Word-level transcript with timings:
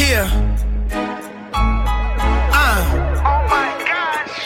here. 0.00 0.28
Uh. 1.52 2.80
Oh 3.30 3.42
my 3.54 3.68
gosh. 3.90 4.36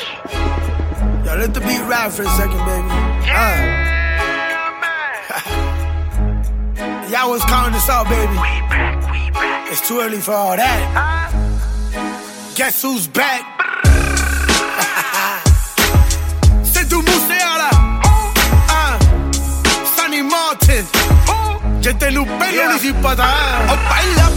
Y'all 1.24 1.38
let 1.38 1.54
the 1.54 1.60
beat 1.60 1.82
ride 1.90 2.12
for 2.12 2.22
a 2.22 2.32
second, 2.40 2.62
baby. 2.70 2.88
Yeah, 3.28 3.84
uh. 5.30 5.50
Y'all 7.10 7.30
was 7.30 7.44
calling 7.44 7.72
this 7.72 7.88
out, 7.88 8.08
baby. 8.08 8.32
We 8.32 8.54
back, 8.72 8.96
we 9.12 9.30
back. 9.30 9.70
It's 9.70 9.86
too 9.86 10.00
early 10.00 10.20
for 10.20 10.32
all 10.32 10.56
that. 10.56 10.80
Huh? 10.98 11.30
Guess 12.56 12.82
who's 12.82 13.06
back? 13.06 13.42
Uh. 13.58 13.64
Yo 21.84 21.94
te 21.98 22.10
lo 22.10 22.24
pelo, 22.24 22.50
yeah. 22.50 22.72
ni 22.72 22.78
sin 22.78 22.94
patada. 23.02 23.70
O 23.70 23.76
baila, 23.90 24.30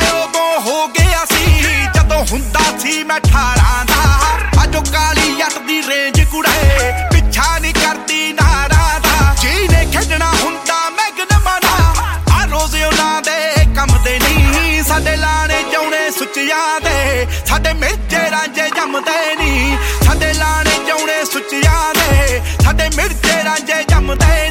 ਸੀ 0.00 0.06
ਪਤਾ 0.06 0.16
ਉਹ 0.16 0.28
ਪਹਿਲਾ 0.28 0.48
ਪਰਚਾ 0.54 0.54
ਉਦੋਂ 0.54 0.60
ਹੋ 0.60 0.86
ਗਿਆ 0.88 1.24
ਸੀ। 1.24 1.86
ਜਦੋਂ 1.94 2.24
ਹੁੰਦਾ 2.30 2.78
ਸੀ 2.78 3.02
ਮੈਂ 3.04 3.16
18 3.16 3.84
ਦਾ 3.84 4.64
ਅਜੋ 4.64 4.80
ਕਾਲੀ 4.92 5.34
ਜੱਟ 5.36 5.58
ਦੀ 5.58 5.82
ਰੇਂਜ 5.88 6.20
ਕੁੜੇ, 6.24 6.92
ਪਿੱਛਾ 7.12 7.58
ਨਹੀਂ 7.58 7.74
ਕਰਦੀ 7.74 8.32
ਨਾਰਾ 8.32 8.98
ਦਾ। 8.98 9.34
ਜਿਹਨੇ 9.42 9.84
ਖੇਡਣਾ 9.92 10.32
ਹੁੰਦਾ 10.42 10.78
ਮੈਗਨ 10.90 11.38
ਮਨਾ 11.38 11.94
ਆ 12.32 12.44
ਰੋਜ਼ 12.44 12.76
ਉਹਨਾਂ 12.82 13.22
ਦੇ 13.22 13.64
ਕੰਮ 13.76 14.02
ਦੇ 14.04 14.18
ਨਹੀਂ। 14.18 14.82
ਸਾਡੇ 14.84 15.16
ਲਾਣੇ 15.16 15.62
ਜਾਉਣੇ 15.72 16.10
ਸੁੱਚਿਆਂ 16.10 16.80
ਦੇ, 16.80 17.26
ਸਾਡੇ 17.46 17.72
ਮਿਰਜੇ 17.72 18.30
ਰਾਂਝੇ 18.30 18.68
ਜੰਮਦੇ 18.76 19.34
ਨਹੀਂ। 19.36 19.76
ਸਾਡੇ 20.04 20.32
ਲਾਣੇ 20.32 20.78
ਜਾਉਣੇ 20.88 21.24
ਸੁੱਚਿਆਂ 21.24 21.94
ਦੇ, 21.94 22.40
ਸਾਡੇ 22.64 22.88
ਮਿਰਜੇ 22.96 23.42
ਰਾਂਝੇ 23.44 23.82
ਜੰਮਦੇ 23.88 24.43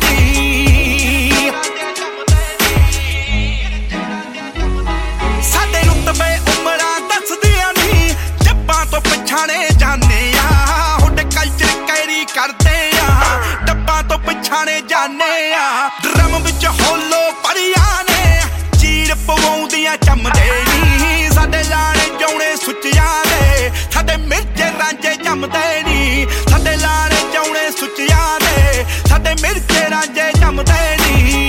ਪਛਾਣੇ 15.02 15.02
ਜਾਂਦੇ 15.02 15.54
ਆ 15.54 15.88
ਡਰਮ 16.02 16.42
ਵਿੱਚ 16.42 16.66
ਹੋਲੋ 16.66 17.20
ਪਰੀਆਂ 17.44 18.04
ਨੇ 18.08 18.40
ਚੀਰ 18.78 19.14
ਪਵਾਉਂਦੀਆਂ 19.26 19.96
ਚੰਮਦੇ 20.04 20.50
ਨਹੀਂ 20.68 21.30
ਸਾਡੇ 21.32 21.62
ਲਾਣੇ 21.70 22.08
ਜਾਉਣੇ 22.20 22.54
ਸੁੱਚਿਆਂ 22.64 23.24
ਦੇ 23.28 23.70
ਸਾਡੇ 23.94 24.16
ਮਿਰਜੇ 24.26 24.70
ਰਾਂਝੇ 24.78 25.14
ਜੰਮਦੇ 25.24 25.82
ਨਹੀਂ 25.82 26.26
ਸਾਡੇ 26.50 26.76
ਲਾਣੇ 26.76 27.22
ਜਾਉਣੇ 27.32 27.70
ਸੁੱਚਿਆਂ 27.78 28.38
ਦੇ 28.40 28.84
ਸਾਡੇ 29.08 29.34
ਮਿਰਜੇ 29.42 29.88
ਰਾਂਝੇ 29.90 30.30
ਜੰਮਦੇ 30.40 30.96
ਨਹੀਂ 30.96 31.46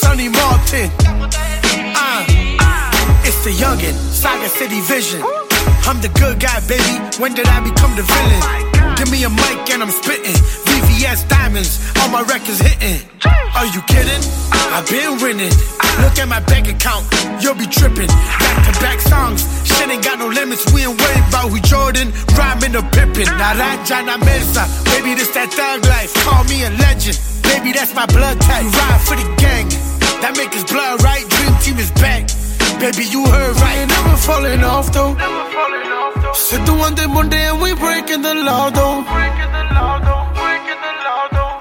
Sunny 0.00 0.28
Martin. 0.34 0.90
Uh. 2.02 2.22
It's 3.28 3.38
the 3.46 3.52
youngin, 3.62 3.94
Saga 4.20 4.48
City 4.58 4.80
Vision. 4.90 5.22
I'm 5.88 6.00
the 6.00 6.10
good 6.20 6.38
guy, 6.40 6.58
baby. 6.68 6.94
When 7.22 7.34
did 7.34 7.48
I 7.48 7.60
become 7.68 7.94
the 7.96 8.04
villain? 8.12 8.42
Give 8.98 9.10
me 9.10 9.24
a 9.24 9.30
mic 9.30 9.70
and 9.74 9.82
I'm 9.84 9.90
spitting. 9.90 10.38
VVS 11.11 11.27
diamonds, 11.27 11.91
all 11.99 12.09
my 12.09 12.21
records 12.21 12.59
hitting. 12.59 13.07
Are 13.55 13.65
you 13.65 13.81
kidding? 13.83 14.23
I've 14.71 14.87
been 14.87 15.19
winning. 15.21 15.51
Look 15.99 16.17
at 16.19 16.27
my 16.27 16.39
bank 16.47 16.69
account, 16.69 17.05
you'll 17.41 17.55
be 17.55 17.67
tripping. 17.67 18.07
Back 18.07 18.57
to 18.65 18.79
back 18.79 18.99
songs, 18.99 19.43
shit 19.67 19.89
ain't 19.89 20.03
got 20.03 20.19
no 20.19 20.27
limits. 20.27 20.63
We 20.73 20.83
ain't 20.83 20.99
worried 20.99 21.27
about 21.27 21.49
who 21.49 21.59
Jordan, 21.59 22.11
rhyming 22.37 22.75
or 22.75 22.83
pippin'. 22.95 23.27
Naranja 23.27 24.05
na 24.05 24.17
Mirza, 24.17 24.63
baby, 24.87 25.15
this 25.15 25.29
that 25.35 25.51
thug 25.51 25.83
life. 25.85 26.13
Call 26.23 26.43
me 26.45 26.63
a 26.63 26.71
legend, 26.79 27.19
baby, 27.43 27.73
that's 27.73 27.93
my 27.93 28.05
blood 28.05 28.39
type. 28.39 28.63
You 28.63 28.71
ride 28.71 29.01
for 29.03 29.15
the 29.19 29.27
gang, 29.35 29.67
that 30.23 30.33
make 30.37 30.53
his 30.53 30.63
blood 30.63 31.03
right. 31.03 31.27
Dream 31.27 31.53
team 31.59 31.77
is 31.77 31.91
back, 31.99 32.31
baby, 32.79 33.03
you 33.11 33.27
heard 33.27 33.55
right. 33.59 33.83
Ain't 33.83 33.91
never 33.91 34.15
falling 34.15 34.63
off 34.63 34.93
though. 34.93 35.13
Never 35.13 35.43
falling 35.51 35.91
off 35.91 36.15
though. 36.23 36.33
Sit 36.33 36.65
the 36.65 36.73
one 36.73 36.95
day 36.95 37.07
Monday 37.07 37.43
and 37.51 37.59
we 37.59 37.75
breaking 37.75 38.21
the 38.21 38.33
law 38.47 38.69
though. 38.71 39.03
Breaking 39.03 39.51
the 39.51 39.63
law 39.75 39.99
though. 39.99 40.20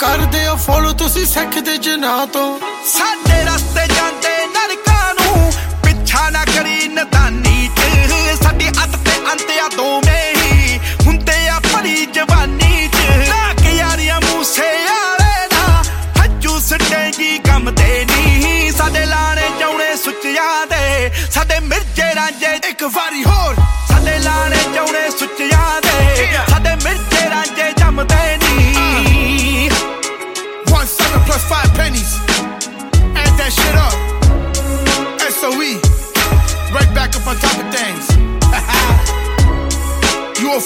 ਕਰਦੇ 0.00 0.44
ਆ 0.46 0.54
follow, 0.56 0.92
ਤੁਸੀਂ 0.92 1.24
ਸਿੱਖਦੇ 1.26 1.76
ਜਨਾ 1.76 2.14
ਤੋਂ। 2.32 2.58
ਸਾਡੇ 2.86 3.42
ਰਸਤੇ 3.44 3.86
ਜਾਂਦੇ 3.94 4.30
ਨਰਕਾਂ 4.46 5.14
ਨੂੰ, 5.14 5.52
ਪਿੱਛਾ 5.84 6.28
ਨਾ 6.30 6.44
ਕਰੀ 6.44 6.88
ਨਦਾਨੀ 6.88 7.68
ਚ। 7.76 8.36
ਸਾਡੀ 8.42 8.68
ਅੱਤ 8.68 8.96
ਤੇ 9.04 9.16
ਅੰਤ 9.32 9.50
ਆ 9.62 9.68
ਦੋਵੇਂ 9.76 10.34
ਹੀ 10.36 10.78
ਹੁੰਦੇ 11.06 11.48
ਆ 11.48 11.58
ਭਰੀ 11.64 12.06
ਜਵਾਨੀ 12.06 12.88
ਚ। 12.88 13.28
ਲਾ 13.28 13.52
ਕੇ 13.62 13.76
ਯਾਰੀਆਂ 13.76 14.20
ਮੂਸੇ 14.20 14.70
ਵਾਲੇ 14.86 15.46
ਨਾ, 15.52 15.82
ਹੱਜੂ 16.20 16.58
ਸਟੇਗੀ 16.60 17.38
ਕੰਮ 17.48 17.70
ਤੇ 17.70 18.04
ਨਹੀਂ 18.04 18.70
ਸਾਡੇ 18.72 19.04
ਲਾਣੇ 19.06 19.48
ਜਾਉਣੇ 19.60 19.94
ਸੁੱਚਿਆਂ 20.04 20.66
ਦੇ, 20.66 21.10
ਸਾਡੇ 21.30 21.60
ਮਿਰਜੇ 21.60 22.14
ਰਾਂਝੇ 22.14 22.56
ਇੱਕ 22.70 22.84
ਵਾਰੀ 22.94 23.24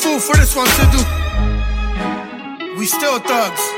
fool 0.05 0.21
for 0.21 0.37
this 0.37 0.55
one 0.55 0.67
Sidhu 0.67 1.01
we 2.77 2.85
still 2.85 3.19
thugs 3.21 3.74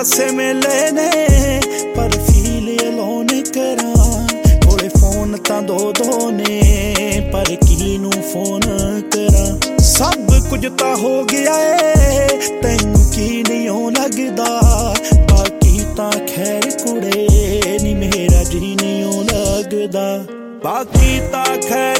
ਪਾਸੇ 0.00 0.26
ਮਿਲੇ 0.26 0.90
ਨੇ, 0.90 1.60
ਪਰ 1.96 2.10
ਫੀਲ 2.10 2.76
ਅਲੋਨ 2.88 3.26
ਕਰਾਂ। 3.26 4.28
ਕੋਲੇ 4.66 4.88
ਫੋਨ 4.88 5.36
ਤਾਂ 5.36 5.62
ਦੋ 5.62 5.92
ਦੋ 5.92 6.30
ਨੇ, 6.30 7.30
ਪਰ 7.32 7.44
ਕੀ 7.44 7.98
ਨੂੰ 7.98 8.12
ਫੋਨ 8.12 8.60
ਕਰਾਂ? 9.10 9.78
ਸਭ 9.78 10.48
ਕੁਝ 10.50 10.66
ਤਾਂ 10.78 10.96
ਹੋ 10.96 11.24
ਗਿਆ 11.24 11.58
ਏ, 11.62 12.28
ਤੈਨੂੰ 12.62 13.10
ਕੀ 13.10 13.44
ਨਹੀਂ 13.48 13.68
ਓ 13.68 13.90
ਲੱਗਦਾ? 13.90 14.60
ਬਾਕੀ 15.30 15.84
ਤਾਂ 15.96 16.12
ਖੈਰ 16.12 16.70
ਕੁੜੇ, 16.84 17.28
ਨੀ 17.82 17.94
ਮੇਰਾ 17.94 18.42
ਜੀ 18.44 18.76
ਨਹੀਂ 18.82 19.04
ਓ 19.04 19.22
ਲੱਗਦਾ। 19.22 20.24
ਬਾਕੀ 20.64 21.20
ਤਾਂ 21.32 21.44
ਖੈਰ 21.68 21.99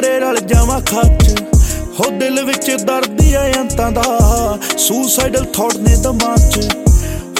ਕਰੇ 0.00 0.20
ਰਲ 0.20 0.40
ਜਾਵਾਂ 0.40 0.80
ਖੱਚ 0.80 1.42
ਹੋ 2.00 2.10
ਦਿਲ 2.10 2.44
ਵਿੱਚ 2.44 2.70
ਦਰਦ 2.70 3.34
ਆ 3.34 3.52
ਅੰਤਾਂ 3.60 3.92
ਦਾ। 3.92 4.02
ਸੁਸਾਈਡਲ 4.78 5.44
ਥਾਟ 5.44 5.76
ਨੇ 5.76 5.96
ਦਿਮਾਗ 5.96 6.50
ਚ। 6.50 6.76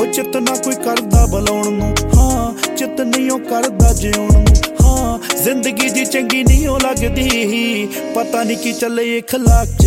ਹੋ 0.00 0.06
ਚਿੱਤ 0.06 0.36
ਨਾ 0.36 0.56
ਕੋਈ 0.56 0.74
ਕਰਦਾ 0.74 1.26
ਬੁਲਾਉਣ 1.26 1.72
ਨੂੰ। 1.72 1.94
ਹਾਂ, 2.16 2.76
ਚਿੱਤ 2.76 3.00
ਨਹੀਂ 3.00 3.30
ਉਹ 3.30 3.38
ਕਰਦਾ 3.38 3.92
ਜਿਉਣ 3.92 4.32
ਨੂੰ। 4.32 4.46
ਹਾਂ, 4.82 5.36
ਜ਼ਿੰਦਗੀ 5.36 5.88
ਜੀ 5.88 6.04
ਚੰਗੀ 6.04 6.44
ਨਹੀਂ 6.44 6.69
ਉਹ 6.69 6.80
ਲੱਗਦੀ। 6.80 7.88
ਪਤਾ 8.14 8.42
ਨਹੀਂ 8.42 8.56
ਕੀ 8.56 8.72
ਚੱਲੇ 8.72 9.16
ਇਖਲਾਕ 9.16 9.66
ਚ। 9.66 9.86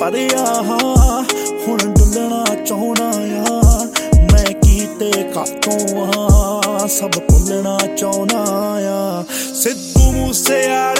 ਮੁੱਦਤਾਂ 0.00 0.10
ਦਾ 0.10 0.10
ਭਰਿਆ 0.10 0.44
ਹਾਂ 0.44 1.24
ਹੁਣ 1.68 1.78
ਡੁੱਲਣਾ 1.78 2.44
ਚਾਹਣਾ 2.64 3.08
ਆ। 3.50 3.84
ਮੈਂ 4.32 4.44
ਕੀਤੇ 4.44 5.10
ਕਾਤੋਂ 5.34 6.06
ਆ, 6.06 6.86
ਸਭ 6.86 7.10
ਭੁੱਲਣਾ 7.10 7.78
ਚਾਹਣਾ 7.96 8.44
ਆ। 8.88 9.24
ਸਿੱਧੂ 9.54 10.12
ਮੂਸੇ 10.12 10.68
ਵਾਲੇ 10.68 10.93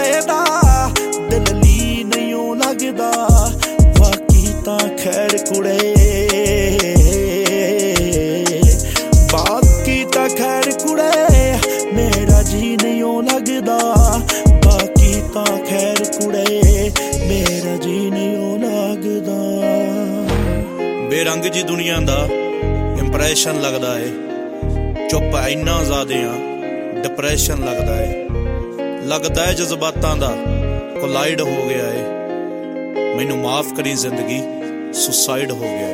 ਜੀ 21.55 21.63
ਦੁਨੀਆ 21.63 21.97
ਦਾ 22.01 22.29
ਇੰਪ੍ਰੈਸ਼ਨ 22.99 23.61
ਲੱਗਦਾ 23.61 23.99
ਏ। 23.99 24.09
ਚੁੱਪ 25.09 25.35
ਇੰਨਾ 25.49 25.85
ਜ਼ਿਆਦੇ 25.85 26.23
ਆ 26.23 26.33
ਡਿਪਰੈਸ਼ਨ 27.03 27.65
ਲੱਗਦਾ 27.65 28.03
ਏ। 28.05 28.29
ਲੱਗਦਾ 29.07 29.51
ਏ 29.51 29.55
ਜਜ਼ਬਾਤਾਂ 29.55 30.17
ਦਾ 30.17 30.33
ਕੋਲਾਈਡ 31.01 31.41
ਹੋ 31.41 31.69
ਗਿਆ 31.69 31.85
ਏ। 31.85 32.03
ਮੈਨੂੰ 33.17 33.39
ਮਾਫ 33.39 33.73
ਕਰੀ 33.73 33.95
ਜ਼ਿੰਦਗੀ 33.95 34.41
ਸੁਸਾਈਡ 34.93 35.51
ਹੋ 35.51 35.61
ਗਿਆ 35.61 35.89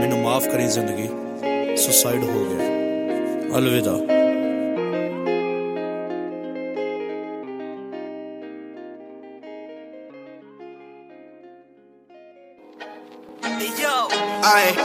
ਮੈਨੂੰ 0.00 0.18
ਮਾਫ 0.18 0.46
ਕਰੀ 0.46 0.66
ਜ਼ਿੰਦਗੀ 0.66 1.08
ਸੁਸਾਈਡ 1.76 2.24
ਹੋ 2.24 2.44
ਗਿਆ 2.44 3.58
ਅਲਵਿਦਾ। 3.58 4.17
Aye. 14.50 14.77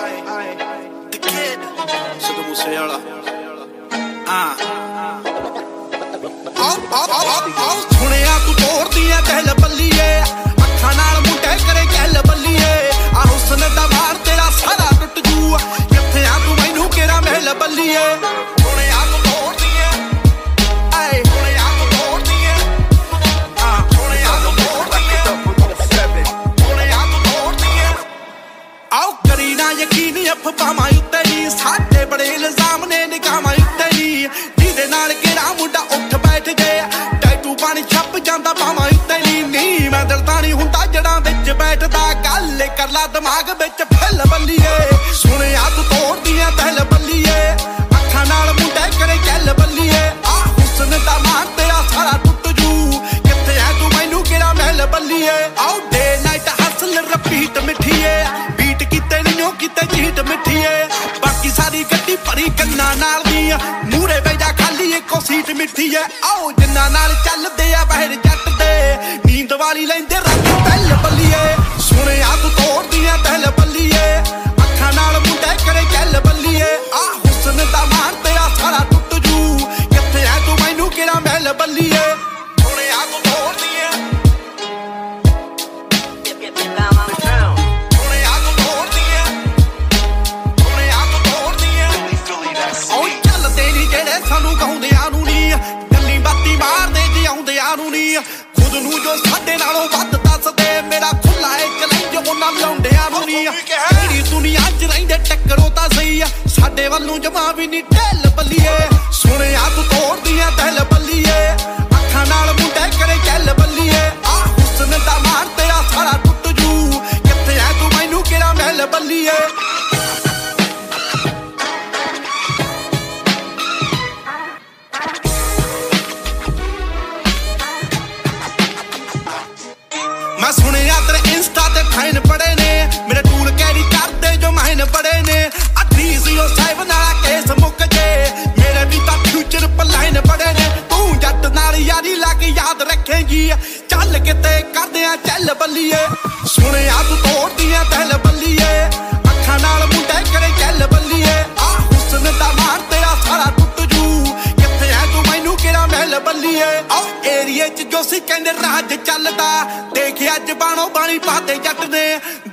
ਬੱਲੀਏ 145.73 145.99
ਸੁਣਿਆ 146.47 146.95
ਤੂੰ 147.03 147.17
ਤੋੜਦੀਆਂ 147.17 147.83
ਤਹਿਲ 147.85 148.11
ਬੱਲੀਏ। 148.25 148.89
ਅੱਖਾਂ 149.29 149.57
ਨਾਲ 149.59 149.85
ਮੁੰਡੇ 149.85 150.19
ਕਰੇ 150.33 150.49
ਚੱਲ 150.59 150.85
ਬੱਲੀਏ। 150.87 151.31
ਆ 151.59 151.69
ਹੁਸਨ 151.79 152.23
ਦਾ 152.39 152.51
ਮਾਰ 152.59 152.81
ਤੇਰਾ 152.91 153.15
ਸਾਰਾ 153.23 153.45
ਟੁੱਟ 153.57 153.79
ਜੂ। 153.93 154.03
ਕਿੱਥੇ 154.49 154.89
ਐ 154.89 155.05
ਤੂੰ 155.13 155.23
ਮੈਨੂੰ 155.29 155.55
ਕਿਹੜਾ 155.57 155.85
ਮਹਿਲ 155.87 156.19
ਬੱਲੀਏ? 156.19 156.67
ਆਓ 156.91 157.07
ਏਰੀਏ 157.31 157.69
'ਚ 157.69 157.87
ਜੋ 157.91 158.03
ਸੀ 158.03 158.19
ਕਹਿੰਦੇ 158.19 158.53
ਰਾਜ 158.53 158.93
ਚੱਲਦਾ। 159.05 159.49
ਦੇਖਿਆ 159.95 160.37
ਜਬਾਨੋਂ 160.47 160.89
ਬਾਣੀ 160.89 161.17
ਪਾਤੇ 161.19 161.55
ਜੱਟ 161.55 161.83
ਨੇ 161.85 162.05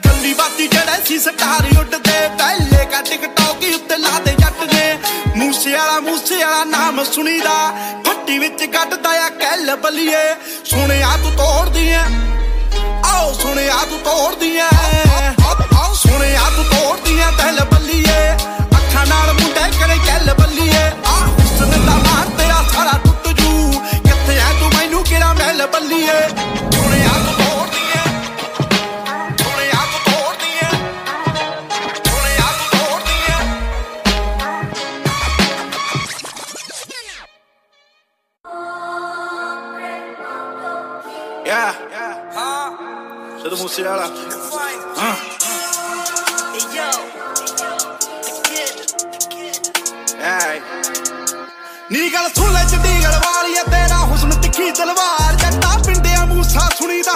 ਗੱਲੀ 0.06 0.32
ਬਾਤੀ 0.32 0.68
ਜਿਹੜੇ 0.68 1.04
ਸੀ 1.04 1.18
ਸਟਾਰ 1.18 1.68
ਉੱਡਦੇ। 1.80 2.26
ਪਹਿਲੇ 2.38 2.84
ਕਾ 2.86 3.02
ਟਿਕਟੌਕ 3.10 3.68
ਉੱਤੇ 3.74 3.96
ਲਾਦੇ 3.98 4.34
ਜੱਟ 4.40 4.64
ਨੇ 4.72 4.98
ਮੂਸੇ 5.36 5.76
ਵਾਲਾ 5.76 6.00
ਮੂਸੇ 6.00 6.42
ਵਾਲਾ 6.44 6.64
ਨਾਮ 6.72 7.04
ਸੁਣੀਦਾ। 7.12 7.60
ਫੱਟੀ 8.06 8.38
ਵਿੱਚ 8.38 8.64
ਗੱਡਦਾ 8.66 9.10
ਆ, 9.26 9.28
ਕਹਿ 9.28 9.56
ਲੱਭ 9.64 9.86
ਲਈਏ 9.86 10.34
ਸੁਣਿਆ 10.64 11.16
ਤੂੰ 11.22 11.36
ਤੋੜਦੀ 11.36 11.88
ਐ 11.90 12.04
ਆਓ 13.10 13.32
ਸੁਣਿਆ 13.32 13.76
ਤੂੰ 13.90 13.98
ਤੋੜਦੀਆਂ 13.98 14.68
ਆਓ 15.76 15.94
ਸੁਣਿਆ 15.94 16.50
ਤੂੰ 16.56 16.64
ਤੋੜਦੀਆਂ 16.64 17.30
ਤਹਿਲ 17.32 17.64
ਬੱਲੀਏ। 17.72 18.32
ਅੱਖਾਂ 18.76 19.06
ਨਾਲ 19.06 19.32
ਮੁੰਡੇ 19.32 19.68
ਕਰੇ 19.78 19.96
ਚੱਲ 20.06 20.32
ਬੱਲੀਏ। 20.40 20.82
ਆ 21.06 21.16
ਹੁਸਨ 21.38 21.70
ਦਾ 21.86 21.96
ਮਾਰ 22.06 22.28
ਤੇਰਾ 22.38 22.62
ਸਾਰਾ 22.72 22.98
ਟੁੱਟ 23.04 23.28
ਜੂ। 23.40 23.72
ਕਿੱਥੇ 24.04 24.38
ਐ 24.38 24.52
ਤੂੰ 24.60 24.70
ਮੈਨੂੰ 24.76 25.04
ਕਿਹੜਾ 25.04 25.32
ਮਹਿਲ 25.34 25.66
ਬੱਲੀਏ? 25.66 26.20
ਸੁਣਿਆ 26.74 27.12
ਤੂੰ 27.26 27.34
shit 43.80 43.86
out 43.86 44.00
of. 44.00 44.12
Uh. 44.96 45.16
Hey, 46.52 46.64
yo. 46.76 46.88
Hey. 50.20 50.60
ਨੀ 51.92 52.08
ਗੱਲ 52.14 52.28
ਸੁਣ 52.36 52.52
ਲੈ 52.52 52.64
ਚੰਡੀਗੜ੍ਹ 52.64 53.16
ਵਾਲੀਆ 53.20 53.62
ਤੇਰਾ 53.64 53.96
ਹੁਸਨ 54.00 54.30
ਤਿੱਖੀ 54.42 54.70
ਤਲਵਾਰ 54.70 55.34
ਜੱਟਾ 55.36 55.76
ਪਿੰਡਿਆ 55.86 56.24
ਮੂਸਾ 56.24 56.68
ਸੁਣੀਦਾ 56.78 57.14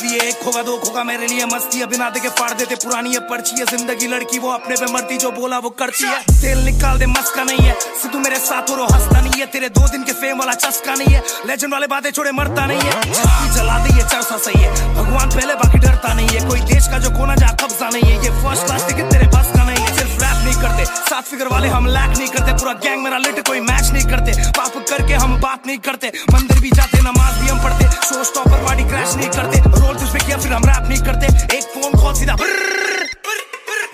है 0.00 0.28
एक 0.28 0.38
खोगा 0.44 0.62
दो 0.62 0.76
खोगा 0.76 1.02
मेरे 1.04 1.26
लिए 1.26 1.44
मस्ती। 1.44 1.84
बिना 1.84 2.08
देखे 2.10 2.28
फाड़ 2.28 2.52
देते 2.52 2.74
पुरानी 2.74 3.12
है 3.12 3.20
पर्ची 3.20 3.56
है। 3.56 3.64
ज़िंदगी 3.66 4.06
लड़की, 4.06 4.38
वो 4.38 4.50
अपने 4.50 4.76
पे 4.76 4.92
मरती, 4.92 5.16
जो 5.16 5.30
बोला 5.30 5.58
वो 5.58 5.70
करती 5.70 6.04
है। 6.04 6.20
तेल 6.40 6.58
निकाल 6.58 6.98
दे, 6.98 7.06
मस्का 7.06 7.44
नहीं 7.44 7.58
है। 7.58 7.74
सिद्धू 8.02 8.18
मेरे 8.18 8.36
साथ 8.36 8.70
हो, 8.70 8.76
रो, 8.76 8.84
हंसता 8.84 9.20
नहीं 9.20 9.40
है। 9.40 9.46
तेरे 9.46 9.68
दो 9.68 9.88
दिन 9.88 10.04
के 10.04 10.12
फेम 10.12 10.38
वाला 10.38 10.54
चस्का 10.54 10.94
नहीं 10.94 11.14
है। 11.14 11.22
लेजेंड 11.46 11.72
वाले 11.72 11.86
बातें 11.86 12.10
छोड़े, 12.10 12.32
मरता 12.32 12.66
नहीं 12.66 12.80
है। 12.80 12.92
छाती 13.12 13.54
जला 13.54 13.78
दी 13.78 13.92
है 13.92 14.08
चरसा, 14.08 14.38
सही 14.38 14.62
है। 14.62 14.94
भगवान 14.94 15.28
पहले 15.30 15.54
बाकी 15.54 15.78
डरता 15.78 16.14
नहीं 16.14 16.28
है। 16.28 16.48
कोई 16.48 16.60
देश 16.60 16.88
का 16.88 16.98
जो 16.98 17.10
कोना 17.10 17.34
जा, 17.34 17.56
कब्जा 17.62 17.88
नहीं 17.88 18.12
है। 18.12 18.24
ये 18.24 18.30
फ़र्स्ट 18.42 18.66
क्लास 18.66 18.88
टिकट 18.88 19.12
तेरे 19.12 19.26
बस 19.26 19.52
का 19.56 19.61
नहीं 20.52 20.62
करते। 20.62 20.84
सात 20.84 21.24
फिगर 21.24 21.48
वाले 21.48 21.68
हम 21.68 21.86
लैक 21.86 22.18
नहीं 22.18 22.28
करते। 22.28 22.52
पूरा 22.52 22.72
गैंग 22.84 23.02
मेरा 23.02 23.18
लिट 23.18 23.46
कोई 23.48 23.60
मैच 23.60 23.90
नहीं 23.90 24.04
करते। 24.04 24.32
पाप 24.50 24.74
करके 24.90 25.14
हम 25.14 25.40
बात 25.40 25.66
नहीं 25.66 25.78
करते। 25.78 26.12
मंदिर 26.32 26.60
भी 26.60 26.70
जाते, 26.70 27.00
नमाज़ 27.00 27.40
भी 27.40 27.48
हम 27.48 27.62
पढ़ते। 27.64 27.84
शो 28.06 28.24
स्टॉपर 28.24 28.62
बॉडी 28.62 28.84
क्रैश 28.84 29.14
नहीं 29.14 29.30
करते। 29.30 29.60
रोल 29.80 29.96
किया, 30.18 30.36
फिर 30.38 30.52
हम 30.52 30.64
रैप 30.64 30.88
नहीं 30.88 31.02
करते। 31.02 31.56
एक 31.56 31.64
फ़ोन 31.64 32.02
कॉल 32.02 32.14
सीधा 32.14 32.36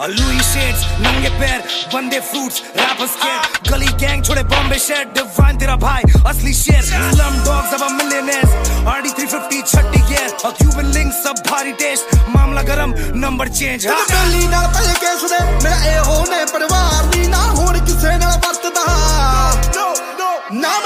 लुई 0.00 0.38
शेड्स 0.46 0.82
नंगे 1.00 1.28
पैर 1.38 1.62
बंदे 1.92 2.18
फ्रूट्स 2.30 2.62
रैपर्स 2.76 3.14
के 3.22 3.70
गली 3.70 3.86
गैंग 4.02 4.22
छोड़े 4.24 4.42
बॉम्बे 4.52 4.78
शहर 4.78 5.04
डिवाइन 5.16 5.56
तेरा 5.58 5.76
भाई 5.84 6.02
असली 6.30 6.52
शेर 6.54 6.82
स्लम 6.90 7.38
डॉग्स 7.46 7.72
अब 7.82 7.90
मिलियनेयर्स 8.02 8.86
आरडी 8.94 9.10
350 9.20 9.64
छठी 9.72 10.00
गियर 10.10 10.36
और 10.46 10.52
क्यूबन 10.60 10.92
लिंक 10.98 11.12
सब 11.22 11.42
भारी 11.50 11.72
टेस्ट 11.82 12.14
मामला 12.36 12.62
गरम 12.70 12.94
नंबर 13.24 13.48
चेंज 13.58 13.86
हाँ। 13.86 14.04
गली 14.12 14.46
ना 14.54 14.62
तले 14.78 14.94
के 15.02 15.16
सुने 15.20 15.40
मेरा 15.64 15.82
ए 15.94 15.98
होने 16.10 16.44
परिवार 16.54 17.04
नी 17.14 17.26
ना 17.34 17.42
होने 17.58 17.80
किसे 17.90 18.16
ना 18.24 18.34
वरतदा 18.46 18.86
ना 20.62 20.76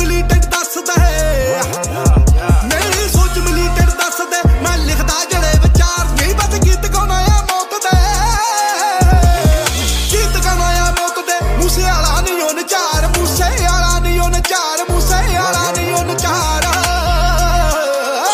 ਮਿਲੀਟੈਂਟ 0.00 0.44
ਦੱਸਦਾ 0.46 0.94
ਹੈ। 1.00 1.62
ਮੇਰੀ 2.64 3.08
ਸੋਚ 3.08 3.38
ਮਿਲੀਟੈਂਟ 3.38 3.90
ਦੱਸਦਾ 3.98 4.42
ਮੈਂ 4.62 4.76
ਲਿਖਦਾ 4.78 5.24
ਜਿਹੜੇ 5.30 5.58
ਵਿਚਾਰ, 5.62 6.04
ਨਹੀਂ 6.20 6.34
ਬਸ 6.34 6.58
ਗੀਤ 6.64 6.86
ਗਾਉਣਾ 6.94 7.16
ਆ, 7.16 7.42
ਮੌਤ 7.50 7.74
ਦੇ। 7.84 7.96
ਗੀਤ 10.12 10.38
ਗਾਉਣਾ 10.44 10.68
ਆ, 10.78 10.90
ਮੌਤ 11.00 11.18
ਦੇ। 11.28 11.38
ਮੂਸੇ 11.56 11.82
ਵਾਲਾ 11.82 12.20
ਨਹੀਂ 12.20 12.42
ਉਹ 12.42 12.52
ਨਚਾਰ 12.54 13.06
ਮੂਸੇ 13.18 13.50
ਵਾਲਾ 13.62 13.98
ਨਹੀਂ 13.98 14.20
ਉਹ 14.20 14.30
ਨਚਾਰ 14.30 14.84
ਮੂਸੇ 14.90 15.22
ਵਾਲਾ 15.36 15.70
ਨਹੀਂ 15.76 15.92
ਉਹ 15.94 16.04
ਨਚਾਰ 16.04 16.62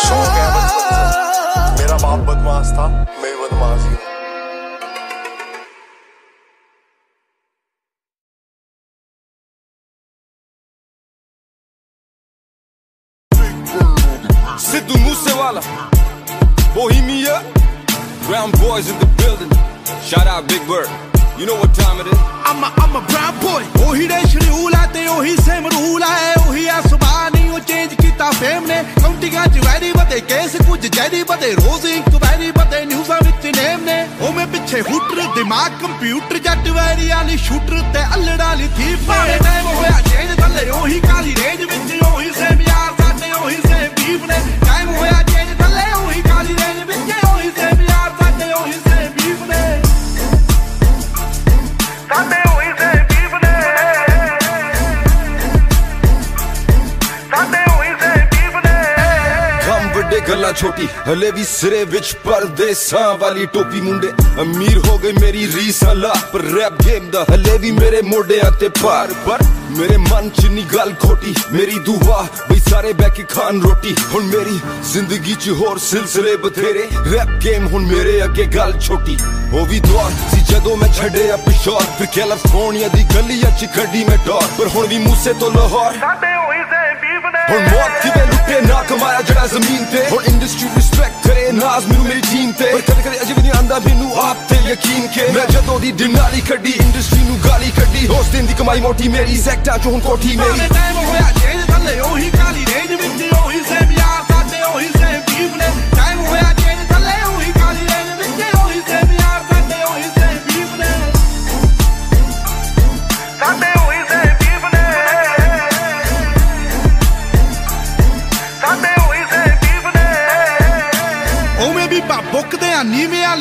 ਸੋ 0.07 0.15
ਗਿਆ 0.35 0.49
ਬਚਪਨ 0.55 1.75
ਮੇਰਾ 1.79 1.97
ਬਾਪ 1.97 2.19
ਬਦਮਾਸ਼ 2.29 2.73
ਥਾ, 2.75 2.87
ਮੈਂ 3.21 3.35
ਬਦਮਾਸ਼। 3.43 3.86
Moosewala, 15.47 15.63
Bohemia, 16.73 17.41
Brown 18.27 18.51
Boys 18.51 18.89
in 18.89 18.99
the 18.99 19.05
building. 19.17 19.49
Shout 20.03 20.27
out 20.27 20.47
Big 20.47 20.61
Bird. 20.67 20.89
You 21.39 21.45
know 21.45 21.55
what 21.55 21.73
time 21.73 22.01
it 22.01 22.07
is? 22.07 22.19
I'm 22.43 22.63
a, 22.63 22.69
I'm 22.77 22.95
a 22.95 23.01
brown 23.07 23.35
boy 23.41 23.63
ਉਹੀ 23.85 24.07
ਦੇ 24.07 24.19
ਸ਼ਡਿਊਲ 24.29 24.75
ਆ 24.75 24.85
ਤੇ 24.93 25.05
ਉਹੀ 25.07 25.35
ਸੇਮ 25.45 25.67
ਰੂਲ 25.67 26.03
ਆ 26.03 26.07
ਉਹੀ 26.47 26.65
ਆ 26.67 26.79
ਸੁਭਾਅ 26.89 27.29
ਨਹੀਂ 27.33 27.49
ਉਹ 27.49 27.59
ਚੇਂਜ 27.67 27.93
ਕੀਤਾ 28.01 28.29
ਫੇਮ 28.39 28.65
ਨੇ 28.67 28.81
ਕਾਉਂਟੀਆਂ 29.01 29.45
ਚ 29.47 29.65
ਵੈਰੀ 29.65 29.91
ਬਤੇ 29.97 30.19
ਕੇਸ 30.31 30.55
ਕੁਝ 30.67 30.79
ਜੈਰੀ 30.87 31.21
ਬਤੇ 31.31 31.51
ਰੋਜ਼ 31.55 31.85
ਇੰਕ 31.85 32.09
ਵੈਰੀ 32.23 32.51
ਬਤੇ 32.57 32.83
ਨਿਊਜ਼ਾਂ 32.85 33.17
ਵਿੱਚ 33.25 33.45
ਨੇਮ 33.57 33.83
ਨੇ 33.85 33.97
ਉਹ 34.21 34.33
ਮੈਂ 34.33 34.47
ਪਿੱਛੇ 34.55 34.81
ਹੂਟਰ 34.89 35.21
ਦਿਮਾਗ 35.35 35.79
ਕੰਪਿਊਟਰ 35.81 36.37
ਜੱਟ 36.47 36.67
ਵੈਰੀ 36.77 37.09
ਵਾਲੀ 37.09 37.37
ਸ਼ੂਟਰ 37.47 37.81
ਤੇ 37.93 38.03
ਅਲੜਾ 38.15 38.53
ਲਈ 38.53 38.67
ਥੀਪ 38.77 39.11
ਨੇ 39.11 39.37
ਟਾਈਮ 39.43 39.67
ਹੋਇਆ 39.67 40.01
ਚੇਂਜ 40.09 40.35
ਥੱਲੇ 40.41 40.69
ਉਹੀ 40.81 40.96
ਹਲੇ 61.07 61.29
ਵੀ 61.31 61.43
ਸਿਰੇ 61.43 61.83
ਵਿੱਚ 61.83 62.13
ਪਰਦੇਸਾਂ 62.23 63.17
ਵਾਲੀ 63.17 63.45
ਟੋਪੀ 63.45 63.81
ਮੁੰਡੇ। 63.81 64.07
ਅਮੀਰ 64.41 64.77
ਹੋ 64.87 64.97
ਗਈ 64.97 65.11
ਮੇਰੀ 65.21 65.45
ਰੀਸਾਂ 65.53 65.93
ਲਾ 65.95 66.13
ਪਰ 66.33 66.41
ਰੈਪ 66.55 66.81
ਗੇਮ 66.85 67.09
ਦਾ। 67.11 67.23
ਹਲੇ 67.33 67.57
ਵੀ 67.57 67.71
ਮੇਰੇ 67.71 68.01
ਮੋਢਿਆਂ 68.01 68.51
ਤੇ 68.51 68.67
ਭਾਰ, 68.81 69.13
ਪਰ 69.27 69.43
ਮੇਰੇ 69.77 69.97
ਮਨ 69.97 70.29
ਚ 70.29 70.45
ਨਹੀਂ 70.45 70.65
ਗੱਲ 70.73 70.93
ਖੋਟੀ। 71.01 71.33
ਮੇਰੀ 71.51 71.79
ਦੁਆ 71.79 72.25
ਬਈ 72.49 72.59
ਸਾਰੇ 72.69 72.91
ਬੈ 72.93 73.09
ਕੇ 73.09 73.23
ਖਾਣ 73.23 73.61
ਰੋਟੀ। 73.61 73.95
ਹੁਣ 74.13 74.23
ਮੇਰੀ 74.25 74.59
ਜ਼ਿੰਦਗੀ 74.91 75.35
ਚ 75.35 75.49
ਹੋਰ 75.49 75.77
ਸਿਲਸਿਲੇ 75.79 76.35
ਬਥੇਰੇ। 76.35 76.87
ਰੈਪ 77.13 77.29
ਗੇਮ 77.43 77.67
ਹੁਣ 77.67 77.85
ਮੇਰੇ 77.85 78.23
ਅੱਗੇ 78.23 78.45
ਗੱਲ 78.55 78.79
ਛੋਟੀ। 78.79 79.17
ਉਹ 79.53 79.65
ਵੀ 79.65 79.79
ਦੌਰ 79.79 80.11
ਸੀ 80.31 80.41
ਜਦੋਂ 80.51 80.77
ਮੈਂ 80.77 80.89
ਛੱਡਿਆ 80.93 81.37
ਪਿਸ਼ੌਰ। 81.37 81.83
ਫਿਰ 81.97 82.07
ਕੈਲੀਫੋਰਨੀਆ 82.15 82.87
ਦੀ 82.87 83.03
ਗਲੀਆਂ 83.15 83.57
ਚ 83.57 83.65
ਕੱਢੀ 83.77 84.03
ਮੈਂ 84.05 84.17
ਡੋਰ 84.25 84.47
ਪਰ 84.59 84.67
ਹੁਣ 84.67 84.87
ਵੀ 84.87 84.97
ਮੂਸੇ 84.97 85.33
ਤੋਂ 85.33 85.51
ਲਾਹੌਰ। 85.51 85.93
ਸਾਡੇ 85.99 86.35
ਹੋਈ 86.35 86.63
ਸੇ 86.63 86.65
ਬੀਬ 86.65 86.71
ਨੇ 86.71 86.86
ਹੁਣ 87.49 87.59
ਮੌਤ 87.63 88.01
ਕਿਵੇਂ 88.01 88.25
ਲੁੱਟੇ 88.27 88.59
ਨਾ 88.61 88.81
ਕਮਾਇਆ 88.89 89.21
ਜਿਹੜਾ 89.21 89.45
ਜ਼ਮੀਨ 89.47 89.83
ਤੇ 89.91 90.03
ਹੁਣ 90.09 90.23
ਇੰਡਸਟਰੀ 90.25 90.69
ਰਿਸਪੈਕਟ 90.75 91.27
ਕਰੇ 91.27 91.51
ਨਾਜ਼ 91.51 91.85
ਮੈਨੂੰ 91.87 92.05
ਮੇਰੀ 92.05 92.21
ਟੀਮ 92.21 92.51
ਤੇ 92.51 92.65
ਪਰ 92.65 92.81
ਕਦੇ 92.81 93.01
ਕਦੇ 93.03 93.21
ਅਜੇ 93.21 93.33
ਵੀ 93.33 93.41
ਨਹੀਂ 93.41 93.51
ਆਂਦਾ 93.57 93.79
ਮੈਨੂੰ 93.79 94.11
ਆਪ 94.21 94.37
ਤੇ 94.49 94.57
ਯਕੀਨ 94.69 95.07
ਕੇ 95.15 95.27
ਮੈਂ 95.35 95.45
ਜਦੋਂ 95.51 95.79
ਦੀ 95.79 95.91
ਦਿਨਾਲੀ 96.01 96.41
ਕੱਢੀ 96.49 96.73
ਇੰਡਸਟਰੀ 96.81 97.23
ਨੂੰ 97.23 97.37
ਗਾਲੀ 97.45 97.71
ਕੱਢੀ 97.77 98.07
ਉਸ 98.19 98.27
ਦਿਨ 98.31 98.45
ਦੀ 98.47 98.53
ਕਮਾਈ 98.59 98.81
ਮੋਟੀ 98.81 99.07
ਮੇਰੀ 99.09 99.37
ਸੈਕਟਾਂ 99.41 99.77
ਚੋਂ 99.77 99.91
ਹੁਣ 99.91 99.99
ਕੋਠੀ 100.01 100.35
ਮੇਰੀ 100.37 100.51
ਮੇਰੇ 100.51 100.67
ਟਾਈਮ 100.73 100.97
ਹੋਇਆ 100.99 101.31
ਚੇਂਜ 101.39 101.65
ਥੱਲੇ 101.67 101.99
ਉਹੀ 102.01 102.29
ਕਾਲੀ 102.31 102.65
ਰੇਂਜ 102.65 102.91
ਵਿੱਚ 102.93 103.33
ਉਹੀ 103.35 103.63
ਸੇਮ 103.69 103.91
ਯਾਰ 103.91 104.23
ਸਾਡੇ 104.33 104.61
ਉਹੀ 104.73 104.87
ਸੇਮ 104.89 105.19
ਬੀਫ 105.29 105.55
ਨੇ 105.57 105.71
ਟਾਈਮ 105.95 106.25
ਹੋਇਆ 106.25 106.53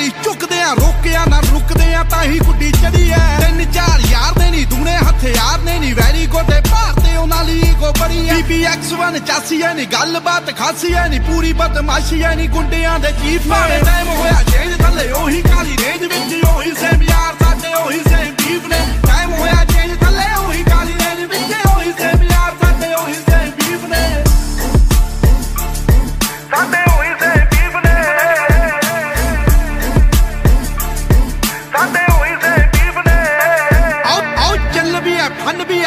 ਨੀਵੇਂ 0.07 0.13
ਵਾਲੀ 0.13 0.25
ਝੁਕਦੇ 0.25 0.61
ਆ, 0.63 0.73
ਰੋਕਿਆ 0.75 1.25
ਨਾ 1.27 1.41
ਰੁਕਦੇ 1.53 1.95
ਆ, 1.95 2.03
ਤਾਂ 2.11 2.23
ਹੀ 2.25 2.39
ਗੁੱਡੀ 2.39 2.71
ਚੜੀ 2.73 3.11
ਐ 3.11 3.41
ਤਿੰਨ 3.41 3.65
ਚਾਰ 3.73 4.01
ਯਾਰ 4.11 4.39
ਦੇ 4.39 4.51
ਨਹੀਂ 4.51 4.67
ਦੂਨੇ 4.67 4.97
ਹਥਿਆਰ 4.97 5.59
ਨੇ 5.59 5.79
ਨਹੀਂ 5.79 5.95
ਵੈਰੀ 5.95 6.27
ਗੋਡੇ 6.27 6.61
ਭਾਰਤੇ 6.71 7.17
ਉਹਨਾਂ 7.17 7.45
ਲਈ 7.45 7.61
ਈਗੋ 7.61 7.93
ਬੜੀ 8.01 8.29
ਐ 8.29 8.35
BBX1 8.35 9.19
ਚਾਸੀ 9.27 9.61
ਐ 9.63 9.73
ਨਹੀਂ 9.75 9.87
ਗੱਲਬਾਤ 9.93 10.57
ਖਾਸੀ 10.59 10.93
ਐ 10.95 11.07
ਨਹੀਂ 11.09 11.21
ਪੂਰੀ 11.21 11.53
ਬਦਮਾਸ਼ੀ 11.53 12.23
ਐ 12.23 12.35
ਨਹੀਂ 12.35 12.49
ਗੁੰਡਿਆਂ 12.49 12.99
ਦੇ 12.99 13.13
ਚੀਫ 13.23 13.47
ਨੇ 13.47 13.81
ਟਾਈਮ 13.85 14.09
ਹੋਇਆ 14.09 14.43
ਚੇਂਜ 14.51 14.77
ਥੱਲੇ, 14.83 15.11
ਉਹੀ 15.13 15.43
ਕਾਲੀ 15.43 15.77
ਰੇਂਜ 15.83 16.03
ਵਿੱਚ, 16.05 16.45
ਉਹੀ 16.47 16.73
ਸੇਮ 16.81 17.03
ਯਾਰ 17.03 17.35
ਸਾਡੇ, 17.45 17.75
ਉਹੀ 17.75 17.99
ਸੇਮ 17.99 18.35
ਬੀਫ 18.45 18.67
ਨੇ। 18.67 18.79
ਟਾਈਮ 19.07 19.33
ਹੋਇਆ 19.33 19.65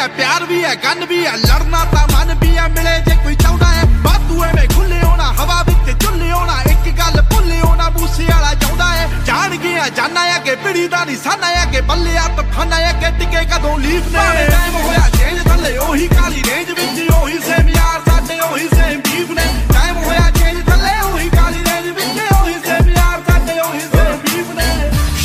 ਹੈ 0.00 0.08
ਫਨ 0.08 0.08
ਵੀ 0.08 0.08
ਹੈ 0.08 0.08
ਪਿਆਰ 0.08 0.44
ਵੀ 0.44 0.64
ਹੈ, 0.64 0.74
ਗਨ 0.74 1.04
ਵੀ 1.04 1.26
ਹੈ, 1.26 1.32
ਲੜਨਾ 1.36 1.84
ਤਾਂ 1.84 2.06
ਮਨ 2.12 2.34
ਵੀ 2.34 2.56
ਹੈ, 2.56 2.68
ਮਿਲੇ 2.68 2.98
ਜੇ 3.06 3.16
ਕੋਈ 3.24 3.34
ਚਾਹੁੰਦਾ 3.34 3.66
ਹੈ। 3.66 3.84
ਬਾਤੂ 4.04 4.44
ਐਵੇਂ 4.44 4.68
ਖੁੱਲੇ 4.68 5.00
ਹੋਣਾ 5.02 5.24
ਹਵਾ 5.32 5.62
ਵਿੱਚ 5.62 6.02
ਝੁੱਲੇ 6.02 6.30
ਹੋਣਾ 6.30 6.62
ਇੱਕ 6.62 6.88
ਗੱਲ 6.98 7.22
ਭੁੱਲੇ 7.22 7.60
ਹੋਣਾ 7.60 7.88
ਬੂਸੇ 7.90 8.24
ਵਾਲਾ 8.24 8.54
ਚਾਹੁੰਦਾ 8.54 8.86
ਹੈ। 8.86 9.08
ਜਾਣ 9.26 9.56
ਗਿਆ 9.56 9.88
ਜਾਣਾ 9.88 10.20
ਆ 10.34 10.38
ਕਿ 10.38 10.54
ਪਿੜੀ 10.56 10.86
ਦਾ 10.88 11.04
ਨਿਸ਼ਾਨਾ 11.04 11.46
ਆ 11.62 11.64
ਕਿ 11.64 11.80
ਬੱਲਿਆ 11.80 12.28
ਤਫਾਨਾ 12.28 12.76
ਆ 12.76 12.92
ਕਿ 12.92 13.10
ਟਿਕੇ 13.18 13.44
ਕਦੋਂ 13.44 13.78
ਲੀਫ 13.78 14.08
ਨੇ। 14.08 14.46
ਟਾਈਮ 14.50 14.74
ਹੋਇਆ 14.76 15.08
ਚੇਂਜ 15.18 15.42
ਥੱਲੇ 15.48 15.76
ਉਹੀ 15.78 16.08
ਕਾਲੀ 16.08 16.42
ਰੇਂਜ 16.48 16.70
ਵਿੱਚ, 16.70 17.10
ਉਹੀ 17.10 17.38
ਸੇਮ 17.38 17.68
ਯਾਰ, 17.68 18.00
ਸਾਡੇ 18.10 18.40
ਉਹੀ 18.40 18.68
ਸੇਮ 18.68 19.00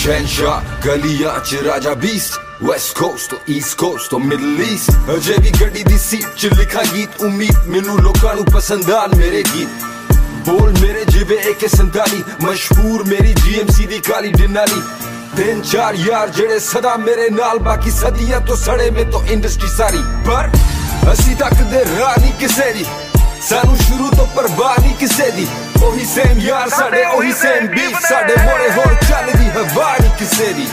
ਸ਼ਹਿਨਸ਼ਾਹ 0.06 0.62
ਗਲੀਆਂ 0.86 1.40
ਚ 1.40 1.56
ਰਾਜਾ 1.56 1.94
ਬੀਸਟ 1.94 2.64
ਵੈਸਟ 2.64 2.98
ਕੋਸਟ 2.98 3.30
ਤੋਂ 3.30 3.38
ਈਸਟ 3.50 3.78
ਕੋਸਟ 3.78 4.10
ਤੋਂ 4.10 4.20
ਮਿਡਲ 4.20 4.62
ਈਸਟ 4.62 4.92
ਅਜੇ 5.16 5.34
ਵੀ 5.40 5.52
ਗੱਡੀ 5.62 5.84
ਦੀ 5.84 5.98
ਸੀਟ 5.98 6.36
ਚ 6.38 6.46
ਲਿਖਾ 6.46 6.84
ਗੀਤ, 6.96 7.10
ਉਮੀਦ 7.22 7.68
ਮੈਨੂੰ 7.68 8.00
ਲੋਕਾਂ 8.00 8.36
ਨੂੰ 8.36 8.46
ਪਸੰਦ 8.46 8.92
ਆਣ 8.92 9.16
ਮੇਰੇ 9.16 9.44
ਗੀਤ। 9.56 9.68
ਬੋਲ 10.50 10.74
ਮੇਰੇ 10.82 11.06
ਜਿਵੇਂ 11.06 11.38
AK47 11.38 12.22
ਮਸ਼ਹੂਰ 12.42 13.04
ਮੇਰੀ 13.04 13.34
GMC 13.34 13.88
ਦੀ 13.88 14.00
ਕਾਲੀ 14.00 14.32
ਡਿਨਾਲੀ 14.32 14.82
ਤਿੰਨ 15.38 15.62
ਚਾਰ 15.62 15.96
ਯਾਰ 15.96 16.30
ਜਿਹੜੇ 16.30 16.60
ਸਦਾ 16.60 16.96
ਮੇਰੇ 16.98 17.30
ਨਾਲ, 17.30 17.60
ਬਾਕੀ 17.60 17.92
ਸਦੀਆਂ 17.92 18.42
ਤੋਂ 18.42 18.56
ਸੜੇ 18.56 18.90
ਮੇ 18.90 19.04
ਤੋਂ 19.04 19.26
ਇੰਡਸਟਰੀ 19.26 19.70
ਸਾਰੀ। 19.78 20.04
ਪਰ 20.28 20.50
ਅਸੀਂ 21.14 21.36
ਤੱਕ 21.36 21.54
ਦੇ 21.54 21.86
ਰਾਹ 22.00 22.22
ਨਹੀਂ 22.22 22.34
ਕਿਸੇ 22.34 22.74
ਦੀ। 22.74 22.86
ਸਾਨੂੰ 23.50 23.78
ਸ਼ੁਰੂ 23.78 24.10
ਤੋਂ 24.10 24.26
ਪਰਵਾਹ 24.28 24.76
ਨਹੀਂ 24.82 24.96
ਕਿਸੇ 24.96 25.30
ਦੀ। 25.32 25.48
ਉਹੀ 25.84 26.06
ਸੇਮ 26.06 26.40
ਯਾਰ 26.40 26.70
ਸਾਡੇ 26.70 27.04
ਉਹੀ 27.06 27.32
ਸੇਮ 27.32 27.68
ਬੀਫ 27.68 28.00
ਸਾਡੇ 28.10 28.36
ਮੋੜੇ 28.44 28.70
ਹੋਰ 28.72 28.94
ਚੱਲਦੀ 29.10 29.50
ਹਵਾ 29.50 29.96
ਨਹੀਂ 30.02 30.12
ਕਿਸੇ 30.20 30.54
ਦੀ। 30.54 30.68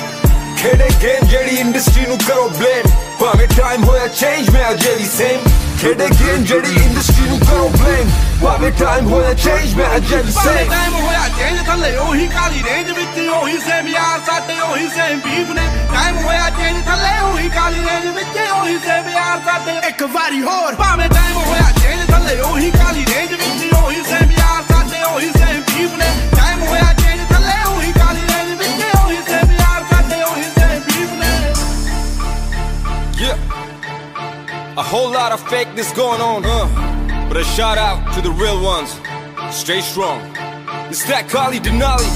ਖੇਡੇ 0.58 0.88
ਗੇਮ 1.02 1.26
ਜਿਹੜੀ 1.28 1.56
ਇੰਡਸਟਰੀ 1.56 2.06
ਨੂੰ 2.06 2.18
ਕਰੋ 2.18 2.48
ਬਲੇਮ 2.48 2.90
ਭਾਵੇਂ 3.20 3.48
ਟਾਈਮ 3.48 3.84
ਹੋਇਆ 3.84 4.06
ਚੇਂਜ 4.06 4.50
ਮੈਂ 4.50 4.70
ਅਜੇ 4.70 4.94
ਵੀ 4.94 5.06
ਸੇਮ 5.06 5.40
ਖੇਡੇ 5.82 6.06
ਗੇਮ 6.08 6.44
ਜਿਹੜੀ 6.44 6.74
ਇੰਡਸਟਰੀ 6.74 7.28
ਨੂੰ 7.28 7.38
ਕਰੋ 7.40 7.68
ਬਲੇਮ 7.68 8.10
ਭਾਵੇਂ 8.42 8.70
ਟਾਈਮ 8.72 9.06
ਹੋਇਆ 9.06 9.32
ਚੇਂਜ 9.34 9.74
ਮੈਂ 9.74 9.86
ਅਜੇ 9.96 10.16
ਵੀ 10.16 10.32
ਭਾਵੇਂ 10.32 10.56
ਸੇਮ 10.56 10.68
ਟਾਈਮ 10.70 10.94
ਹੋਇਆ 10.94 11.28
ਚੇਂਜ 11.38 11.58
ਥੱਲੇ 11.66 11.96
ਉਹੀ 11.96 12.26
ਕਾਲੀ 12.26 12.62
ਰੇਂਜ 12.62 12.90
ਵਿੱਚ 12.90 13.18
ਉਹੀ 13.28 13.58
ਸੇਮ 13.58 13.88
ਯਾਰ 13.88 14.20
ਸਾਡੇ 14.26 14.60
ਉਹੀ 14.60 14.88
ਸੇਮ 14.88 15.20
ਬੀਫ 15.20 15.50
ਨੇ। 15.50 15.66
ਟਾਈਮ 15.94 16.18
ਹੋਇਆ 16.24 16.50
ਚੇਂਜ 16.50 16.84
ਥੱਲੇ 16.86 17.18
ਉਹੀ 17.22 17.48
ਕਾਲੀ 17.48 17.84
ਰੇਂਜ 17.84 18.06
ਵਿੱਚ 18.16 18.38
ਉਹੀ 18.52 18.78
ਸੇਮ 18.78 19.08
ਯਾਰ 19.08 19.40
ਸਾਡੇ। 19.46 19.76
ਇੱਕ 19.88 20.02
ਵਾਰੀ 20.02 20.42
ਹੋਰ। 20.42 20.74
ਭਾਵੇਂ 20.74 21.08
ਟਾਈਮ 21.08 21.36
ਹੋਇਆ 21.36 21.70
ਚੇਂਜ 21.82 22.06
ਥੱਲੇ 22.10 22.40
ਉਹੀ 22.40 22.70
ਕਾਲੀ 22.70 23.04
ਰੇਂਜ 23.14 23.30
ਵਿੱਚ 23.32 23.74
ਉਹੀ 23.74 24.02
ਸੇਮ 24.10 24.30
ਯਾਰ 24.38 24.62
ਸਾਡੇ 24.72 25.02
ਉਹੀ 25.02 25.30
ਸੇਮ 25.32 25.60
ਬੀਫ 25.60 25.98
ਨੇ। 25.98 26.10
A 34.71 34.83
whole 34.83 35.11
lot 35.11 35.31
of 35.31 35.41
fakeness 35.53 35.95
going 35.95 36.21
on, 36.21 36.43
huh? 36.45 36.67
But 37.27 37.37
a 37.37 37.43
shout 37.43 37.77
out 37.77 38.13
to 38.15 38.21
the 38.21 38.31
real 38.31 38.59
ones. 38.63 38.91
Stay 39.51 39.81
strong. 39.81 40.21
It's 40.91 41.05
that 41.09 41.27
Kali 41.29 41.59
Denali. 41.59 42.11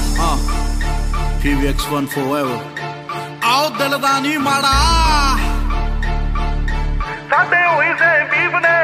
PVX1 1.42 2.06
forever 2.14 2.58
ਆਓ 3.52 3.68
ਦਿਲ 3.78 3.98
ਦਾ 4.00 4.18
ਨਹੀਂ 4.20 4.38
ਮਾੜਾ 4.38 4.72
ਸਾਡੇ 7.30 7.64
ਉਹੀ 7.66 7.92
ਸੇ 8.02 8.12
ਬੀਫ 8.32 8.54
ਨੇ 8.66 8.78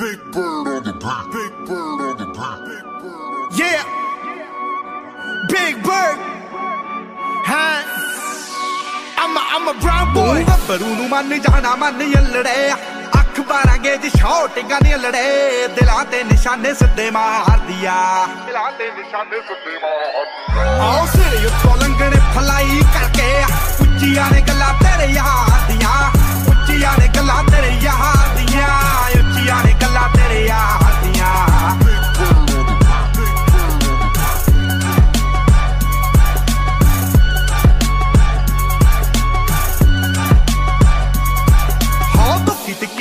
Big 0.00 0.20
bird 0.34 0.68
on 0.74 0.84
the 0.84 0.92
beat. 1.32 1.43
Boy 10.67 10.75
ਗੱਭਰੂ 10.75 10.95
ਨੂੰ 10.95 11.07
ਮੰਨ 11.09 11.39
ਜਾਣਾ 11.41 11.75
ਮੰਨ 11.75 12.01
ਯੱਲੜੇ। 12.01 12.71
ਅੱਖ 13.19 13.39
ਬਾਰਾਂਗੇ 13.49 13.95
ਜੀ 14.03 14.09
ਸ਼ੌਟਿੰਗਾਂ 14.09 14.79
ਦੀਆਂ 14.81 14.97
ਲੜੇ। 14.97 15.67
ਦਿਲਾਂ 15.75 16.05
ਤੇ 16.11 16.23
ਨਿਸ਼ਾਨੇ 16.23 16.73
ਸਿੱਧੇ 16.73 17.09
ਮਾਰਦੀ 17.11 17.85
ਆ 17.85 18.25
ਮਿਲਾਂ 18.45 18.71
ਦੇ 18.79 18.89
ਨਿਸ਼ਾਨੇ 18.97 19.41
ਸੁੱਤੇ 19.47 19.77
ਮਾਰ 19.83 20.79
ਆਓ 20.81 21.05
ਸਿਰੇ 21.05 21.45
ਉੱਤੋਂ 21.45 21.75
ਲੰਘਣੇ 21.77 22.19
ਫਲਾਈ 22.35 22.81
ਕਰਕੇ। 22.93 23.29
ਉੱਚੀਆਂ 23.81 24.29
ਨੇ 24.31 24.41
ਗੱਲਾਂ 24.47 24.73
ਤੇਰੇ 24.79 25.11
ਯਾਰ 25.13 25.71
ਦੀਆਂ 25.71 25.95
ਉੱਚੀਆਂ 26.51 26.93
ਨੇ 26.99 27.07
ਗੱਲਾਂ 27.15 27.43
ਤੇਰੇ 27.51 27.73
ਯਾਰ 27.83 28.35
ਦੀਆਂ 28.37 28.67
ਉੱਚੀਆਂ 29.19 29.63
ਨੇ 29.65 29.73
ਗੱਲਾਂ 29.81 30.09
ਤੇਰੇ 30.15 30.45
ਯਾਰ 30.45 30.93
ਦੀਆਂ 31.03 31.33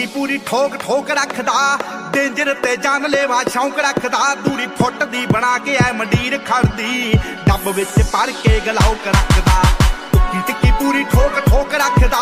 ਧੁੱਕੀ 0.04 0.12
ਤਿੱਕੀ 0.12 0.20
ਪੂਰੀ 0.20 0.38
ਠੋਕ 0.46 0.76
ਠੋਕ 0.76 1.10
ਰੱਖਦਾ। 1.10 1.78
ਡੇਂਜਰ 2.12 2.52
ਤੇ 2.54 2.76
ਜਾਨ 2.76 3.06
ਲੈਵਾ 3.10 3.42
ਸ਼ੌਂਕ 3.52 3.78
ਰੱਖਦਾ। 3.78 4.34
ਦੂਰੀ 4.34 4.66
ਫੁੱਟ 4.78 5.04
ਦੀ 5.04 5.24
ਬਣਾ 5.26 5.56
ਕੇ 5.58 5.76
ਐ 5.76 5.92
ਮੰਡੀਰ 5.92 6.38
ਖੜਦੀ। 6.38 7.12
ਡੱਬ 7.48 7.68
ਵਿੱਚ 7.68 8.02
ਭਰ 8.12 8.32
ਕੇ 8.42 8.60
ਗਲਾਉਕ 8.66 9.06
ਰੱਖਦਾ। 9.06 9.62
ਧੁੱਕੀ 10.12 10.40
ਤਿੱਕੀ 10.46 10.70
ਪੂਰੀ 10.70 11.04
ਠੋਕ 11.04 11.38
ਠੋਕ 11.48 11.74
ਰੱਖਦਾ। 11.74 12.20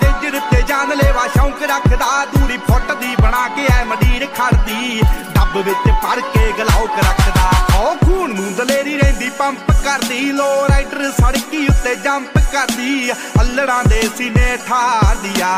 ਡੇਂਜਰ 0.00 0.38
ਤੇ 0.50 0.62
ਜਾਨ 0.62 0.96
ਲੈਵਾ 0.96 1.26
ਸ਼ੌਂਕ 1.26 1.62
ਰੱਖਦਾ। 1.62 2.24
ਦੂਰੀ 2.24 2.56
ਫੁੱਟ 2.56 2.92
ਦੀ 2.92 3.14
ਬਣਾ 3.22 3.46
ਕੇ 3.48 3.66
ਐ 3.70 3.84
ਮੰਡੀਰ 3.84 4.26
ਖੜਦੀ। 4.38 5.00
ਡੱਬ 5.34 5.56
ਵਿੱਚ 5.56 5.90
ਭਰ 6.04 6.20
ਕੇ 6.34 6.52
ਗਲਾਉਕ 6.58 6.98
ਰੱਖਦਾ। 6.98 7.50
ਹੋ 7.72 7.94
ਖੂਨ 8.26 8.34
ਨੂੰ 8.34 8.54
ਦਲੇਰੀ 8.56 8.96
ਰਹਿੰਦੀ, 8.98 9.28
ਪੰਪ 9.38 9.70
ਕਰਦੀ 9.84 10.20
ਲੋ 10.32 10.46
ਰਾਈਡਰ 10.68 11.10
ਸੜਕੀ 11.10 11.66
ਉੱਤੇ 11.66 11.94
ਜੰਪ 12.04 12.38
ਕਰਦੀ 12.52 13.12
ਅల్లੜਾਂ 13.40 13.82
ਦੇ 13.84 14.00
ਸੀਨੇ 14.16 14.56
ਠਾਰਦੀ 14.68 15.40
ਆ 15.40 15.50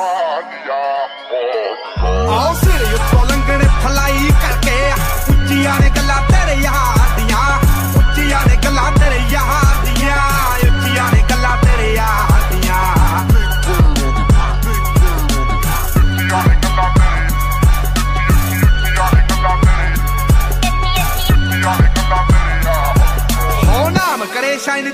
ਆਦੀਆ 0.00 0.80
ਆਓ 2.32 2.54
ਸਿਰੇ 2.54 2.92
ਉੱਤੋਂ 2.94 3.24
ਲੰਘਣੇ, 3.26 3.68
ਫਲਾਈ 3.84 4.28
ਕਰਕੇ 4.42 4.92
ਉੱਚੀਆਂ 5.32 5.78
ਨੇ 5.80 5.90
ਗੱਲਾਂ 5.96 6.20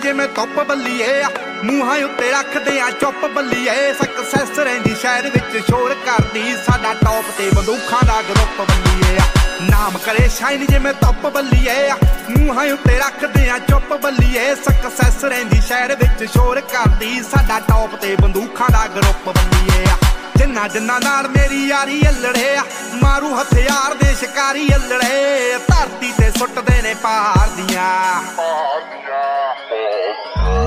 ਜਿਵੇਂ 0.07 0.27
ਧੁੱਪ 0.29 0.59
ਬੱਲੀਏ 0.69 1.23
ਮੂੰਹਾਂ 1.65 1.97
ਉੱਤੇ 2.05 2.31
ਰੱਖਦੇ 2.31 2.81
ਆ, 2.81 2.91
ਚੁੱਪ 2.91 3.25
ਬੱਲੀਏ। 3.27 3.93
ਸਕਸੈਸ 3.93 4.59
ਰਹਿੰਦੀ 4.59 4.95
ਸ਼ਹਿਰ 4.95 5.29
ਵਿੱਚ, 5.31 5.57
ਸ਼ੋਰ 5.67 5.95
ਕਰਦੀ 6.07 6.55
ਸਾਡਾ 6.67 6.93
ਟੌਪ 6.95 7.31
ਤੇ, 7.39 7.49
ਬੰਦੂਖਾਂ 7.55 8.03
ਦਾ 8.07 8.21
ਗਰੁੱਪ 8.29 8.61
ਬੱਲੀਏ 8.61 9.19
ਨਾਮ 9.71 9.97
ਕਰੇ 10.05 10.29
ਸ਼ਾਈਨ 10.29 10.65
ਜਿਵੇਂ 10.67 10.93
ਧੁੱਪ 11.01 11.27
ਬੱਲੀਏ 11.27 11.91
ਮੂੰਹਾਂ 12.31 12.67
ਉੱਤੇ 12.73 12.99
ਰੱਖਦੇ 12.99 13.49
ਆ, 13.51 13.59
ਚੁੱਪ 13.71 13.93
ਬੱਲੀਏ। 14.03 14.55
ਸਕਸੈਸ 14.55 15.25
ਰਹਿੰਦੀ 15.25 15.61
ਸ਼ਹਿਰ 15.61 15.95
ਵਿੱਚ, 15.95 16.25
ਸ਼ੋਰ 16.33 16.61
ਕਰਦੀ 16.73 17.23
ਸਾਡਾ 17.23 17.59
ਟੌਪ 17.69 17.97
ਤੇ, 18.01 18.15
ਬੰਦੂਖਾਂ 18.23 18.71
ਦਾ 18.73 18.87
ਗਰੁੱਪ 18.97 19.29
ਬੱਲੀਏ 19.29 19.85
ਜਿੰਨਾ 20.37 20.67
ਜਿੰਨਾ 20.69 20.99
ਨਾਲ 20.99 21.29
ਮੇਰੀ 21.29 21.67
ਯਾਰੀ 21.69 22.01
ਅਲੜੇ 22.09 22.59
ਮਾਰੂ 23.03 23.35
ਹਥਿਆਰ 23.35 23.95
ਦੇ 23.95 24.15
ਸ਼ਿਕਾਰੀ 24.15 24.69
ਅਲੜੇ। 24.75 25.59
ਧਰਤੀ 25.69 26.13
ਤੇ 26.19 26.31
ਸੁੱਟਦੇ 26.39 26.81
ਨੇ 26.83 26.95
ਪਾਰ 26.95 27.49
ਦੀਆਂ। 27.57 27.91
ਆਦੀਆ 28.43 29.55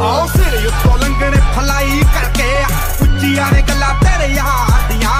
ਆਓ 0.02 0.28
ਸਿਰੇ 0.28 0.66
ਉੱਤੋਂ 0.68 0.98
ਲੰਘਣੇ 0.98 1.40
ਫਲਾਈ 1.56 2.00
ਕਰਕੇ 2.14 2.52
ਉੱਚੀਆਂ 3.02 3.52
ਨੇ 3.52 3.62
ਗੱਲਾਂ 3.70 3.94
ਤੇਰੇ 4.02 4.28
ਯਾਰ 4.34 4.72
ਦੀਆਂ 4.90 5.18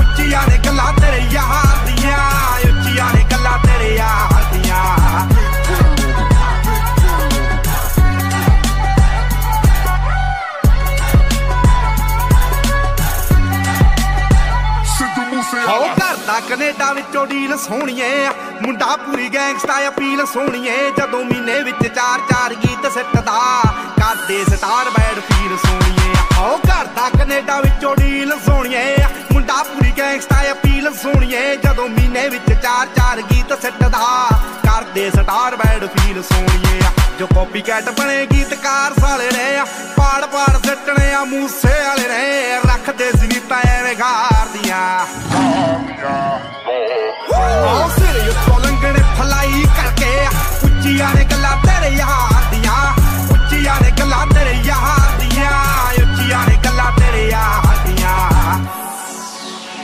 ਉੱਚੀਆਂ 0.00 0.42
ਨੇ 0.48 0.58
ਗੱਲਾਂ 0.66 0.92
ਤੇਰੇ 0.92 1.22
ਯਾਰ 1.32 1.76
ਦੀਆਂ 1.86 2.18
ਉੱਚੀਆਂ 2.70 3.12
ਨੇ 3.14 3.24
ਗੱਲਾਂ 3.32 3.58
ਤੇਰੇ 3.58 3.94
ਯਾਰ 3.96 4.37
ਕੈਨੇਡਾ 16.58 16.92
ਵਿੱਚੋਂ 16.92 17.26
ਡੀਲ 17.26 17.56
ਸੋਹਣੀਏ। 17.56 18.28
ਮੁੰਡਾ 18.62 18.96
ਪੂਰੀ 18.96 19.28
ਗੈਂਗਸਟਾ 19.34 19.74
ਅਪੀਲ 19.88 20.24
ਸੋਹਣੀਏ। 20.26 20.90
ਜਦੋਂ 20.90 21.24
ਮਹੀਨੇ 21.24 21.60
ਵਿੱਚ 21.62 21.86
ਚਾਰ 21.86 22.20
ਚਾਰ 22.30 22.54
ਗੀਤ 22.54 22.86
ਸਿੱਟਦਾ 22.92 23.38
ਕਰਦੇ 24.00 24.44
ਸਟਾਰ 24.44 24.90
ਬੈਡ 24.90 25.20
ਫੀਲ 25.20 25.56
ਸੋਹਣੀਏ। 25.56 26.14
ਹੋ 26.38 26.56
ਕਰਦਾ 26.56 27.08
ਕੈਨੇਡਾ 27.18 27.60
ਵਿੱਚੋਂ 27.60 27.94
ਡੀਲ 27.96 28.32
ਸੋਹਣੀਏ। 28.46 28.96
ਮੁੰਡਾ 29.32 29.62
ਪੂਰੀ 29.62 29.92
ਗੈਂਗਸਟਾ 29.98 30.42
ਅਪੀਲ 30.52 30.92
ਸੋਹਣੀਏ। 31.02 31.56
ਜਦੋਂ 31.56 31.88
ਮਹੀਨੇ 31.88 32.28
ਵਿੱਚ 32.28 32.52
ਚਾਰ 32.62 32.86
ਚਾਰ 32.96 33.22
ਗੀਤ 33.32 33.52
ਸਿੱਟਦਾ 33.62 34.06
ਕਰਦੇ 34.64 35.10
ਸਟਾਰ 35.10 35.56
ਬੈਡ 35.56 35.86
ਫੀਲ 35.86 36.22
ਸੋਹਣੀਏ। 36.22 36.80
ਜੋ 37.18 37.26
ਕਾਪੀ 37.26 37.62
ਕੈਟ 37.62 37.88
ਬਣੇ 37.90 38.26
ਗੀਤਕਾਰ 38.32 38.92
ਸਾਲੇ 39.00 39.30
ਨੇ, 39.30 39.62
ਪਾੜ 39.96 40.24
ਪਾੜ 40.24 40.56
ਸਿੱਟਣੇ 40.66 41.12
ਆ 41.14 41.24
ਮੂਸੇ 41.24 41.82
ਵਾਲੇ 41.84 42.08
ਨੇ। 42.08 42.58
ਰੱਖਦੇ 42.66 43.10
ਜ਼ਨੀਤਾ 43.12 43.60
ਐਵੇਂ 43.68 43.96
ਗਾਰਦੀਆਂ 44.70 46.38
ਆਓ 47.68 47.88
ਸਿਰੇ 47.88 48.28
ਉੱਤੋਂ 48.28 48.60
ਲੰਘਣੇ 48.60 49.02
ਫਲਾਈ 49.18 49.62
ਕਰਕੇ 49.76 50.26
ਉੱਚੀਆਂ 50.64 51.14
ਨੇ 51.14 51.24
ਗੱਲਾਂ 51.24 51.56
ਤੇਰੇ 51.56 51.96
ਯਾਰ 51.96 52.42
ਦੀਆਂ 52.50 52.92
ਉੱਚੀਆਂ 53.30 53.76
ਨੇ 53.82 53.90
ਗੱਲਾਂ 53.90 54.26
ਤੇਰੇ 54.26 54.52
ਯਾਰ 54.64 55.18
ਦੀਆਂ 55.20 55.50
ਉੱਚੀਆਂ 56.02 56.48
ਨੇ 56.48 56.56
ਗੱਲਾਂ 56.64 56.90
ਤੇਰੇ 56.92 57.28
ਯਾਰ 57.28 57.76
ਦੀਆਂ 57.86 58.18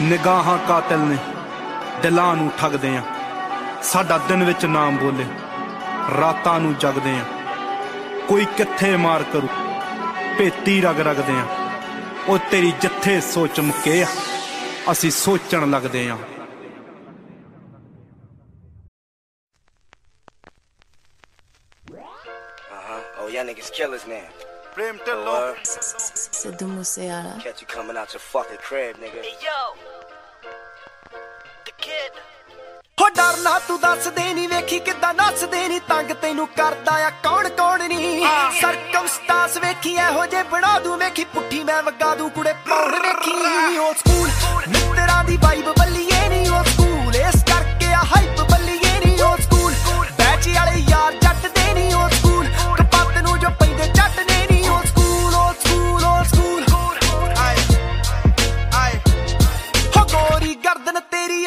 ਨਿਗਾਹਾਂ 0.03 0.59
ਕਾਤਲ 0.59 0.99
ਨੇ, 0.99 1.17
ਦਿਲਾਂ 2.03 2.37
ਨੂੰ 2.37 2.51
ਠੱਗਦੇ 2.59 2.97
ਆ। 2.97 3.03
ਸਾਡਾ 3.83 4.19
ਦਿਨ 4.19 4.45
ਵਿੱਚ 4.45 4.67
ਨਾਮ 4.67 4.97
ਬੋਲੇ, 4.97 5.27
ਰਾਤਾਂ 6.21 6.61
ਨੂੰ 6.61 6.75
ਜਗਦੇ 6.79 7.11
ਆ। 7.11 7.25
ਕੋਈ 8.29 8.45
ਕਿੱਥੇ 8.45 8.97
ਮਾਰ 8.97 9.23
ਕਰੂ, 9.23 9.49
ਭੇਤੀ 10.39 10.81
ਰਗ 10.81 11.01
ਰਗਦੇ 11.01 11.33
ਆ। 11.33 11.45
ਉਹ 12.29 12.39
ਤੇਰੀ 12.51 12.73
ਜਿੱਥੇ 12.81 13.21
ਸੋਚ 13.21 13.61
ਮੁੱਕੇ 13.61 14.03
ਆ। 14.03 14.07
ਅਸੀਂ 14.93 15.11
ਸੋਚਣ 15.11 15.71
ਲੱਗਦੇ 15.71 16.09
ਹਾਂ 16.09 16.19
Y'all 23.35 23.47
niggas 23.47 23.71
killers 23.77 24.03
now. 24.07 24.27
Prem 24.75 24.99
Tello. 25.07 25.39
Sidhu 26.41 26.67
Moosewala. 26.75 27.33
Catch 27.43 27.63
you 27.63 27.67
coming 27.67 27.97
out 28.01 28.13
your 28.15 28.21
fucking 28.21 28.59
crib, 28.67 28.95
nigga. 29.05 29.23
Hey 29.29 29.35
yo, 29.47 29.59
the 31.65 31.73
kid. 31.87 32.13
ਹੋ 32.99 33.09
ਡਰਨਾ 33.09 33.59
ਤੂੰ 33.59 33.79
ਦੱਸਦੇ 33.81 34.33
ਨਹੀਂ 34.35 34.49
ਵੇਖੀ 34.49 34.79
ਕਿੱਦਾਂ 34.79 35.13
ਨੱਚਦੇ 35.15 35.67
ਨਹੀਂ 35.69 35.81
ਤੰਗ 35.89 36.11
ਤੈਨੂੰ 36.23 36.47
ਕਰਦਾ 36.57 36.93
ਆ 37.07 37.11
ਕੌਣ 37.25 37.49
ਕੌਣ 37.59 37.83
ਨਹੀਂ 37.89 38.27
ਸਰਕਮਸਟਾਂਸ 38.61 39.57
ਵੇਖੀ 39.59 39.95
ਇਹੋ 40.03 40.25
ਜੇ 40.27 40.43
ਬਣਾ 40.53 40.79
ਦੂੰ 40.79 40.97
ਵੇਖੀ 40.99 41.25
ਪੁੱਠੀ 41.35 41.63
ਮੈਂ 41.65 41.83
ਵਗਾ 41.83 42.15
ਦੂੰ 42.15 42.31
ਕੁੜੇ 42.31 42.53
ਪੌਣ 42.69 42.95
ਵੇਖੀ? 42.99 43.79
ਓਲਡ 43.79 43.97
ਸਕੂਲ 43.99 44.29
ਮਿੱਤਰਾਂ 44.69 45.23
ਦੀ 45.25 45.37
ਵਾਈਬ 45.43 45.73
ਬੱਲੀਏ 45.79 46.29
ਨਹੀਂ 46.29 46.49
ਓਲਡ 46.51 46.69
ਸਕੂਲ 46.69 47.17
ਇਸ 47.19 47.43
ਕਰਕੇ 47.45 47.93
ਆ 47.93 48.03
ਹਾਈਪ 48.15 48.41
ਬੱਲੀਏ 48.51 48.99
ਨਹੀਂ 48.99 49.21
ਓਲਡ 49.23 49.41
ਸਕੂਲ 49.43 49.73
ਬੈਚ 50.19 50.49
ਵਾਲੇ 50.49 50.81
ਯਾਰ 50.91 51.15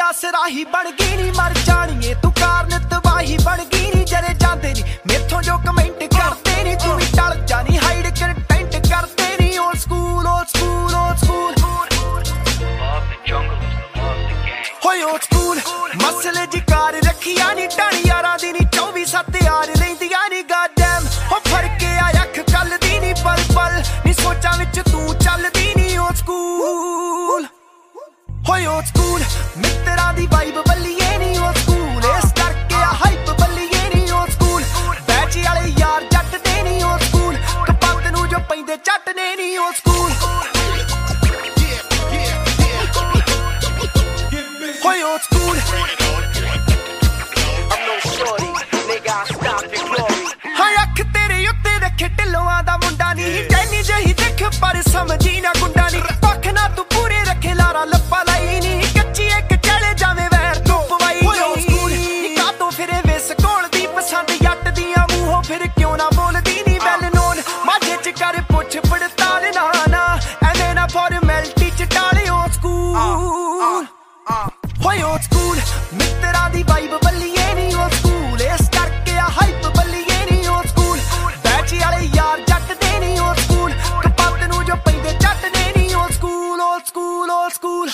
ਤੇਰੀ 0.07 0.27
ਆਸਰਾਹੀ 0.27 0.63
ਬਣ 0.65 0.89
ਗਈ 0.91 1.15
ਨਹੀਂ 1.15 1.31
ਮਰ 1.33 1.53
ਜਾਣੀਏ 1.65 2.13
ਤੂੰ 2.21 2.31
ਕਾਰਨ 2.39 2.87
ਤਬਾਹੀ 2.89 3.37
ਬਣ 3.45 3.63
ਗਈ 3.63 3.89
ਨਹੀਂ 3.93 4.05
ਜਰੇ 4.05 4.33
ਜਾਂਦੇ 4.41 4.71
ਨਹੀਂ 4.73 4.83
ਮੇਥੋਂ 5.07 5.41
ਜੋ 5.43 5.57
ਕਮੈਂਟ 5.65 6.03
ਕਰਦੇ 6.13 6.63
ਨਹੀਂ 6.63 6.75
ਤੂੰ 6.77 6.95
ਵੀ 6.97 7.05
ਟਲ 7.15 7.35
ਜਾਣੀ 7.47 7.77
ਹਾਈਡ 7.77 8.07
ਕੰਟੈਂਟ 8.19 8.75
ਕਰਦੇ 8.87 9.35
ਨਹੀਂ 9.39 9.57
old 9.59 9.77
school 9.79 10.27
old 10.27 10.47
school 10.47 10.93
old 10.95 11.17
school 11.17 11.53
ਹੋਏ 14.85 15.01
ਓਲਡ 15.03 15.21
ਸਕੂਲ 15.23 15.59
ਮਸਲੇ 16.03 16.45
ਜੀ 16.53 16.59
ਕਾਰ 16.71 16.93
ਰੱਖੀਆਂ 17.07 17.53
ਨਹੀਂ 17.55 17.67
ਟਾਣੀ 17.77 18.01
ਯਾਰਾਂ 18.07 18.37
ਦੀ 18.41 18.51
ਨਹੀਂ 18.51 18.67
24 18.77 19.05
ਸੱਤ 19.11 19.35
ਯਾਰ 19.43 19.75
ਲੈਂਦੀਆਂ 19.79 20.27
ਨਹੀਂ 20.29 20.43
ਗਾਡਮ 20.49 21.07
ਹੋ 21.31 21.39
ਫ਼ਰਕ 21.47 21.83
ਆ, 22.03 22.09
ਅੱਖ 22.23 22.39
ਕੱਲ 22.51 22.77
ਦੀ 22.81 22.99
ਨਹੀਂ 22.99 23.13
ਪਲ 23.23 23.43
ਪਲ 23.55 23.73
ਨਹੀਂ 24.05 24.13
ਸੋਚਾਂ 24.23 24.57
ਵਿੱਚ 24.57 24.79
ਤੂੰ 24.91 25.15
ਚੱਲਦੀ 25.17 25.73
ਨਹੀਂ 25.75 25.97
ਓਲਡ 25.99 26.15
ਸਕੂਲ 26.15 27.45
ਹੋਏ 28.49 28.65
ਓਲਡ 28.65 28.85
ਸਕੂਲ 28.85 29.21
ਮਿੱਤਰਾਂ 29.97 30.13
ਦੀ 30.13 30.25
ਵਾਈਬ 30.31 30.55
ਬੱਲੀਏ 30.67 31.17
ਨਹੀਂ 31.17 31.37
ਓਲਡ 31.39 31.57
ਸਕੂਲ 31.57 32.03
ਇਸ 32.07 32.31
ਕਰਕੇ 32.39 32.75
ਆ 32.75 32.91
ਹਾਈਪ 33.03 33.29
ਬੱਲੀਏ 33.39 33.89
ਨਹੀਂ 33.93 34.11
ਓਲਡ 34.13 34.31
ਸਕੂਲ 34.31 34.63
ਬੈਚ 35.07 35.37
ਵਾਲੇ 35.37 35.69
ਯਾਰ 35.79 36.03
ਜੱਟ 36.11 36.35
ਦੇ 36.37 36.61
ਨਹੀਂ 36.63 36.83
ਓਲਡ 36.83 37.01
ਸਕੂਲ 37.03 37.35
ਕਪੱਤ 37.67 38.07
ਨੂੰ 38.11 38.27
ਜੋ 38.29 38.39
ਪੈਂਦੇ 38.49 38.77
ਚੱਟ 38.85 39.09
ਨੇ 39.15 39.35
ਨਹੀਂ 39.35 39.57
ਓਲਡ 39.59 39.75
ਸਕੂਲ 39.75 40.11
ਹੋਏ 44.83 45.01
old 45.03 45.21
school 45.21 45.57
I'm 47.69 47.81
no 47.85 47.95
shorty, 48.03 48.51
nigga. 48.89 49.15
I 49.15 49.25
stop 49.31 49.65
your 49.71 49.87
glory. 49.87 50.21
ਹਾਂ 50.59 50.69
ਅੱਖ 50.83 51.01
ਤੇਰੇ 51.15 51.47
ਉੱਤੇ 51.47 51.77
ਰੱਖੇ 51.79 52.07
ਢਿੱਲੋਆਂ 52.19 52.61
ਦਾ 52.63 52.77
ਮੁੰਡਾ 52.83 53.13
ਨਹੀਂ 53.13 53.43
ਜੈਨੀ 53.49 53.81
ਜਹੀ 53.83 54.13
ਦੇਖ 54.21 54.43
ਪਰ 54.61 54.81
ਸਮਝੀ 54.91 55.39
ਨਾ 55.41 55.53
ਗੁੰਡਾ 55.59 55.89
ਨਹੀਂ 55.89 56.01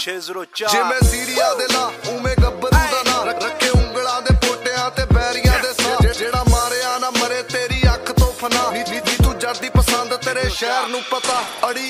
604 0.03 0.71
ਜੇ 0.71 0.83
ਮੈਂ 0.83 0.99
ਸੀਰੀਆ 1.09 1.53
ਦੇ 1.55 1.67
ਲਾ 1.73 1.91
ਉਵੇਂ 2.09 2.35
ਗੱਬਰੂ 2.43 2.77
ਦਾ 2.91 3.03
ਨਾਂ। 3.03 3.25
ਰੱਖੇ 3.25 3.69
ਉਂਗਲਾਂ 3.69 4.21
ਦੇ 4.21 4.35
ਪੋਟਿਆਂ 4.47 4.89
ਤੇ 4.91 5.05
ਬੈਰੀਆਂ 5.05 5.59
ਦੇ 5.59 5.73
ਸਾਹ। 5.73 6.13
ਜਿਹੜਾ 6.13 6.43
ਮਾਰਿਆ 6.49 6.97
ਨਾ 6.97 7.09
ਮਰੇ 7.09 7.41
ਤੇਰੀ 7.43 7.81
ਅੱਖ 7.93 8.11
ਤੋਂ 8.11 8.31
ਫਨਾ 8.33 8.69
ਨੀ 8.71 9.15
ਤੂੰ 9.23 9.39
ਜੜਦੀ 9.39 9.69
ਪਸੰਦ 9.69 10.15
ਤੇਰੇ 10.15 10.49
ਸ਼ਹਿਰ 10.49 10.87
ਨੂੰ 10.87 11.01
ਪਤਾ। 11.11 11.43
ਅੜੀ 11.69 11.89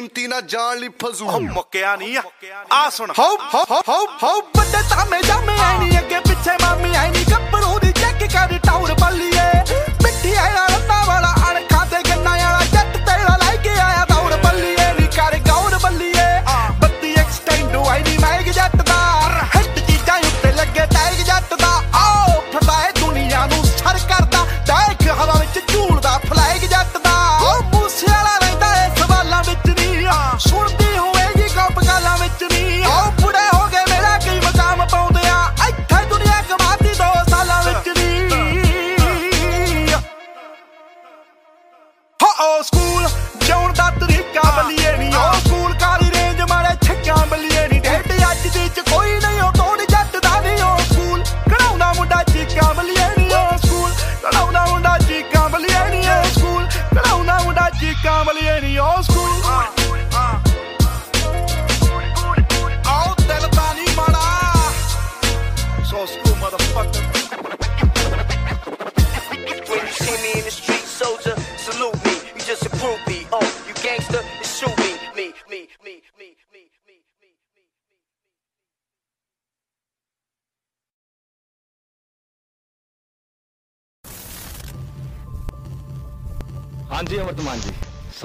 ਕੀਮਤੀ 0.00 0.26
ਨਾ 0.26 0.40
ਜਾਣ 0.40 0.78
ਲਈ 0.78 0.88
ਫਜ਼ੂਲ 1.02 1.40
ਮੁੱਕਿਆ 1.48 1.94
ਨਹੀਂ 1.96 2.16
ਆ। 2.16 2.88
ਸੁਣ। 2.90 3.10
ਹਾਉ 3.18 3.36
ਹਾਉ 3.54 3.64
ਹਾਉ 3.88 4.06
ਹਾਉ 4.22 4.40
ਵੱਡੇ 4.56 4.82
ਤਾਮੇ 4.90 5.20
ਜਾਮੇ 5.22 5.58
ਆਈ 5.60 5.78
ਨਹੀਂ 5.78 5.98
ਅੱਗੇ 5.98 6.20
ਪਿੱਛੇ 6.20 6.56
ਮਾਮੀ 6.62 6.94
ਆਈ 6.96 7.10
ਨਹੀਂ 7.10 7.24
ਗੱਭਰੂ 7.30 7.78
ਦੀ 7.78 7.92
ਚੈੱਕ 7.92 8.24
ਕਰ 8.32 8.58
ਟਾਉਰ 8.66 8.92
ਬੱਲੀਏ 9.00 9.48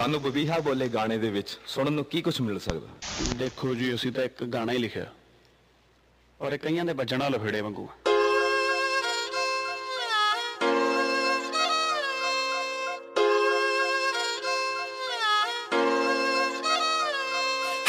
ਸਾਨੂੰ 0.06 0.20
ਬਬੀਹਾ 0.22 0.58
ਬੋਲੇ 0.66 0.88
ਗਾਣੇ 0.94 1.18
ਦੇ 1.18 1.30
ਵਿੱਚ 1.30 1.52
ਸੁਣਨ 1.68 1.94
ਨੂੰ 1.94 2.04
ਕੀ 2.06 2.22
ਕੁਝ 2.22 2.34
ਮਿਲ 2.42 2.58
ਸਕਦਾ? 2.60 2.88
ਦੇਖੋ 3.38 3.74
ਜੀ 3.76 3.94
ਅਸੀਂ 3.94 4.12
ਤਾਂ 4.12 4.24
ਇੱਕ 4.24 4.44
ਗਾਣਾ 4.54 4.74
ਹੀ 4.74 4.78
ਲਿਖਿਆ। 4.78 5.06
ਔਰ 6.40 6.54
ਇਹ 6.54 6.60
ਕਈਆਂ 6.60 6.84
ਦੇ 6.86 6.94
ਵੱਜਣਾ 6.94 7.30
ਲਫੇੜੇ 7.30 7.62
ਵਾਂਗੂ। 7.62 7.88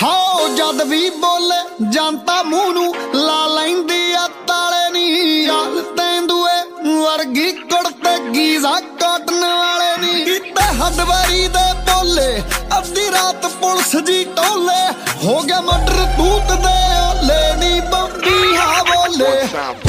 ਹਾਓ 0.02 0.48
ਜਦ 0.56 0.82
ਵੀ 0.88 1.10
ਬੋਲੇ 1.20 1.62
ਜਨਤਾ 1.90 2.42
ਮੂੰਹ 2.42 2.72
ਨੂੰ 2.72 2.94
ਲਾ 3.16 3.46
ਲੈਂਦੀ 3.54 4.12
ਆ 4.12 4.26
ਤਾਲੇ 4.46 4.90
ਨੀ 4.92 5.46
ਚੱਲ 5.46 5.82
ਤੈਂਦੂਏ 5.96 6.58
ਵਰਗੀ 7.02 7.52
ਕੁੜਤੇ 7.52 8.18
ਗੀਜ਼ਾ 8.34 8.78
ਕਾਟਨ 9.00 9.40
ਵਾਲੇ 9.40 9.96
ਨੀ। 10.06 10.24
ਕੀਤੇ 10.24 10.64
ਹੱਡਵਾਰੀ 10.80 11.48
ਦੇ 11.48 11.66
ਬੋਲੇ 12.06 12.42
ਅੱਧੀ 12.78 13.10
ਰਾਤ 13.12 13.46
ਪੁਲਿਸ 13.60 13.94
ਜੀ 14.06 14.22
ਟੋਲੇ, 14.36 14.82
ਹੋ 15.24 15.40
ਗਿਆ 15.42 15.60
ਮਰਡਰ 15.60 16.04
ਤੂਤ 16.16 16.52
ਦੇ 16.56 16.74
ਓਲੇ 16.98 17.54
ਨੀ 17.56 17.80
ਬੰਬੀ 17.82 18.56
ਹਾ 18.56 18.82
ਬੋਲੇ 18.82 19.24
ਬੋਲੇ 19.24 19.34
ਨੀ 19.34 19.34
ਬੰਬੀ 19.46 19.54
ਹਾ 19.54 19.72
ਬੋਲੇ 19.72 19.85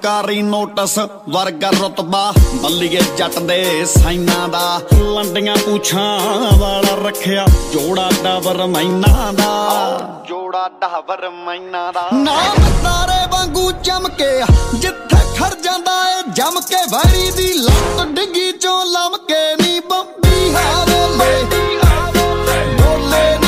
ਸਰਕਾਰੀ 0.00 0.42
ਨੋਟਿਸ 0.42 0.98
ਵਰਗਾ 1.28 1.70
ਰਤਬਾ 1.70 2.20
ਬੱਲੀਏ 2.54 3.00
ਜੱਟ 3.16 3.38
ਦੇ 3.38 3.84
ਸਾਈਨਾ 3.84 4.46
ਦਾ 4.48 4.60
ਲੰਡੀਆਂ 4.94 5.56
ਪੂਛਾਂ 5.56 6.18
ਵਾਲਾ 6.58 6.94
ਰੱਖਿਆ 7.04 7.46
ਜੋੜਾ 7.72 8.08
ਡਾਵਰ 8.22 8.64
ਮੈਨਾ 8.66 9.32
ਦਾ। 9.32 9.48
ਜੋੜਾ 10.28 10.68
ਡਾਵਰ 10.80 11.28
ਮੈਨਾ 11.46 11.90
ਦਾ। 11.92 12.08
ਨਾਮ 12.14 12.70
ਤਾਰੇ 12.84 13.26
ਵਾਂਗੂ 13.32 13.70
ਚਮਕੇ 13.84 14.30
ਜਿੱਥੇ 14.74 15.18
ਖੜ 15.38 15.52
ਜਾਂਦਾ 15.64 15.98
ਏ 16.10 16.22
ਜਮ 16.32 16.60
ਕੇ 16.60 16.84
ਵੈਰੀ 16.92 17.30
ਦੀ 17.36 17.52
ਲੱਤ 17.58 18.06
ਡਿੱਗੀ 18.08 18.50
ਚੋਂ 18.52 18.80
ਲਮਕੇ 18.86 19.44
ਨੀ 19.62 19.80
ਬੰਬੀ 19.80 20.54
ਹਾਰੋ 20.54 21.06
ਲੈ 21.18 21.42
ਬੋਲੇ 22.78 23.38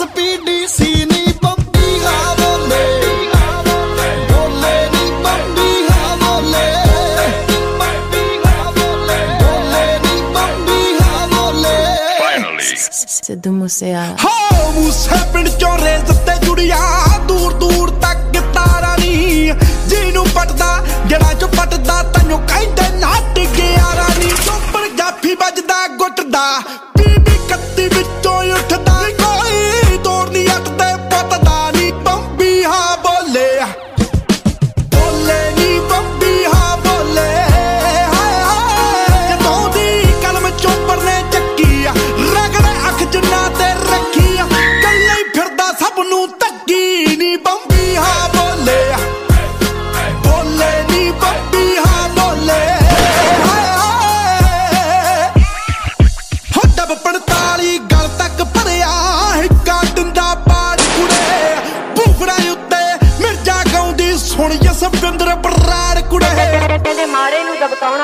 ਐਸਪੀਡੀਸੀ 0.00 1.04
ਨਹੀਂ 1.04 1.32
ਬੰਦੀ 1.42 1.98
ਹਾਂ 2.04 2.34
ਬੋਲੇ 2.36 2.82
ਬੋਲੇ 4.28 4.72
ਨਹੀਂ 4.92 5.12
ਬੰਦੀ 5.22 5.70
ਹਾਂ 5.90 6.16
ਬੋਲੇ 6.16 6.66
ਬੋਲੇ 9.40 9.98
ਨਹੀਂ 9.98 10.22
ਬੰਦੀ 10.32 10.98
ਹਾਂ 11.00 11.26
ਬੋਲੇ 11.28 12.76
ਸਿੱਧੂ 13.22 13.52
ਮੂਸੇ 13.52 13.92
ਆ 13.94 14.04
ਹੋ 14.24 14.70
ਮੂਸੇ 14.72 15.16
ਪਿੰਡ 15.32 15.48
ਚੋਂ 15.48 15.76
ਰੇਜ਼ 15.78 16.12
ਤੇ 16.26 16.34
ਜੁੜਿਆ। 16.46 16.78
ਦੂਰ 17.28 17.52
ਦੂਰ 17.60 17.90
ਤੱਕ 18.02 18.38
ਤਾਰਾ 18.54 18.94
ਨਹੀਂ 18.96 19.52
ਜਿਹਨੂੰ 19.88 20.24
ਪਟਦਾ 20.34 20.70
ਜਿਹੜਾ 21.06 21.32
ਚੋਂ 21.34 21.48
ਪਟਦਾ 21.48 22.02
ਤੈਨੂੰ 22.14 22.40
ਕਹਿੰਦੇ 22.46 22.88
ਨੱਟ 22.98 23.38
ਗਿਆ 23.56 23.94
ਰਾਣੀ। 23.96 24.30
ਚੋਪੜ 24.46 24.86
ਜਾਫੀ 24.98 25.34
ਵੱਜਦਾ 25.40 25.86
ਗੁੱਟਦਾ। 25.96 26.44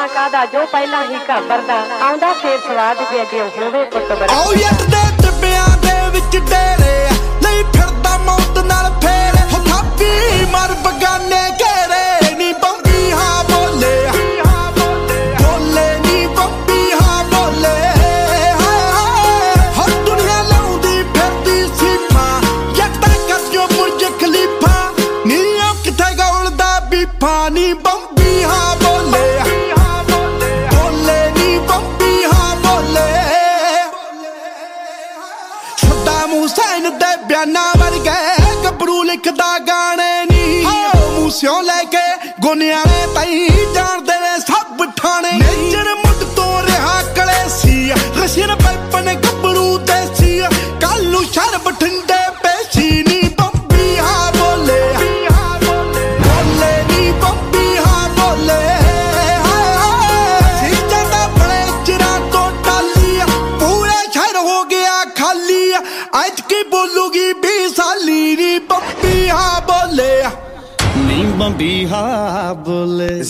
ਖਾਣਾ 0.04 0.14
ਕਾਦਾ 0.14 0.44
ਜੋ 0.46 0.64
ਪਹਿਲਾਂ 0.72 1.02
ਹੀ 1.04 1.18
ਘਾਬਰਦਾ, 1.28 1.74
ਆਉਂਦਾ 2.02 2.32
ਫੇਰ 2.32 2.58
ਸਵਾਦ 2.60 2.98
ਜੇ 3.10 3.20
ਅੱਗੇ 3.22 3.40
ਹੋਵੇ 3.58 3.84
ਪੁੱਤ 3.86 4.12
ਬਰ 4.12 4.28
ਆਓ 4.30 4.52
ਯੱਟ 4.54 4.82
ਦੇ 4.90 5.02
ਟੱਪਿਆਂ 5.22 5.73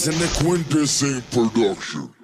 is 0.06 0.20
an 0.20 0.28
Equindus 0.28 1.22
production. 1.30 2.23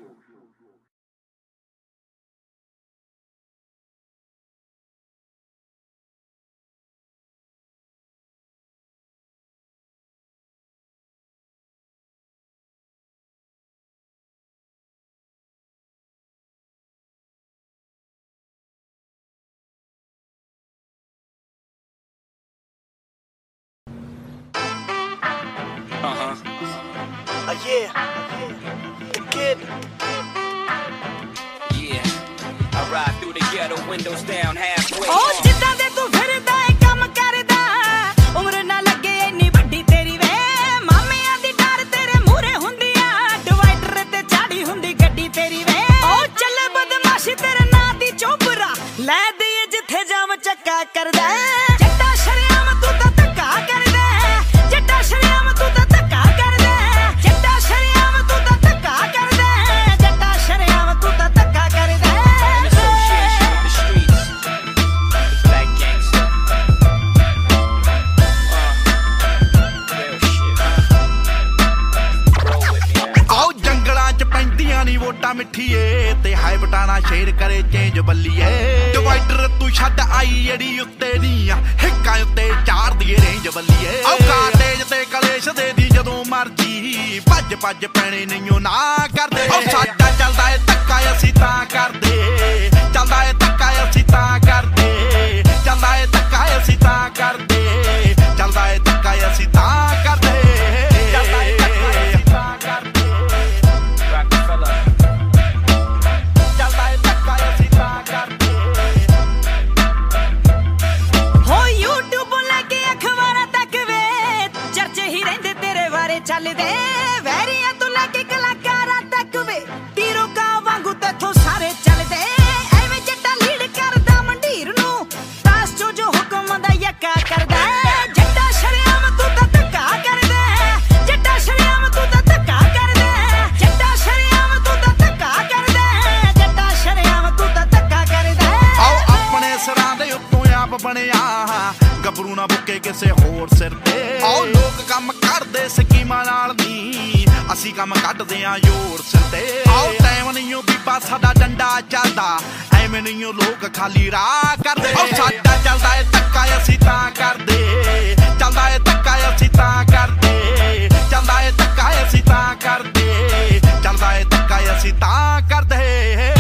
ਬਣਿਆ। 140.83 141.73
ਗੱਭਰੂ 142.05 142.35
ਨਾ 142.35 142.47
ਬੁੱਕੇ 142.47 142.79
ਕਿਸੇ 142.79 143.11
ਹੋਰ 143.11 143.49
ਸਿਰ 143.59 143.75
ਤੇ। 143.85 144.21
ਆਓ 144.25 144.45
ਲੋਕ 144.47 144.81
ਕੰਮ 144.89 145.13
ਕਰਦੇ 145.13 145.69
ਸਕੀਮਾਂ 145.69 146.25
ਨਾਲ 146.25 146.55
ਨਹੀਂ 146.55 147.27
ਅਸੀਂ 147.53 147.73
ਕੰਮ 147.75 147.95
ਕੱਢਦੇ 147.95 148.45
ਆਂ 148.45 148.57
ਯੋਰ 148.57 149.03
ਸਿਰ 149.11 149.21
ਤੇ। 149.33 149.63
ਆਓ 149.71 149.93
ਟਾਈਮ 150.03 150.31
ਨਹੀਂ 150.31 150.55
ਉਹ 150.55 150.63
ਬੀਬਾ 150.63 150.99
ਸਾਡਾ 150.99 151.33
ਡੰਡਾ 151.39 151.81
ਚੱਲਦਾ। 151.91 152.39
ਐਵੇਂ 152.81 153.03
ਨਹੀਂ 153.03 153.25
ਉਹ 153.25 153.35
ਲੋਕ 153.35 153.75
ਖਾਲੀ 153.75 154.11
ਰਾਹ 154.11 154.57
ਕਰਦੇ। 154.63 154.93
ਆਓ 154.93 155.07
ਸਾਡਾ 155.17 155.57
ਚੱਲਦਾ 155.65 155.97
ਏ 155.97 156.05
ਧੱਕਾ 156.13 156.47
ਅਸੀਂ 156.59 156.79
ਤਾਂ 156.79 157.11
ਕਰਦੇ। 157.11 158.17
ਚੱਲਦਾ 158.41 158.69
ਏ 158.71 158.79
ਧੱਕਾ 158.79 159.17
ਅਸੀਂ 159.37 159.51
ਤਾਂ 159.51 159.85
ਕਰਦੇ। 159.85 160.89
ਚੱਲਦਾ 161.11 161.43
ਏ 161.43 161.51
ਧੱਕਾ 161.51 161.91
ਅਸੀਂ 162.09 162.23
ਤਾਂ 162.23 162.55
ਕਰਦੇ। 162.55 163.61
ਚੱਲਦਾ 163.85 164.17
ਏ 164.19 164.25
ਧੱਕਾ 164.25 164.61
ਅਸੀਂ 164.79 164.93
ਤਾਂ 164.93 165.41
ਕਰਦੇ। 165.51 166.40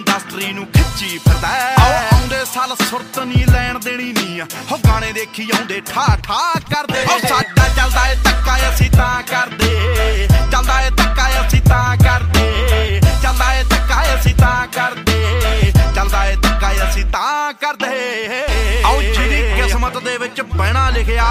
ਇੰਡਸਟਰੀ 0.00 0.52
ਨੂੰ 0.52 0.64
ਖਿੱਚੀ 0.66 1.18
ਫਿਰਦਾ 1.18 1.48
ਹੈ। 1.48 1.74
ਆਓ 1.80 1.92
ਆਉਂਦੇ 2.12 2.44
ਸਾਲ 2.52 2.74
ਸੁਰਤ 2.80 3.18
ਨਹੀਂ, 3.18 3.46
ਲੈਣ 3.46 3.78
ਦੇਣੀ 3.78 4.12
ਨਹੀਂ 4.12 4.40
ਹੋ 4.70 4.76
ਗਾਣੇ 4.86 5.10
ਦੇਖੀ 5.12 5.48
ਆਉਂਦੇ 5.54 5.80
ਠਾ 5.86 6.04
ਠਾ 6.22 6.38
ਕਰਦੇ। 6.70 7.02
ਆਓ 7.02 7.18
ਸਾਡਾ 7.18 7.68
ਚੱਲਦਾ 7.76 8.06
ਏ 8.08 8.14
ਧੱਕਾ, 8.24 8.56
ਅਸੀਂ 8.68 8.90
ਤਾਂ 8.90 9.22
ਕਰਦੇ। 9.30 10.28
ਚੱਲਦਾ 10.52 10.80
ਏ 10.82 10.90
ਧੱਕਾ, 10.90 11.28
ਅਸੀਂ 11.40 11.60
ਤਾਂ 11.62 11.96
ਕਰਦੇ। 11.96 13.00
ਚੱਲਦਾ 13.22 13.52
ਏ 13.54 13.64
ਧੱਕਾ, 13.64 14.02
ਅਸੀਂ 14.14 14.34
ਤਾਂ 14.34 14.66
ਕਰਦੇ। 14.66 15.70
ਚੱਲਦਾ 15.94 16.24
ਏ 16.26 16.36
ਧੱਕਾ, 16.36 16.72
ਅਸੀਂ 16.88 17.04
ਤਾਂ 17.04 17.52
ਕਰਦੇ। 17.60 18.42
ਆਓ 18.86 19.02
ਜਿਹਦੀ 19.02 19.42
ਕਿਸਮਤ 19.62 19.98
ਦੇ 20.04 20.16
ਵਿੱਚ 20.18 20.40
ਬਹਿਣਾ 20.42 20.88
ਲਿਖਿਆ, 20.90 21.28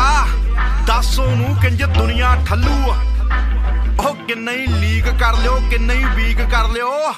ਦੱਸ 0.88 1.18
ਉਹਨੂੰ 1.20 1.56
ਕਿੰਜ 1.62 1.84
ਦੁਨੀਆ 1.98 2.36
ਠੱਲੂ 2.48 2.92
ਆ। 2.92 2.98
ਉਹ 4.00 4.16
ਕਿੰਨਾ 4.28 4.52
ਹੀ 4.52 4.66
ਲੀਕ 4.68 5.10
ਕਰ 5.20 5.38
ਲਿਓ, 5.38 5.60
ਕਿੰਨਾ 5.70 5.94
ਹੀ 5.94 6.06
ਵੀਕ 6.16 6.50
ਕਰ 6.52 6.68
ਲਿਓ। 6.68 7.14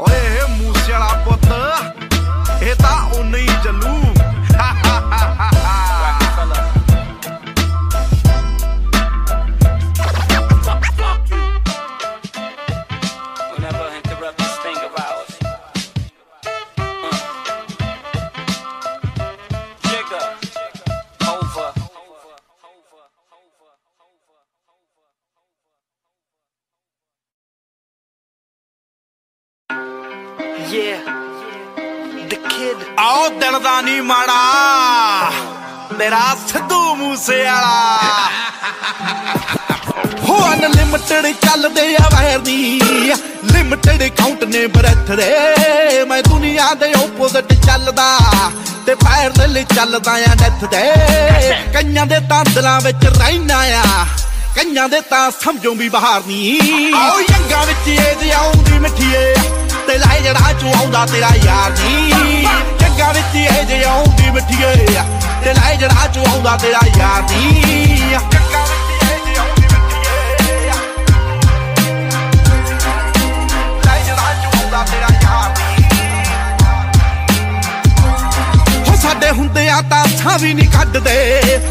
ਓਏ 0.00 0.16
ਇਹ 0.16 0.48
ਮੂਸੇ 0.48 0.92
ਵਾਲਾ 0.92 1.24
ਪੁੱਤ 1.24 2.62
ਇਹ 2.62 2.74
ਤਾਂ 2.74 2.96
ਉਨੀ 3.18 3.47
ਆਓ 32.98 33.28
ਦਿਲ 33.28 33.58
ਦਾ 33.58 33.80
ਨਹੀਂ 33.80 34.02
ਮਾੜਾ। 34.02 35.30
ਮੇਰਾ 35.98 36.36
ਸਿੱਧੂ 36.48 36.94
ਮੂਸੇ 36.94 37.44
ਵਾਲਾ 37.44 37.98
ਹੋ 40.28 40.52
ਅਨਲਿਮਟਿਡ 40.52 41.34
ਚੱਲਦੇ 41.46 41.96
ਆ 41.96 42.08
ਵੈਰ 42.08 42.38
ਦੀ। 42.38 42.80
ਲਿਮਟਿਡ 43.52 44.08
ਕਾਊਂਟ 44.08 44.44
ਨੇ 44.44 44.66
ਬਰਥ 44.66 45.10
ਦੇ। 45.10 46.04
ਮੈਂ 46.04 46.22
ਦੁਨੀਆ 46.22 46.74
ਦੇ 46.74 46.92
ਆਪੋਜ਼ਿਟ 46.92 47.52
ਚੱਲਦਾ। 47.52 48.18
ਤੇ 48.86 48.94
ਪੈਰ 48.94 49.30
ਦੇ 49.30 49.46
ਲਈ 49.46 49.64
ਚੱਲਦਾ 49.64 50.12
ਆ 50.12 50.34
ਡੈਥ 50.34 50.70
ਦੇ। 50.70 50.92
ਕਈਆਂ 51.72 52.06
ਦੇ 52.06 52.20
ਤਾਂ 52.20 52.44
ਦਿਲਾਂ 52.44 52.80
ਵਿੱਚ 52.80 53.06
ਰਹਿਣਾ 53.06 53.58
ਆ। 53.58 54.06
ਕਈਆਂ 54.56 54.88
ਦੇ 54.88 55.00
ਤਾਂ 55.00 55.30
ਸਮਝੋਂ 55.30 55.74
ਵੀ 55.74 55.88
ਬਾਹਰ 55.88 56.22
ਨਹੀਂ 56.26 56.94
ਆਓ 56.94 57.20
ਯੰਗਾ 57.20 57.64
ਵਿੱਚ 57.64 57.88
ਇਹ 57.88 58.32
ਆਉਂਦੀ 58.32 58.78
ਮਿੱਠੀਏ। 58.78 59.27
ਤੇ 60.38 60.44
ਲਾਏ 60.44 60.46
ਜੜਾ 60.46 60.52
ਚੋਂ 60.52 60.72
ਆਉਂਦਾ 60.74 61.04
ਤੇਰਾ 61.06 61.28
ਯਾਰ 61.44 61.70
ਨਹੀਂ 61.70 62.46
ਜੱਗਾ 62.80 63.10
ਵਿੱਚ 63.12 63.34
ਇਹ 63.36 63.64
ਜੇ 63.64 63.82
ਆਉਂਦੀ 63.84 64.30
ਮਿੱਠੀਏ 64.30 64.74
ਤੇ 65.44 65.52
ਲਾਏ 65.52 65.76
ਜੜਾ 65.76 66.06
ਚੋਂ 66.06 66.24
ਆਉਂਦਾ 66.26 66.56
ਤੇਰਾ 66.56 66.80
ਯਾਰ 66.98 67.22
ਨਹੀਂ 67.22 68.16
ਸਾਡੇ 79.20 79.30
ਹੁੰਦੇ 79.30 79.68
ਆ 79.68 79.80
ਤਾਂ 79.90 80.04
ਸਾਂ 80.08 80.38
ਵੀ 80.38 80.52
ਨਹੀਂ 80.54 80.66
ਕੱਢਦੇ 80.68 81.12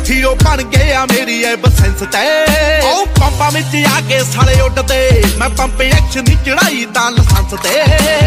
ਹੀਰੋ 0.09 0.33
ਬਣ 0.43 0.61
ਗਏ 0.63 0.93
ਆ 0.93 1.05
ਮੇਰੀ 1.05 1.43
ਐ 1.43 1.55
ਬਸੈਂਸ 1.55 1.99
ਤੇ। 2.13 2.81
ਉਹ 2.87 3.05
ਪੰਪਾਂ 3.19 3.51
ਵਿੱਚ 3.51 3.75
ਆ 3.87 3.99
ਕੇ 4.09 4.19
ਸਾਲੇ 4.23 4.59
ਉੱਡਦੇ। 4.61 5.23
ਮੈਂ 5.37 5.49
ਪੰਪ 5.49 5.81
ਐਕਸ਼ਨ 5.81 6.23
ਦੀ 6.23 6.35
ਚੜਾਈ 6.45 6.85
ਤਾਂ 6.93 7.09
ਲਾਇਸੈਂਸ 7.11 7.53
ਤੇ। 7.63 7.83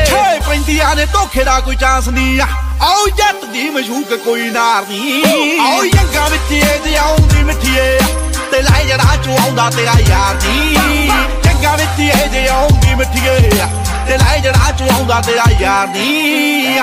ਛੇ 0.06 0.38
ਪੈਂਦੀਆਂ 0.48 0.94
ਨੇ 0.96 1.04
ਧੋਖੇ 1.12 1.44
ਦਾ 1.44 1.58
ਕੋਈ 1.60 1.76
ਚਾਂਸ 1.76 2.08
ਨਹੀਂ 2.08 2.40
ਆ। 2.40 2.46
ਆਓ 2.82 3.06
ਜੱਟ 3.18 3.44
ਦੀ 3.52 3.68
ਮਸ਼ੂਕ 3.70 4.14
ਕੋਈ 4.24 4.48
ਨਾਰ 4.50 4.86
ਨਹੀਂ। 4.90 5.22
ਆਓ 5.60 5.84
ਯੰਗਾ 5.84 6.28
ਵਿੱਚ 6.28 6.52
ਇਹ 6.52 6.78
ਜੇ 6.84 6.96
ਆਉਂਦੀ 6.96 7.42
ਮਿੱਠੀਏ 7.42 7.98
ਤੇ 8.52 8.62
ਲਾਏ 8.62 8.84
ਜੜਾ 8.84 9.16
ਚੋਂ 9.24 9.38
ਆਉਂਦਾ 9.38 9.70
ਤੇਰਾ 9.70 9.98
ਯਾਰ 10.08 10.34
ਨਹੀਂ। 10.34 11.10
ਜੱਗਾ 11.44 11.76
ਵਿੱਚ 11.76 12.00
ਇਹ 12.00 12.26
ਜੇ 12.28 12.46
ਆਉਂਦੀ 12.48 12.94
ਮਿੱਠੀਏ 12.94 13.38
ਤੇ 14.08 14.16
ਲਾਏ 14.18 14.40
ਜੜਾ 14.40 14.70
ਚੋਂ 14.78 14.88
ਆਉਂਦਾ 14.94 15.20
ਤੇਰਾ 15.20 15.44
ਯਾਰ 15.60 15.88
ਨਹੀਂ 15.88 16.80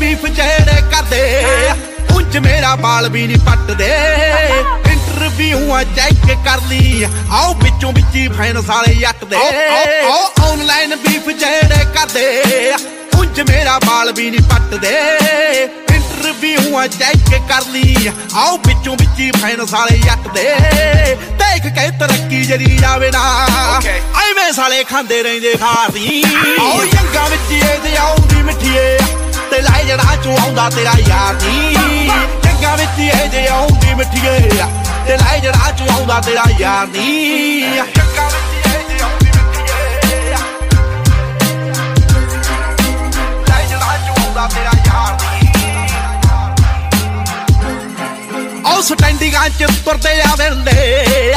ਬੀਫ 0.00 0.24
ਜਿਹੜੇ 0.26 0.80
ਕਰਦੇ 0.92 1.20
ਉਂਝ 2.14 2.36
ਮੇਰਾ 2.38 2.74
ਬਾਲ 2.76 3.08
ਵੀ 3.08 3.26
ਨਹੀਂ 3.26 3.38
ਪੱਟਦੇ। 3.46 3.88
ਇੰਟਰਵਿਊਆਂ 4.92 5.82
ਚੈੱਕ 5.96 6.26
ਕਰ 6.44 6.60
ਲਈ 6.68 7.04
ਆਓ 7.32 7.54
ਵਿੱਚੋਂ 7.54 7.92
ਵਿੱਚ 7.92 8.14
ਹੀ 8.14 8.26
ਫੈਨਸ 8.28 8.64
ਵਾਲੇ 8.66 8.94
ਦੇ 9.30 9.36
ਆਓ 9.36 10.50
ਆਨਲਾਈਨ 10.50 10.94
ਬੀਫ 10.96 11.28
ਜਿਹੜੇ 11.30 11.84
ਕਰਦੇ 11.94 12.72
ਉਂਝ 13.18 13.40
ਮੇਰਾ 13.40 13.78
ਬਾਲ 13.86 14.12
ਵੀ 14.12 14.30
ਨਹੀਂ 14.30 14.48
ਪੱਟਦੇ। 14.50 14.94
ਇੰਟਰਵਿਊਆਂ 15.94 16.86
ਚੈੱਕ 16.88 17.30
ਕਰ 17.48 17.66
ਲਈ 17.72 18.10
ਆਓ 18.34 18.56
ਵਿੱਚੋਂ 18.66 18.96
ਵਿੱਚ 18.96 19.20
ਹੀ 19.20 19.30
ਫੈਨਸ 19.40 19.72
ਵਾਲੇ 19.72 20.00
ਦੇ 20.34 20.54
ਦੇਖ 21.40 21.72
ਕੇ 21.74 21.90
ਤਰੱਕੀ 22.00 22.42
ਜਰੀ 22.44 22.76
ਜਾਵੇ 22.78 23.10
ਨਾ 23.10 23.80
ਐਵੇਂ 24.22 24.52
ਸਾਲੇ 24.52 24.82
ਖਾਂਦੇ 24.84 25.22
ਰਹਿੰਦੇ 25.22 25.54
ਖਾਰੀ 25.60 26.22
ਆਓ। 26.60 26.84
ਯੰਗਾ 26.84 27.26
ਵਿੱਚ 27.28 27.52
ਇਹ 27.52 27.78
ਤੇ 27.84 27.96
ਆਉਂਦੀ 27.96 28.42
ਮਿੱਠੀਏ 28.42 28.98
ਤੇ 29.54 29.60
ਲਾਏ 29.62 29.84
ਜੜਾ 29.84 30.14
ਚੋਂ 30.16 30.36
ਆਉਂਦਾ 30.38 30.68
ਤੇਰਾ 30.70 30.92
ਯਾਰ 30.98 31.34
ਨਹੀਂ 31.34 32.08
ਜੰਗਾ 32.44 32.74
ਵਿੱਚ 32.76 32.98
ਇਹ 33.00 33.28
ਜੇ 33.30 33.46
ਆਉਂਦੀ 33.48 33.94
ਮਿੱਠੀਏ 33.94 34.38
ਤੇ 35.06 35.16
ਲਾਏ 35.16 35.40
ਜੜਾ 35.40 35.70
ਚੋਂ 35.70 35.86
ਆਉਂਦਾ 35.92 36.20
ਤੇਰਾ 36.20 36.44
ਯਾਰ 36.60 36.86
ਨਹੀਂ 36.86 37.84
ਜੰਗਾ 37.92 38.26
ਵਿੱਚ 38.26 38.66
ਇਹ 38.66 38.88
ਜੇ 38.88 39.02
ਆਉਂਦੀ 39.02 39.26
ਮਿੱਠੀਏ 39.26 40.34
ਲਾਏ 43.48 43.66
ਜੜਾ 43.68 43.96
ਚੋਂ 44.06 44.16
ਆਉਂਦਾ 44.24 44.48
ਤੇਰਾ 44.54 44.72
ਯਾਰ 44.86 45.12
ਨਹੀਂ 45.22 45.48
ਆਉ 48.66 48.80
ਸਟੈਂਡਿੰਗਾਂ 48.82 49.48
ਚ 49.50 49.70
ਤੁਰਦੇ 49.84 50.20
ਆ 50.22 50.34
ਵੇਲੇ 50.38 51.34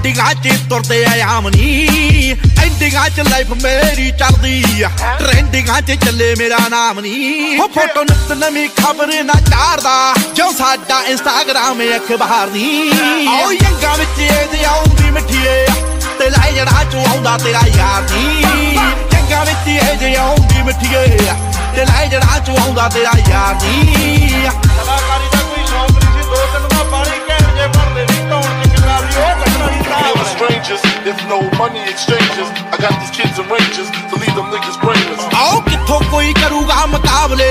ਐਂਡਿੰਗਾਂ 0.00 0.34
'ਚ 0.34 0.48
ਤੁਰਦੇ 0.68 1.04
ਆ 1.04 1.10
ਆਮਨੀ 1.28 2.30
ਐਂਡਿੰਗਾਂ 2.62 3.08
'ਚ 3.10 3.20
ਲਾਈਫ 3.20 3.50
ਮੇਰੀ 3.62 4.10
ਚੱਲਦੀ 4.18 4.82
ਆ। 4.82 4.88
ਟ੍ਰੈਂਡਿੰਗਾਂ 5.18 5.80
'ਚ 5.82 5.96
ਚੱਲੇ 6.04 6.34
ਮੇਰਾ 6.38 6.58
ਨਾਮ 6.70 7.00
ਨਹੀਂ 7.00 7.58
ਉਹ 7.60 7.68
ਫੋਟੋ 7.74 8.02
ਨਿਤ 8.02 8.32
ਨਵੀਂ 8.38 8.68
ਖਬਰ 8.78 9.12
ਨਾ 9.24 9.34
ਚਾਰਦਾ 9.50 9.92
ਜੋ 10.34 10.50
ਸਾਡਾ 10.58 11.02
ਇੰਸਟਾਗ੍ਰਾਮ 11.04 11.82
ਅਖਬਾਰ 11.96 12.50
ਨਹੀਂ 12.50 13.28
ਆਓ 13.28 13.50
ਯੰਗਾ 13.52 13.94
ਵਿੱਚ 13.96 14.18
ਇਹਦੇ 14.20 14.64
ਆਉਂਦੀ 14.64 15.10
ਮਿੱਠੀਏ, 15.10 15.66
ਤੇ 16.18 16.30
ਲੈ 16.30 16.50
ਜੜਾ 16.52 16.84
ਚੋਂ 16.92 17.04
ਆਉਂਦਾ 17.06 17.36
ਤੇਰਾ 17.38 17.60
ਯਾਰ 17.68 18.02
ਨਹੀਂ 18.02 18.74
ਯੰਗਾ 19.12 19.44
ਵਿੱਚ 19.44 19.68
ਇਹਦੇ 19.68 20.14
ਆਉਂਦੀ 20.16 20.62
ਮਿੱਠੀਏ, 20.62 21.06
ਤੇ 21.76 21.84
ਲੈ 21.84 22.06
ਜੜਾ 22.06 22.38
ਚੋਂ 22.46 22.56
ਆਉਂਦਾ 22.58 22.88
ਤੇਰਾ 22.88 23.12
ਯਾਰ 23.28 23.54
ਨਹੀਂ 23.62 24.48
ਕੱਢਣਾ 30.00 30.10
ਨਹੀਂ 30.10 30.10
They 30.10 30.14
were 30.18 30.30
strangers, 30.36 30.82
if 31.12 31.18
no 31.30 31.38
money 31.60 31.82
exchanges. 31.92 32.48
I 32.72 32.76
got 32.84 32.94
these 33.00 33.12
kids 33.18 33.38
in 33.38 33.46
ranges 33.54 33.88
to 34.10 34.20
leave 34.22 34.34
them 34.38 34.48
niggas 34.54 34.78
brainless. 34.84 35.24
ਆਓ 35.40 35.60
ਕਿੱਥੋਂ 35.68 36.00
ਕੋਈ 36.10 36.32
ਕਰੂਗਾ 36.42 36.84
ਮੁਕਾਬਲੇ? 36.86 37.50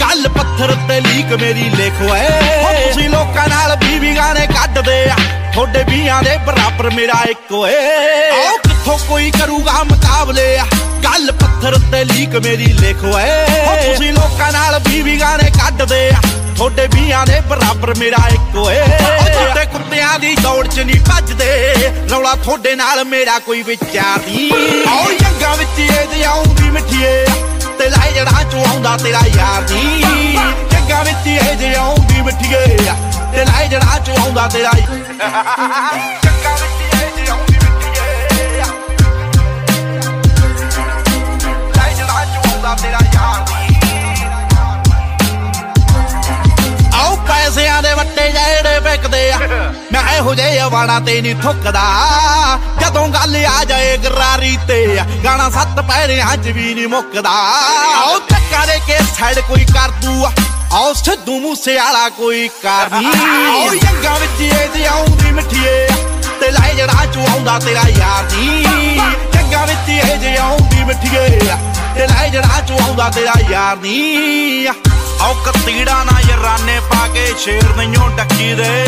ਗੱਲ 0.00 0.28
ਪੱਥਰ 0.28 0.74
ਤੇ 0.88 1.00
ਲੀਕ 1.00 1.32
ਮੇਰੀ 1.40 1.68
ਲਿਖ 1.76 2.00
ਓਏ 2.10 2.28
ਹੋ 2.62 2.72
ਤੁਸੀਂ 2.86 3.08
ਲੋਕਾਂ 3.10 3.48
ਨਾਲ 3.48 3.76
ਬੀਵੀ 3.84 4.14
ਗਾਣੇ 4.16 4.46
ਕੱਢਦੇ 4.46 4.98
ਆ। 5.10 5.16
ਤੁਹਾਡੇ 5.54 5.82
ਵੀਆਂ 5.90 6.22
ਦੇ 6.22 6.36
ਬਰਾਬਰ 6.46 6.90
ਮੇਰਾ 6.94 7.22
ਇੱਕ 7.30 7.52
ਓਏ 7.52 7.74
ਆਓ 8.30 8.56
ਕਿੱਥੋਂ 8.64 8.98
ਕੋਈ 9.08 9.30
ਕਰੂਗਾ 9.30 9.82
ਮੁਕਾਬਲੇ? 9.90 10.46
ਗੱਲ 11.04 11.30
ਪੱਥਰ 11.40 11.78
ਤੇ 11.92 12.04
ਲੀਕ 12.04 12.34
ਮੇਰੀ 12.44 12.66
ਲਿਖ 12.80 13.04
ਓਏ 13.04 13.30
ਹੋ 13.66 13.74
ਤੁਸੀਂ 13.86 14.12
ਲੋਕਾਂ 14.12 14.52
ਨਾਲ 14.52 14.78
ਬੀਵੀ 14.88 15.20
ਗਾਣੇ 15.20 15.50
ਕੱਢਦੇ 15.58 16.08
ਆ। 16.10 16.20
ਤੁਹਾਡੇ 16.56 16.86
ਵੀਆਂ 16.94 17.24
ਦੇ 17.26 17.40
ਬਰਾਬਰ 17.48 17.94
ਮੇਰਾ 17.98 18.26
ਇੱਕ 18.34 18.56
ਓਏ 18.56 18.80
ਤੁਹਾਡੇ 19.34 19.64
ਕੁੱਤਿਆਂ 19.66 20.18
ਦੀ 20.18 20.34
ਦੌੜ 20.42 20.66
ਚ 20.66 20.80
ਨਹੀਂ 20.80 21.00
ਭੱਜਦੇ। 21.00 21.48
ਰੌਲਾ 22.10 22.34
ਤੁਹਾਡੇ 22.34 22.74
ਨਾਲ 22.74 23.04
ਮੇਰਾ 23.04 23.38
ਕੋਈ 23.38 23.62
ਵਿਚਾਰ 23.62 24.18
ਨਹੀਂ। 24.26 24.50
ਆਓ 24.88 25.10
ਯੰਗਾ 25.12 25.54
ਵਿੱਚ 25.54 25.78
ਇਹਦੇ 25.80 26.24
ਆਉਂਦੀ 26.24 26.70
ਮਿੱਠੀਏ। 26.70 27.24
ਤੇ 27.78 27.88
ਲੈ 27.90 28.10
ਜੜਾ 28.10 28.42
ਚੋਂ 28.52 28.64
ਆਉਂਦਾ 28.66 28.96
ਤੇਰਾ 28.96 29.20
ਯਾਰ 29.36 29.62
ਨਹੀਂ। 29.70 30.38
ਜੱਗਾ 30.70 31.02
ਵਿੱਚ 31.02 31.26
ਇਹ 31.26 31.54
ਜੇ 31.56 31.74
ਆਉਂਦੀ 31.74 32.20
ਮਿੱਠੀਏ। 32.20 32.78
ਤੇ 33.32 33.44
ਲੈ 33.44 33.66
ਜੜਾ 33.66 33.98
ਚੋਂ 34.06 34.16
ਆਉਂਦਾ 34.16 34.46
ਤੇਰਾ 34.48 34.72
ਜੱਗਾ 34.72 36.54
ਵਿੱਚ 36.54 36.94
ਇਹ 36.94 37.10
ਜੇ 37.16 37.30
ਆਉਂਦੀ 37.30 37.54
ਮਿੱਠੀਏ। 37.54 38.62
ਲੈ 41.76 41.92
ਜੜਾ 41.94 42.24
ਚੋਂ 42.24 42.50
ਆਉਂਦਾ 42.52 42.74
ਤੇਰਾ 42.82 42.98
ਯਾਰ 43.14 43.52
ਆਓ 46.94 47.16
ਪੈਸਿਆਂ 47.28 47.82
ਦੇ 47.82 47.94
ਵੱਟੇ 48.24 48.32
ਜਿਹੜੇ 48.32 48.78
ਵਿਕਦੇ 48.80 49.30
ਆ, 49.32 49.38
ਮੈਂ 49.92 50.02
ਇਹੋ 50.16 50.34
ਜਿਹੇ 50.34 50.68
ਵਾਣਾ 50.72 50.98
ਤੇ 51.00 51.20
ਨਹੀਂ 51.22 51.34
ਥੁੱਕਦਾ 51.36 51.82
ਜਦੋਂ 52.80 53.06
ਗੱਲ 53.08 53.36
ਆ 53.46 53.64
ਜਾਏ 53.64 53.96
ਗਰਾਰੀ 53.98 54.56
ਤੇ 54.68 54.78
ਗਾਣਾ 55.24 55.48
ਸੱਤ 55.50 55.80
ਪੈਰਿਆਂ 55.88 56.36
'ਚ 56.36 56.48
ਵੀ 56.48 56.74
ਨਹੀਂ 56.74 56.86
ਮੁੱਕਦਾ। 56.88 57.30
ਆਓ 57.96 58.18
ਧੱਕਾ 58.30 58.64
ਦੇ 58.66 58.78
ਕੇ 58.86 58.98
ਸਾਈਡ 59.18 59.38
ਕੋਈ 59.48 59.64
ਕਰ 59.64 59.90
ਦੂ 60.02 60.24
ਆਓ 60.72 60.92
ਸਿੱਧੂ 60.94 61.38
ਮੂਸੇ 61.40 61.76
ਵਾਲਾ 61.76 62.08
ਕੋਈ 62.10 62.48
ਕਰ 62.62 62.90
ਨਹੀਂ। 62.92 63.12
ਆਓ 63.50 63.74
ਯੰਗਾ 63.74 64.16
ਵਿੱਚ 64.18 64.40
ਇਹਦੇ 64.42 64.86
ਆਉਂਦੀ 64.86 65.30
ਮਿੱਠੀਏ 65.32 65.86
ਤੇ 66.40 66.50
ਲੈ 66.50 66.72
ਜੜਾ 66.76 67.04
ਚੋਂ 67.14 67.26
ਆਉਂਦਾ 67.28 67.58
ਤੇਰਾ 67.58 67.88
ਯਾਰ 67.88 68.24
ਨਹੀਂ। 68.32 68.96
ਯੰਗਾ 69.34 69.64
ਵਿੱਚ 69.64 69.88
ਇਹ 69.90 70.16
ਜੇ 70.18 70.36
ਆਉਂਦੀ 70.36 70.84
ਮਿੱਠੀਏ 70.84 71.28
ਤੇ 71.94 72.06
ਲੈ 72.06 72.28
ਜੜਾ 72.28 72.60
ਚੋਂ 72.68 72.78
ਆਉਂਦਾ 72.80 73.08
ਤੇਰਾ 73.10 73.34
ਯਾਰ 73.50 73.76
ਨਹੀਂ। 73.76 74.66
ਆਓ 75.24 75.34
ਕਤੀੜਾ 75.44 76.02
ਨਾ 76.04 76.18
ਯਰਾਨੇ 76.20 76.78
ਪਾ 76.90 77.06
ਕੇ 77.14 77.26
ਸ਼ੇਰ 77.38 77.74
ਨਹੀਂਓ 77.76 78.08
ਡੱਕੀ 78.16 78.54
ਦੇ 78.54 78.84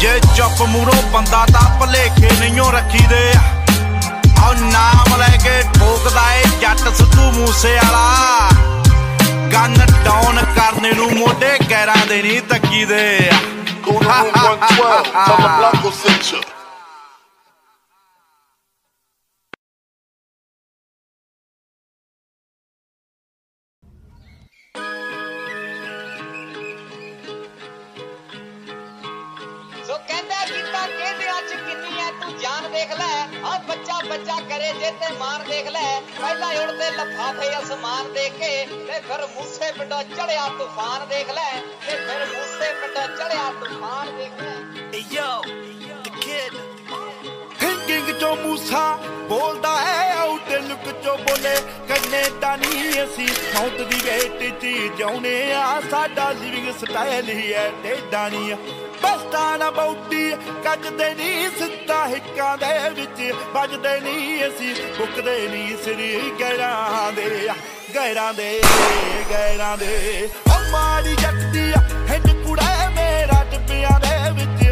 ਜੇ 0.00 0.18
ਚੁੱਪ 0.36 0.62
ਮੂਰੋ 0.68 0.92
ਬੰਦਾ 1.12 1.44
ਤਾਂ 1.52 1.68
ਭਲੇਖੇ 1.80 2.30
ਨਹੀਂਓ 2.40 2.70
ਰੱਖੀ 2.70 3.06
ਦੇ 3.06 3.32
ਆਓ 4.40 4.52
ਨਾਮ 4.52 5.16
ਲੈ 5.18 5.36
ਕੇ 5.44 5.62
ਠੋਕਦਾ 5.74 6.32
ਏ 6.34 6.44
ਜੱਟ 6.60 6.88
ਸਿੱਧੂ 6.96 7.30
ਮੂਸੇ 7.32 7.74
ਵਾਲਾ 7.76 8.50
ਗਨ 9.52 9.74
ਡਾਊਨ 10.04 10.44
ਕਰਨੇ 10.56 10.92
ਨੂੰ 10.92 11.10
ਮੋਢੇ 11.18 11.58
ਗੈਰਾਂ 11.70 12.06
ਦੇ 12.08 12.22
ਨਹੀਂ 12.22 12.40
ਤੱਕੀ 12.50 12.84
ਦੇ 12.84 13.30
Go 13.82 13.92
to 13.92 13.98
room 13.98 14.26
112, 14.30 15.04
tell 15.04 15.36
the 15.36 15.50
Blanco 15.58 15.90
sent 15.90 16.32
you. 16.32 16.59
ਬੱਚਾ 33.70 34.00
ਬੱਚਾ 34.08 34.40
ਕਰੇ 34.40 34.72
ਜੇ 34.72 34.90
ਤੇ 34.90 35.12
ਮਾਰ 35.18 35.42
ਦੇਖ 35.42 35.66
ਲੈ। 35.66 36.00
ਪਹਿਲਾਂ 36.20 36.48
ਉੜਦੇ 36.48 36.90
ਲਫਾਫੇ 36.90 37.58
ਅਸਮਾਨ 37.62 38.12
ਦੇ 38.12 38.28
ਕੇ 38.28 38.66
ਤੇ 38.66 39.00
ਫਿਰ 39.00 39.26
ਮੂਸੇ 39.26 39.72
ਪਿੰਡੋਂ 39.72 40.02
ਚੜਿਆ 40.02 40.48
ਤੂਫਾਨ 40.48 41.08
ਦੇਖ 41.08 41.30
ਲੈ। 41.30 41.62
ਤੇ 41.86 41.96
ਫਿਰ 41.96 42.26
ਮੂਸੇ 42.26 42.72
ਪਿੰਡੋਂ 42.72 43.16
ਚੜਿਆ 43.16 43.52
ਤੂਫਾਨ 43.60 44.16
ਦੇਖ 44.16 44.32
ਲੈ। 44.42 44.50
Yo, 45.12 45.30
the 46.04 46.10
kid. 46.10 46.56
ਥਿੰਕਿੰਗ 47.60 48.18
ਚੋਂ 48.20 48.36
ਮੂਸਾ 48.36 48.98
ਬੋਲਦਾ 49.28 49.76
ਹੈ 49.80 50.14
ਆਊਟ 50.14 50.19
ਲੁੱਕ 50.60 50.90
ਚੋਂ 51.04 51.16
ਬੋਲੇ 51.18 51.54
ਕੈਨੇਡਾ 51.88 52.54
ਨਹੀਂ 52.56 53.02
ਅਸੀਂ। 53.04 53.28
ਮੌਤ 53.54 53.80
ਦੀ 53.80 54.00
ਵੇਟ 54.04 54.60
'ਚ 54.60 54.66
ਜਿਉਨੇ 54.98 55.52
ਆ, 55.52 55.80
ਸਾਡਾ 55.90 56.30
ਲਿਵਿੰਗ 56.32 56.72
ਸਟਾਈਲ 56.80 57.28
ਹੀ 57.28 57.52
ਹੈ 57.52 57.70
ਟੇਡਾ 57.82 58.28
ਨਹੀਂ 58.28 58.54
ਬਸਤਾ 59.02 59.56
ਨਾ 59.56 59.70
ਬੌਟੀ 59.70 60.30
ਕੱਜਦੇ 60.64 61.14
ਨਹੀਂ 61.14 61.48
ਸਿੱਧਾ 61.58 62.06
ਹਿੱਕਾਂ 62.08 62.56
ਦੇ 62.58 62.88
ਵਿੱਚ। 62.90 63.32
ਵੱਜਦੇ 63.52 64.00
ਨਹੀਂ 64.00 64.44
ਅਸੀਂ, 64.48 64.74
ਬੁੱਕਦੇ 64.98 65.48
ਨਹੀਂ 65.48 65.76
ਸਰੀ 65.84 66.32
ਗੈਰਾਂ 66.40 67.12
ਦੇ। 67.12 67.48
ਗੈਰਾਂ 67.94 68.32
ਦੇ 68.34 68.60
ਗੈਰਾਂ 69.30 69.76
ਦੇ। 69.78 70.28
ਹਮਾਰੀ 70.48 71.14
ਜੱਟੀ 71.16 71.72
ਹਿੰਦ 72.10 72.44
ਕੁੜਾ 72.44 72.90
ਮੇਰਾ 72.90 73.44
ਟਿੱਬਿਆਂ 73.50 73.98
ਦੇ 74.00 74.30
ਵਿੱਚ। 74.30 74.69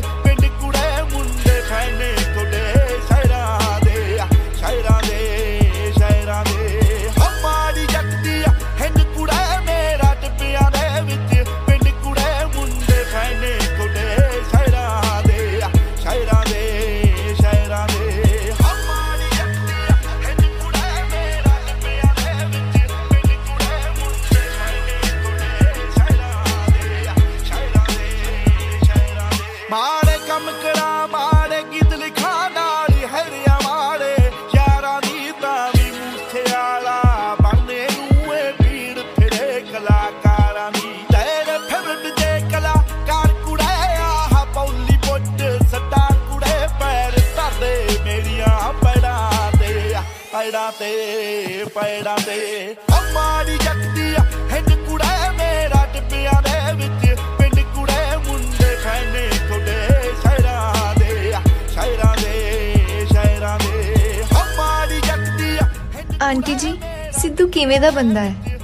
ਕਿਵੇਂ 67.68 67.80
ਦਾ 67.80 67.90
ਬੰਦਾ 67.90 68.20
ਹੈ? 68.20 68.58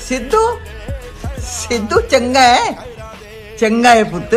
ਸਿੱਧੂ? 0.00 0.40
ਸਿੱਧੂ 1.42 2.00
ਚੰਗਾ 2.00 2.40
ਹੈ। 2.40 2.72
ਚੰਗਾ 3.58 3.94
ਹੈ 3.94 4.02
ਪੁੱਤ। 4.04 4.34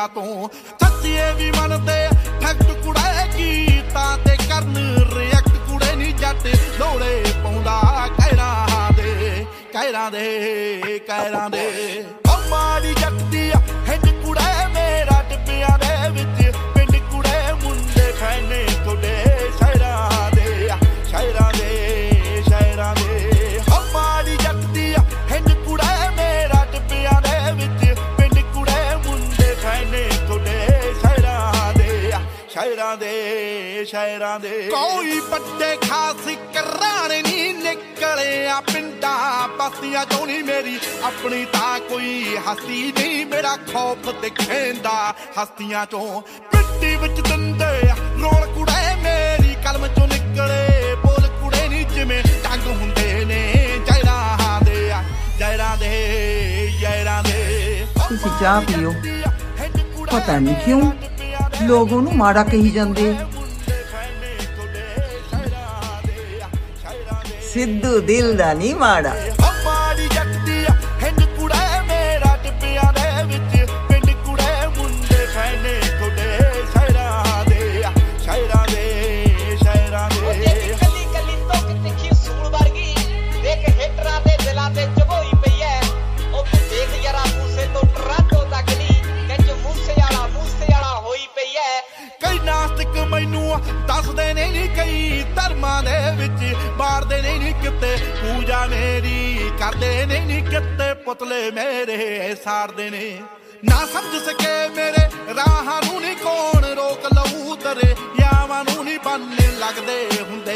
ਅਮਰੀਕਾ 0.00 0.06
ਤੋਂ 0.06 0.48
ਆਪਣੀ 41.20 41.44
ਤਾਂ 41.44 41.78
ਕੋਈ 41.80 42.36
ਹਸਤੀ 42.36 42.92
ਨਹੀਂ 42.98 43.24
ਮੇਰਾ 43.26 43.56
ਖੌਫ 43.72 44.08
ਦਿਖੇਂਦਾ 44.22 44.92
ਹਸਤੀਆਂ 45.42 45.84
ਚੋਂ। 45.86 46.20
ਪਿੱਟੀ 46.52 46.94
ਵਿੱਚ 46.96 47.20
ਦੰਦੇ 47.28 47.88
ਰੋਲ 48.22 48.46
ਕੁੜੇ 48.54 48.94
ਮੇਰੀ 49.02 49.54
ਕਲਮ 49.64 49.86
ਚੋਂ 49.86 50.06
ਨਿਕਲੇ 50.06 50.94
ਬੋਲ 50.94 51.26
ਕੁੜੇ 51.40 51.68
ਨਹੀਂ 51.68 51.84
ਜਿਵੇਂ 51.86 52.22
ਟੰਗ 52.44 52.66
ਹੁੰਦੇ 52.66 53.24
ਨੇ। 53.24 53.42
ਜੈਰਾਂ 53.86 54.60
ਦੇ 54.64 54.88
ਜੈਰਾਂ 55.38 55.76
ਦੇ 55.76 55.92
ਜੈਰਾਂ 56.80 57.22
ਦੇ। 57.22 57.86
ਤੁਸੀਂ 58.08 58.30
ਚਾਹ 58.40 58.60
ਪੀਓ। 58.60 58.92
ਪਤਾ 60.12 60.38
ਨਹੀਂ 60.38 60.54
ਕਿਉਂ 60.54 60.92
ਲੋਕ 61.62 61.92
ਉਹਨੂੰ 61.92 62.16
ਮਾੜਾ 62.16 62.44
ਕਹੀ 62.44 62.70
ਜਾਂਦੇ। 62.70 63.14
ਸਿੱਧੂ 67.52 68.00
ਦਿਲ 68.00 68.36
ਦਾ 68.36 68.52
ਨਹੀਂ 68.52 68.74
ਮਾੜੀ। 68.74 69.29
ਕਰਦੇ 99.70 100.06
ਨੇ 100.06 100.18
ਨਹੀਂ 100.20 100.42
ਕਿਤੇ 100.44 100.92
ਪੁਤਲੇ 101.04 101.50
ਮੇਰੇ 101.50 102.34
ਸਾੜਦੇ 102.44 102.88
ਨੇ। 102.90 103.02
ਨਾ 103.64 103.76
ਸਮਝ 103.92 104.22
ਸਕੇ 104.24 104.52
ਮੇਰੇ 104.76 105.02
ਰਾਹਾਂ 105.36 105.80
ਨੂੰ 105.82 106.00
ਨਹੀਂ 106.00 106.16
ਕੌਣ 106.16 106.64
ਰੋਕ 106.76 107.06
ਲਊ 107.14 107.54
ਤਰੇ 107.64 107.88
ਯਾਵਾਂ 108.20 108.62
ਨੂੰ 108.64 108.84
ਨਹੀਂ 108.84 108.98
ਬੰਨੇ 109.04 109.46
ਲੱਗਦੇ 109.58 109.98
ਹੁੰਦੇ 110.20 110.54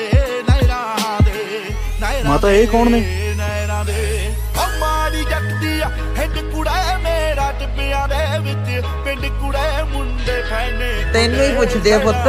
ਨਹਿਰਾਂ 0.48 1.20
ਦੇ 1.24 2.22
ਮਾਤਾ 2.26 2.50
ਇਹ 2.50 2.66
ਕੌਣ 2.68 2.90
ਨੇ? 2.90 3.00
ਨਹਿਰਾਂ 3.36 3.84
ਦੇ। 3.84 4.32
ਓ 4.58 4.66
ਮਾੜੀ 4.78 5.24
ਜੱਟਦੀ 5.24 5.80
ਹਿੰਡ 6.18 6.38
ਕੁੜਾ 6.52 6.98
ਮੇਰਾ 7.02 7.50
ਟਿੱਬਿਆਂ 7.60 8.06
ਦੇ 8.08 8.38
ਵਿੱਚ। 8.44 8.86
ਪਿੰਡ 9.04 9.26
ਕੁੜੇ 9.40 9.82
ਮੁੰਡੇ 9.92 10.40
ਫੈਨੇ 10.50 10.92
ਤੈਨੂੰ 11.12 11.44
ਹੀ 11.44 11.54
ਪੁੱਛਦੇ 11.56 11.92
ਆ 11.92 11.98
ਪੁੱਤ। 11.98 12.28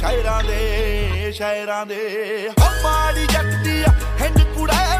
ਸ਼ਾਇਰਾਂ 0.00 0.42
ਦੇ 0.44 1.32
ਸ਼ਾਇਰਾਂ 1.36 1.84
ਦੇ 1.86 2.02
ਓ 2.48 2.70
ਮਾੜੀ 2.82 3.26
ਜੱਟਦੀ 3.26 3.82
ਹਿੰਡ 4.20 4.38
ਕੁੜਾ 4.54 4.93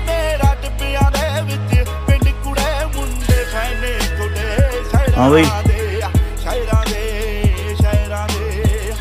ਟਿੱਬਿਆਂ 0.85 1.11
ਦੇ 1.11 1.43
ਵਿੱਚ 1.43 1.89
ਪਿੰਡ 2.07 2.29
ਕੁੜੇ 2.45 2.85
ਮੁੰਡੇ 2.97 3.45
ਫੈਨੇ 3.53 3.93
ਤੁਹਾਡੇ 4.17 5.13
ਹਾਂ 5.17 5.31
ਬਈ। 5.31 5.45
ਸ਼ਾਇਰਾਂ 5.45 6.85
ਦੇ 6.87 7.75
ਸ਼ਾਇਰਾਂ 7.81 8.27
ਦੇ। 8.29 8.93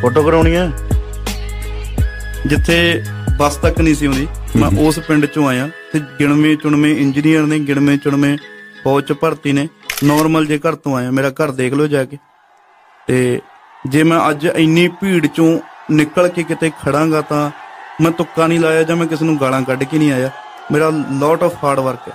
ਫੋਟੋ 0.00 0.22
ਕਰਾਉਣੀ 0.22 0.56
ਹੈ 0.56 0.70
ਜਿੱਥੇ 2.46 3.02
ਬੱਸ 3.38 3.56
ਤੱਕ 3.56 3.80
ਨਹੀਂ 3.80 3.94
ਸੀ 3.94 4.06
ਆਉਂਦੀ 4.06 4.26
ਮੈਂ 4.56 4.70
ਉਸ 4.80 4.98
ਪਿੰਡ 4.98 5.26
ਚੋਂ 5.26 5.48
ਆਇਆ। 5.48 5.68
ਤੇ 5.92 6.00
ਗਿਣਵੇਂ 6.20 6.56
ਚੁਣਵੇਂ 6.56 6.94
ਇੰਜੀਨੀਅਰ 6.96 7.42
ਨੇ 7.42 7.58
ਗਿਣਵੇਂ 7.58 7.98
ਚੁਣਵੇਂ 7.98 8.36
ਫੌਜ 8.84 9.04
ਚ 9.04 9.12
ਭਰਤੀ 9.12 9.52
ਨੇ। 9.52 9.68
ਨਾਰਮਲ 10.04 10.46
ਜੇ 10.46 10.58
ਘਰ 10.58 10.74
ਤੋਂ 10.74 10.96
ਆਇਆ 10.96 11.10
ਮੇਰਾ 11.10 11.30
ਘਰ 11.30 11.50
ਦੇਖ 11.50 11.74
ਲਓ 11.74 11.86
ਜਾ 11.86 12.04
ਕੇ। 12.04 12.18
ਤੇ 13.08 13.40
ਜੇ 13.88 14.02
ਮੈਂ 14.02 14.18
ਅੱਜ 14.30 14.46
ਇੰਨੀ 14.46 14.88
ਭੀੜ 15.00 15.26
ਚੋਂ 15.26 15.58
ਨਿਕਲ 15.90 16.28
ਕੇ 16.28 16.42
ਕਿਤੇ 16.42 16.70
ਖੜਾਂਗਾ 16.84 17.20
ਤਾਂ 17.20 17.50
ਮੈਂ 18.02 18.10
ਤੁੱਕਾ 18.10 18.46
ਨਹੀਂ 18.46 18.60
ਲਾਇਆ 18.60 18.82
ਜਾਂ 18.82 18.96
ਮੈਂ 18.96 19.06
ਕਿਸੇ 19.06 19.24
ਨੂੰ 19.24 19.38
ਗਾਲਾਂ 19.40 19.62
ਕੱਢ 19.62 19.84
ਕੇ 19.84 19.98
ਨਹੀਂ 19.98 20.12
ਆਇਆ। 20.12 20.30
ਮੇਰਾ 20.72 20.90
ਲੋਟ 21.10 21.42
ਆਫ 21.42 21.64
ਹਾਰਡ 21.64 21.80
ਵਰਕ 21.80 22.08
ਹੈ। 22.08 22.14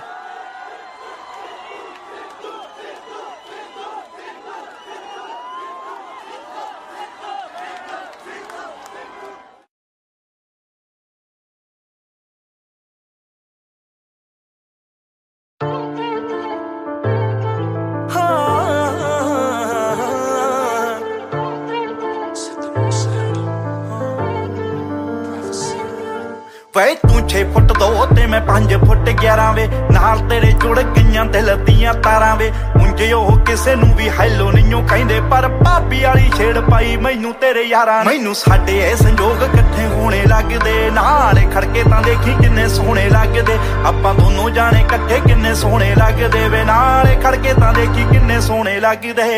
ਮੈਨੂੰ 37.32 37.40
ਤੇਰੇ 37.40 37.62
ਯਾਰਾਂ 37.62 38.04
ਨੇ। 38.04 38.10
ਮੈਨੂੰ 38.10 38.34
ਸਾਡੇ 38.34 38.76
ਇਹ 38.80 38.96
ਸੰਜੋਗ 38.96 39.42
ਇਕੱਠੇ 39.42 39.86
ਹੋਣੇ 39.88 40.22
ਲੱਗਦੇ। 40.28 40.90
ਨਾਲੇ 40.90 41.46
ਖੜਕੇ 41.54 41.82
ਤਾਂ 41.84 42.00
ਦੇਖੀ 42.02 42.34
ਕਿੰਨੇ 42.40 42.68
ਸੋਹਣੇ 42.68 43.08
ਲੱਗਦੇ। 43.10 43.56
ਆਪਾਂ 43.86 44.14
ਦੋਨੋਂ 44.14 44.50
ਜਾਣੇ 44.50 44.80
ਇਕੱਠੇ 44.80 45.20
ਕਿੰਨੇ 45.26 45.54
ਸੋਹਣੇ 45.54 45.94
ਲੱਗਦੇ। 45.94 46.48
ਵੇ 46.48 46.62
ਨਾਲੇ 46.64 47.16
ਖੜਕੇ 47.24 47.54
ਤਾਂ 47.54 47.72
ਦੇਖੀ 47.74 48.04
ਕਿੰਨੇ 48.12 48.40
ਸੋਹਣੇ 48.40 48.78
ਲੱਗਦੇ। 48.80 49.30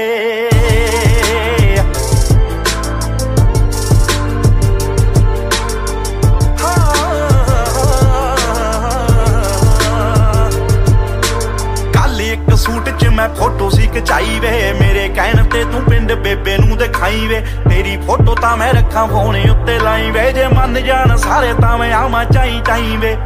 ਕੱਲ 11.94 12.20
ਇੱਕ 12.20 12.54
ਸੂਟ 12.56 12.88
'ਚ 12.90 13.06
ਮੈਂ 13.06 13.28
ਫੋਟੋ 13.34 13.68
ਸੀ 13.70 13.73
ਖਚਾਈ 13.94 14.38
ਵੇ 14.40 14.72
ਮੇਰੇ 14.80 15.08
ਕਹਿਣ 15.08 15.44
ਤੇ 15.44 15.64
ਤੂੰ 15.64 15.82
ਪਿੰਡ 15.82 16.12
ਬੇਬੇ 16.12 16.56
ਨੂੰ 16.58 16.76
ਦਿਖਾਈ 16.78 17.26
ਵੇ 17.26 17.40
ਤੇਰੀ 17.68 17.96
ਫੋਟੋ 18.06 18.34
ਤਾਂ 18.34 18.56
ਮੈਂ 18.56 18.72
ਰੱਖਾਂ, 18.72 19.06
ਫੋਨ 19.08 19.36
ਉੱਤੇ 19.50 19.78
ਲਾਈ 19.78 20.10
ਵੇ 20.10 20.32
ਜੇ 20.32 20.48
ਮੰਨ 20.48 20.82
ਜਾਣ 20.84 21.16
ਸਾਰੇ 21.16 21.52
ਤਾਂ 21.52 21.76
ਮੈਂ 21.78 21.92
ਆਵਾਂ 21.92 22.24
ਚਾਈ 22.24 22.60
ਚਾਈ 22.66 22.96
ਵੇ 22.96 23.16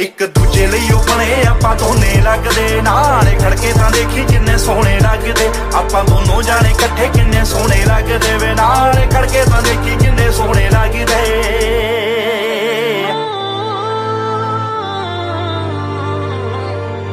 ਇੱਕ 0.00 0.24
ਦੂਜੇ 0.24 0.66
ਲਈ 0.66 0.90
ਉਹ 0.94 1.02
ਬਣੇ 1.04 1.34
ਆਪਾਂ 1.48 1.74
ਦੋਨੇ 1.76 2.20
ਲੱਗਦੇ। 2.24 2.80
ਨਾਲੇ 2.82 3.34
ਖੜਕੇ 3.40 3.72
ਤਾਂ 3.72 3.90
ਦੇਖੀ 3.90 4.24
ਕਿੰਨੇ 4.24 4.56
ਸੋਹਣੇ 4.58 4.98
ਲੱਗਦੇ। 5.00 5.48
ਆਪਾਂ 5.74 6.04
ਦੋਨੋਂ 6.04 6.42
ਜਾਣੇ 6.42 6.70
ਇਕੱਠੇ 6.70 7.08
ਕਿੰਨੇ 7.14 7.44
ਸੋਹਣੇ 7.44 7.84
ਲੱਗਦੇ 7.86 8.36
ਵੇ। 8.36 8.54
ਨਾਲੇ 8.54 9.06
ਖੜਕੇ 9.06 9.44
ਤਾਂ 9.44 9.62
ਦੇਖੀ 9.62 9.96
ਕਿੰਨੇ 9.96 10.30
ਸੋਹਣੇ 10.32 10.68
ਲੱਗਦੇ। 10.70 11.99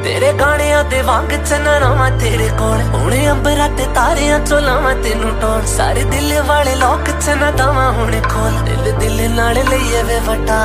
ਤੇਰੇ 0.08 0.32
ਗਾਣਿਆਂ 0.32 0.84
ਦੇ 0.84 1.00
ਵਾਂਗ 1.02 1.32
ਚੰਨਣਾ 1.44 1.88
ਮੈਂ 1.94 2.10
ਤੇਰੇ 2.10 2.48
ਕੋਲ। 2.58 2.80
ਹੁਣੇ 2.94 3.30
ਅੰਬਰਾਂ 3.30 3.68
ਤੇ 3.68 3.86
ਤਾਰਿਆਂ 3.94 4.38
ਚੋਂ 4.40 4.60
ਲਾਵਾਂ 4.60 4.94
ਤੈਨੂੰ 4.94 5.32
ਟੋਰ 5.40 5.66
ਸਾਰੇ 5.66 6.04
ਦਿਲ 6.04 6.42
ਵਾਲੇ 6.42 6.74
ਲੋਕ 6.74 7.10
ਚੰਨਾ 7.26 7.50
ਦਵਾਂ 7.50 7.92
ਹੁਣੇ 7.92 8.20
ਖੋਲ। 8.20 8.52
ਦਿਲ 8.64 8.92
ਦਿਲ 8.92 9.30
ਨਾਲ 9.30 9.54
ਲਈਏ 9.54 10.02
ਵੇ 10.02 10.18
ਵਟਾ। 10.26 10.62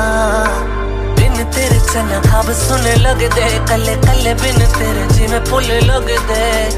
ਬਿਨ 1.18 1.44
ਤੇਰੇ 1.50 1.78
ਚੰਨਾ 1.92 2.20
ਖਾਬ 2.30 2.52
ਸੁਣੇ 2.52 2.96
ਲੱਗਦੇ, 2.96 3.60
ਕੱਲੇ 3.68 3.96
ਕੱਲੇ 4.06 4.34
ਬਿਨ 4.34 4.66
ਤੇਰੇ 4.78 5.06
ਜਿਵੇਂ 5.10 5.40
ਫੁੱਲ 5.40 5.86
ਲੱਗਦੇ। 5.86 6.70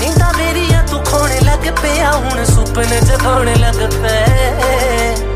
ਨੀਂਦਾਂ 0.00 0.32
ਮੇਰੀਆਂ 0.38 0.82
ਤੂੰ 0.88 1.04
ਖੋਣੇ 1.04 1.40
ਲੱਗ 1.40 1.72
ਪਿਆ, 1.82 2.12
ਹੁਣ 2.12 2.44
ਸੁਪਨੇ 2.44 3.00
ਜਗਾਉਣ 3.00 3.54
ਲੱਗ 3.54 3.90
ਪਏ। 4.02 5.27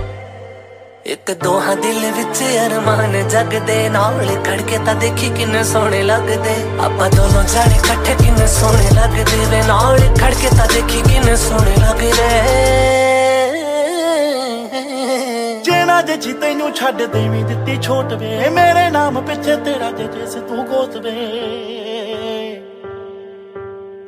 ਇੱਕ 1.07 1.31
ਦੋਹਾਂ 1.43 1.75
ਦਿਲ 1.77 2.05
ਵਿੱਚ 2.13 2.41
ਅਰਮਾਨ 2.67 3.29
ਜਗਦੇ, 3.29 3.89
ਨਾਲ 3.89 4.27
ਖੜਕੇ 4.45 4.79
ਤਾਂ 4.87 4.95
ਦੇਖੀ 4.95 5.29
ਕਿੰਨੇ 5.29 5.63
ਸੋਹਣੇ 5.65 6.03
ਲੱਗਦੇ। 6.03 6.55
ਆਪਾਂ 6.85 7.09
ਦੋਨੋਂ 7.11 7.43
ਜਾਣੇ 7.45 7.77
ਇਕੱਠੇ 7.77 8.15
ਕਿੰਨੇ 8.15 8.47
ਸੋਹਣੇ 8.47 8.91
ਲੱਗਦੇ 8.95 9.47
ਵੇ 9.51 9.63
ਨਾਲ 9.67 9.99
ਖੜਕੇ 10.21 10.49
ਤਾਂ 10.49 10.67
ਦੇਖੀ 10.75 11.03
ਕਿੰਨੇ 11.03 11.37
ਸੋਹਣੇ 11.37 11.77
ਲੱਗਦੇ। 11.77 12.29
ਜੇ 15.65 15.85
ਨਾ 15.85 16.01
ਜੇ 16.03 16.17
ਜੀ 16.17 16.33
ਤੈਨੂੰ 16.33 16.73
ਛੱਡ 16.75 17.03
ਦੇਵੀਂ 17.03 17.45
ਦਿੱਤੀ 17.45 17.77
ਛੋਟ 17.83 18.13
ਵੇ। 18.13 18.49
ਮੇਰੇ 18.51 18.89
ਨਾਮ 18.91 19.21
ਪਿੱਛੇ 19.27 19.57
ਤੇਰਾ 19.57 19.91
ਜੇ 19.91 20.05
ਜਿਸ 20.05 20.35
ਤੂੰ 20.35 20.67
ਗੋਤ 20.67 20.97
ਵੇ। 20.97 21.92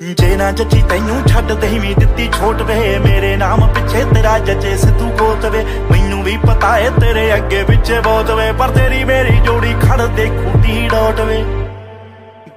ਜੇ 0.01 0.37
ਨਾ 0.37 0.51
ਜੱਜੀ 0.53 0.81
ਤੈਨੂੰ 0.89 1.17
ਛੱਡ 1.29 1.53
ਦੇਵੀਂ 1.53 1.95
ਦਿੱਤੀ 1.97 2.29
ਛੋਟ 2.33 2.63
ਵੇ, 2.63 2.99
ਮੇਰੇ 2.99 3.37
ਨਾਮ 3.37 3.61
ਪਿੱਛੇ 3.75 4.05
ਤੇਰਾ 4.05 4.39
ਜੱਜੇ 4.39 4.77
ਸਿੱਧੂ 4.77 5.11
ਗੋਤ 5.19 5.45
ਵੇ। 5.45 5.65
ਮੈਨੂੰ 5.91 6.23
ਵੀ 6.25 6.37
ਪਤਾ 6.37 6.77
ਏ 6.79 6.89
ਤੇਰੇ 7.01 7.35
ਅੱਗੇ 7.35 7.63
ਪਿੱਛੇ 7.65 8.01
ਬਹੁਤ 8.01 8.31
ਵੇ, 8.31 8.51
ਪਰ 8.53 8.71
ਤੇਰੀ 8.71 9.05
ਮੇਰੀ 9.05 9.39
ਜੋੜੀ 9.41 9.75
ਖੜ 9.83 10.01
ਦੇ 10.07 10.27
ਖੂਟੀ 10.29 10.89
ਡੋਟ 10.89 11.21
ਵੇ। 11.21 11.43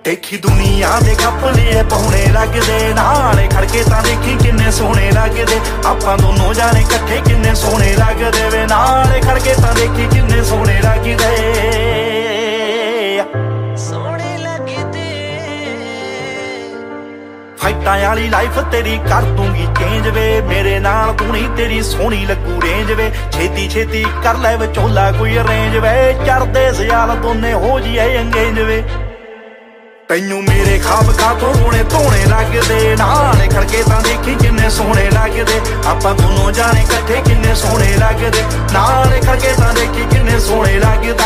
ਦੇਖੀ 0.06 0.38
ਦੁਨੀਆ 0.38 1.00
ਦੇ 1.00 1.16
ਕੱਪੜੇ 1.16 1.84
ਪਾਉਣੇ 1.90 2.26
ਲੱਗਦੇ, 2.34 2.94
ਨਾਲੇ 2.94 3.48
ਖੜਕੇ 3.48 3.84
ਤਾਂ 3.84 4.02
ਦੇਖੀ 4.04 4.36
ਕਿੰਨੇ 4.44 4.72
ਸੋਹਣੇ 4.72 5.12
ਲੱਗਦੇ। 5.12 5.60
ਆਪਾਂ 5.86 6.18
ਦੋਨੋਂ 6.18 6.54
ਜਾਣੇ 6.54 6.82
ਇਕੱਠੇ 6.82 7.22
ਕਿੰਨੇ 7.28 7.56
ਸੋਹਣੇ 7.56 7.94
ਲੱਗਦੇ 7.96 8.50
ਵੇ, 8.50 8.66
ਨਾਲੇ 8.66 9.20
ਖੜਕੇ 9.22 9.54
ਤਾਂ 9.62 9.74
ਦੇਖੀ 9.76 10.08
ਕਿੰਨੇ 10.14 10.44
ਸੋਹਣੇ 10.44 10.80
ਲੱਗਦੇ। 10.82 11.97
ਫਾਈਟਾਂ 17.62 17.98
ਵਾਲੀ 18.00 18.28
ਲਾਈਫ 18.28 18.60
ਤੇਰੀ 18.72 19.00
ਕਰ 19.10 19.22
ਦੂੰਗੀ 19.22 19.68
ਚੇਂਜ 19.80 20.08
ਵੇ। 20.08 20.42
ਮੇਰੇ 20.42 20.80
ਨਾਲ 20.80 21.14
ਤੂੰ 21.14 21.28
ਨਹੀਂ, 21.28 21.50
ਤੇਰੀ 21.50 21.82
ਸੋਹਣੀ 21.82 22.26
ਲੱਗੂ 22.26 22.62
ਰੇਂਜ 22.62 22.92
ਵੇ। 22.92 23.12
ਛੇਤੀ 23.32 23.70
ਛੇਤੀ 23.70 24.06
ਕਰ 24.24 24.38
ਲੈ 24.38 24.56
ਵਿਚੋਲਾ 24.58 25.12
ਕੋਈ 25.12 25.38
ਅਰੇਂਜ 25.38 25.78
ਵੇ। 25.78 26.14
ਚੜਦੇ 26.28 26.72
ਸਿਆਲ 26.74 27.16
ਦੋਨੇ 27.16 27.54
ਹੋ 27.54 27.80
ਜੀਏ 27.80 28.18
ਅੰਗੇਜ 28.18 28.60
ਵੇ। 28.60 28.84
ਤੈਨੂੰ 30.10 30.44
ਮੇਰੇ 30.44 30.80
ਖਾਬ 30.80 31.12
ਕਾ 31.12 31.34
ਤੋਂ 31.34 31.54
ਰੋਣੇ 31.54 31.84
ਧੋਣੇ 31.84 32.26
ਲੱਗਦੇ। 32.26 32.96
ਨਾਲੇ 33.00 33.48
ਖੜਕੇ 33.48 33.84
ਤਾਂ 33.90 34.02
ਦੇਖੀ 34.02 34.36
ਕਿੰਨੇ 34.36 34.70
ਸੋਹਣੇ 34.70 35.10
ਲੱਗਦੇ। 35.12 35.62
ਆਪਾਂ 35.88 36.14
ਦੋਨੋਂ 36.16 36.52
ਜਾਣੇ 36.52 36.82
ਇਕੱਠੇ 36.82 37.22
ਕਿੰਨੇ 37.26 37.56
ਸੋਹਣੇ 37.56 37.98
ਲੱਗਦੇ। 37.98 38.44
ਨਾਲੇ 38.74 39.20
ਖੜਕੇ 39.20 39.54
ਤਾਂ 39.58 39.74
ਦੇਖੀ 39.74 40.06
ਕਿੰਨੇ 40.12 40.40
ਸੋਹਣੇ 40.40 40.80
ਲੱਗਦੇ। 40.80 41.24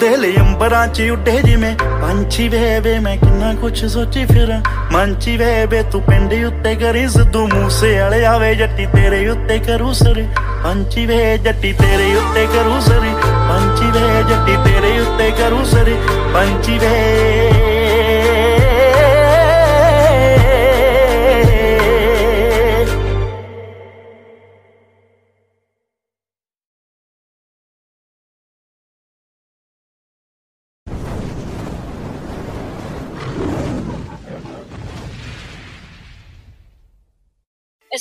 ਦਿਲ 0.00 0.24
ਅੰਬਰਾਂ 0.40 0.86
'ਚ 0.88 1.02
ਉੱਡੇ 1.12 1.42
ਜਿਵੇਂ। 1.42 1.76
ਪੰਛੀ 1.76 2.48
ਵੇ 2.48 2.80
ਵੇ, 2.80 2.98
ਮੈਂ 2.98 3.16
ਕਿੰਨਾ 3.16 3.54
ਕੁਛ 3.54 3.84
ਸੋਚੀ 3.84 4.24
ਫਿਰਾਂ। 4.24 4.60
ਮੰਚੀ 4.92 5.36
ਵੇ 5.36 5.66
ਵੇ, 5.66 5.82
ਤੂੰ 5.82 6.02
ਪਿੰਡ 6.02 6.32
ਉੱਤੇ 6.46 6.74
ਕਰੀ 6.74 7.08
ਸਿੱਧੂ 7.08 7.46
ਮੂਸੇ 7.46 8.00
ਵਾਲੇ 8.00 8.24
ਆਵੇ, 8.24 8.54
ਜੱਟੀ 8.54 8.86
ਤੇਰੇ 8.86 9.28
ਉੱਤੇ 9.28 9.58
ਕਰੂ 9.58 9.92
ਸਰੀ। 9.92 10.26
ਪੰਛੀ 10.64 11.06
ਵੇ, 11.06 11.38
ਜੱਟੀ 11.38 11.72
ਤੇਰੇ 11.72 12.14
ਉੱਤੇ 12.14 12.46
ਕਰੂ 12.46 12.80
ਸਰੀ। 12.80 13.14
ਪੰਛੀ 13.48 13.90
ਵੇ, 13.90 14.22
ਜੱਟੀ 14.28 14.56
ਤੇਰੇ 14.64 14.98
ਉੱਤੇ 15.00 15.30
ਕਰੂ 15.30 15.64
ਸਰੀ। 15.64 15.96
ਪੰਛੀ 16.34 16.78
ਵੇ 16.78 17.71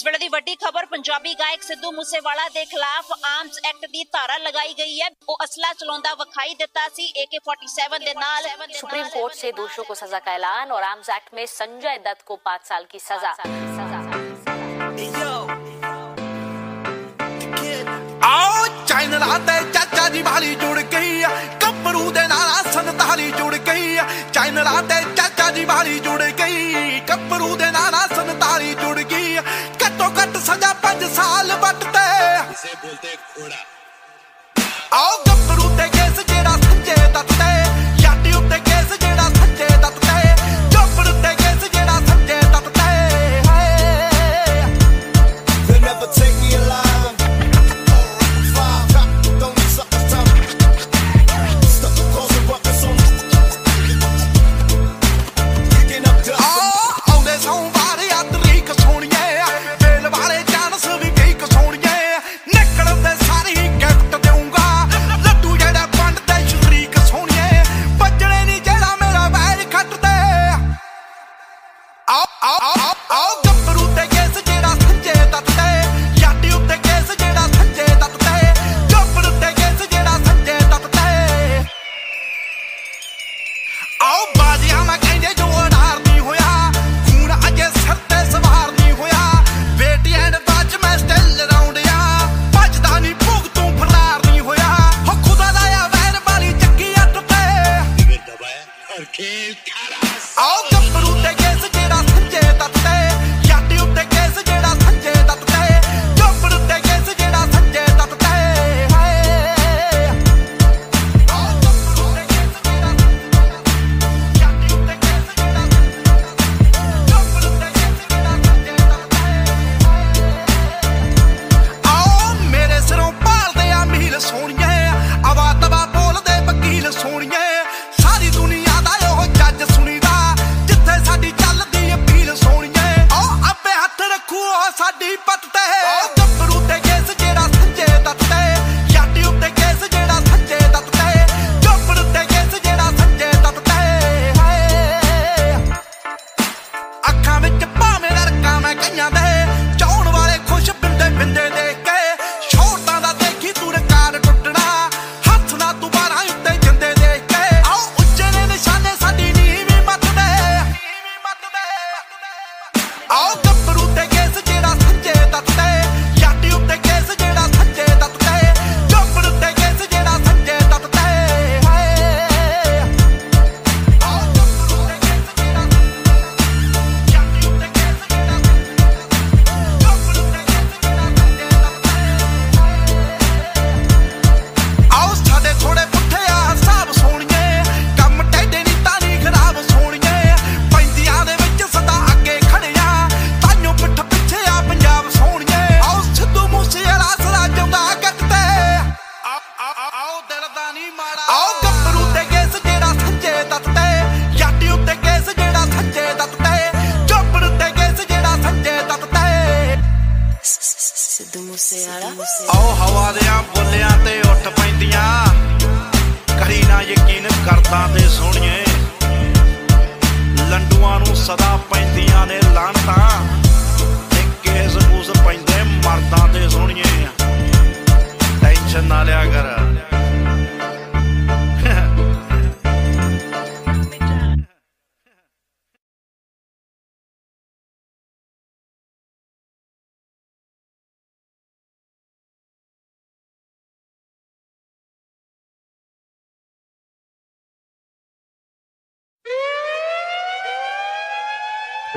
ਇਸ 0.00 0.04
ਵੇਲੇ 0.04 0.18
ਦੀ 0.18 0.28
ਵੱਡੀ 0.28 0.54
ਖਬਰ 0.56 0.86
ਪੰਜਾਬੀ 0.86 1.32
ਗਾਇਕ 1.34 1.62
ਸਿੱਧੂ 1.62 1.90
ਮੂਸੇਵਾਲਾ 1.92 2.48
ਦੇ 2.54 2.64
ਖਿਲਾਫ 2.64 3.10
ਆਰਮਸ 3.14 3.58
ਐਕਟ 3.64 3.86
ਦੀ 3.86 4.04
ਧਾਰਾ 4.12 4.36
ਲਗਾਈ 4.38 4.74
ਗਈ 4.78 5.00
ਹੈ 5.00 5.08
ਉਹ 5.28 5.36
ਅਸਲਾ 5.44 5.72
ਚਲਾਉਂਦਾ 5.72 6.14
ਵਿਖਾਈ 6.14 6.54
ਦਿੱਤਾ 6.54 6.88
ਸੀ 6.96 7.06
AK47 7.24 7.98
ਦੇ 8.04 8.14
ਨਾਲ 8.16 8.48
सुप्रीम 8.78 9.06
कोर्ट 9.10 9.36
से 9.36 9.50
दोषियों 9.52 9.84
को 9.84 9.94
सजा 9.94 10.18
का 10.20 10.32
ऐलान 10.32 10.72
और 10.72 10.82
आर्म्स 10.84 11.10
एक्ट 11.10 11.34
में 11.34 11.44
संजय 11.50 11.98
दत्त 12.00 12.24
को 12.26 12.36
पाँच 12.42 12.66
साल 12.66 12.88
की 12.90 13.00
सजा 13.02 13.32
ਆਓ 18.26 18.66
ਚਾਈਨਾ 18.86 19.38
ਤੇ 19.40 19.56
ਚਾਚਾ 19.72 20.08
ਦੀ 20.08 20.22
ਵਾਲੀ 20.22 20.54
ਜੁੜ 20.54 20.80
ਗਈ 20.92 21.22
ਆ 21.22 21.30
ਕੱਪੜੂ 21.60 22.10
ਦੇ 22.12 22.26
ਨਾਲ 22.28 22.72
ਸੰਤਾਲੀ 22.72 23.30
ਜੁੜ 23.32 23.54
ਗਈ 23.56 23.96
ਆ 23.96 24.06
ਚਾਈਨਾ 24.32 24.80
ਤੇ 24.82 25.00
ਚਾਚਾ 25.16 25.50
ਦੀ 25.50 25.64
ਵਾਲੀ 25.64 25.98
ਜੁੜ 26.00 26.22
ਗਈ 26.40 27.00
ਕੱਪੜੂ 27.08 27.54
ਦੇ 27.56 27.70
ਨਾਲ 27.70 27.94
ਸੰਤਾਲੀ 28.14 28.74
ਜੁੜ 28.74 28.89
ਗਈ 28.89 28.89
ਆ। 28.89 28.89
ਘੱਟੋ 28.89 28.89
ਘੱਟ 28.89 28.89
ਸਜ਼ਾ 31.01 31.07
5 31.07 31.13
ਸਾਲ 31.15 31.51
ਵੱਟ 31.61 31.83
ਤੇ 31.85 32.01
ਇਸੇ 32.51 32.73
ਬੋਲਤੇ 32.81 33.15
ਘੋੜਾ 33.37 33.55
ਆਓ 34.93 35.17
ਗੱਭਰੂ 35.27 35.69
ਤੇ 35.77 35.87
ਕੇਸ 35.89 36.19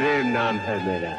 ਪ੍ਰੇਮ 0.05 0.27
ਨਾਮ 0.29 0.59
ਹੈ 0.59 0.75
ਮੇਰਾ 0.87 1.11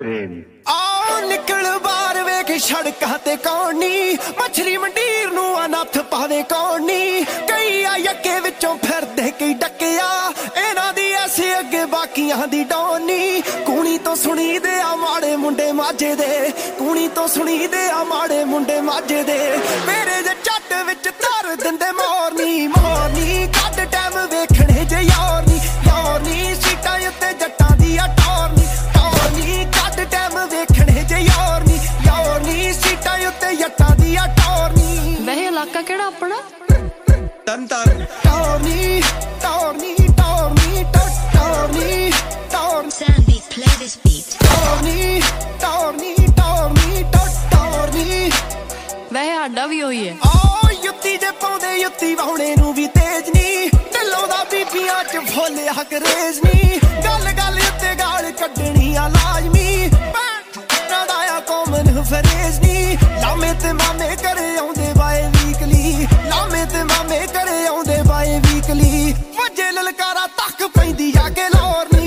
ਪ੍ਰੇਮ 0.00 0.30
ਆਓ 0.68 1.18
ਨਿਕਲ 1.28 1.66
ਬਾਹਰ 1.78 2.22
ਵੇਖ 2.24 2.52
ਸੜਕਾਂ 2.62 3.18
ਤੇ 3.18 3.34
ਕੌਣੀ। 3.36 4.16
ਮਛਰੀ 4.38 4.76
ਮੰਡੀਰ 4.76 5.30
ਨੂੰ 5.30 5.64
ਅਨੱਥ 5.64 5.98
ਪਾਵੇ 5.98 6.42
ਕੌਣੀ। 6.42 7.24
ਕਈ 7.48 7.82
ਆ 7.84 7.96
ਯੱਕੇ 7.96 8.38
ਵਿੱਚੋਂ 8.40 8.74
ਫਿਰਦੇ, 8.76 9.30
ਕਈ 9.30 9.54
ਡੱਕਿਆ। 9.54 10.08
ਇਹਨਾਂ 10.62 10.92
ਦੀ 10.92 11.12
ਐਸੀ 11.12 11.58
ਅੱਗੇ 11.58 11.84
ਬਾਕੀਆਂ 11.84 12.46
ਦੀ 12.46 12.64
ਡੋਨੀ 12.64 13.42
ਕੂਣੀ 13.66 13.98
ਤੋਂ 13.98 14.16
ਸੁਣੀ 14.16 14.58
ਦੇ 14.58 14.80
ਆ 14.80 14.94
ਮਾੜੇ 14.96 15.36
ਮੁੰਡੇ 15.36 15.70
ਮਾਜੇ 15.72 16.14
ਦੇ। 16.14 16.52
ਕੂਣੀ 16.78 17.08
ਤੋਂ 17.08 17.28
ਸੁਣੀ 17.28 17.66
ਦੇ 17.66 17.88
ਆ 17.90 18.02
ਮਾੜੇ 18.04 18.44
ਮੁੰਡੇ 18.44 18.80
ਮਾਜੇ 18.80 19.22
ਦੇ। 19.22 19.38
ਮੇਰੇ 19.86 20.22
ਦੇ 20.22 20.34
ਚੱਟ 20.44 20.72
ਵਿੱਚ 20.86 21.08
ਧਰ 21.08 21.54
ਦਿੰਦੇ 21.56 21.92
ਮੋਰਨੀ 21.92 22.66
ਮੋਰਨੀ। 22.66 23.48
ਉੱਤੇ 33.28 33.54
ਜੱਟਾਂ 33.56 33.96
ਦੀ 33.96 34.16
ਆ 34.16 34.26
ਟੋਰਨੀ। 34.26 35.16
ਵੈਸੇ 35.24 35.46
ਇਲਾਕਾ 35.46 35.82
ਕਿਹੜਾ 35.82 36.06
ਆਪਣਾ? 36.06 36.36
ਤਨ 37.46 37.66
ਤਨ 37.66 38.04
ਟੋਰਨੀ 38.24 39.02
ਟੋਰਨੀ 39.42 39.94
ਟੋਰਨੀ 39.94 40.84
ਟੋਰਨੀ 40.84 40.84
ਟੋਰਨੀ। 41.34 42.10
Sandy, 42.90 43.34
play 43.52 43.72
this 43.80 43.94
beat. 44.04 44.30
ਟੋਰਨੀ 44.44 45.20
ਟੋਰਨੀ 45.60 46.14
ਟੋਰਨੀ 46.36 47.04
ਟੋਰਨੀ। 47.52 48.30
ਵੈਸੇ 49.12 49.34
ਸਾਡਾ 49.34 49.66
ਵੀ 49.66 49.82
ਉਹੀ 49.82 50.08
ਹੈ। 50.08 50.16
ਓ 50.26 50.70
ਯੁੱਤੀ 50.84 51.16
ਜੇ 51.16 51.30
ਪਾਉਂਦੇ 51.30 51.76
ਯੁੱਤੀ 51.76 52.14
ਵਾਉਣੇ 52.14 52.54
ਨੂੰ 52.56 52.74
ਵੀ 52.74 52.86
ਤੇਜ 52.86 53.30
ਨਹੀਂ 53.30 53.68
ਢਿੱਲੋਂ 53.94 54.26
ਦਾ 54.28 54.44
ਬੀਬੀਆਂ 54.44 55.02
ਚ 55.04 55.24
ਫੁੱਲ 55.30 55.58
ਹਕਰੇਜ 55.80 56.40
ਨਹੀਂ 56.44 56.80
ਗੱਲ 57.04 57.32
ਗੱਲ 57.38 57.60
ਉੱਤੇ 57.68 57.94
ਗਾਲ 57.94 58.30
ਕੱਢਣੀ 58.30 58.94
ਆ 58.96 59.08
ਲਾਜ਼ਮੀ। 59.08 59.88
ਦਾ 59.88 60.37
ਆ 61.78 62.02
ਫਰੇਜ 62.02 62.58
ਨਹੀਂ। 62.60 62.96
ਲਾਮੇ 63.20 63.52
ਤੇ 63.62 63.72
ਮਾਮੇ 63.72 64.14
ਕਰੇ 64.16 64.56
ਆਉਂਦੇ 64.56 64.92
ਬਾਏ 64.96 65.22
ਵੀਕਲੀ 65.34 66.06
ਲਾਮੇ 66.28 66.64
ਤੇ 66.66 66.82
ਮਾਮੇ 66.84 67.18
ਕਰੇ 67.26 67.66
ਆਉਂਦੇ 67.66 68.02
ਬਾਏ 68.02 68.38
ਵੀਕਲੀ 68.46 69.12
ਵਜੇ 69.38 69.70
ਲਲਕਾਰਾ 69.72 70.26
ਤੱਕ 70.38 70.66
ਪੈਂਦੀ 70.76 71.12
ਆ 71.18 71.28
ਕੇ 71.28 71.48
ਲੋਰ 71.48 71.86
ਲੋਰ 71.92 71.97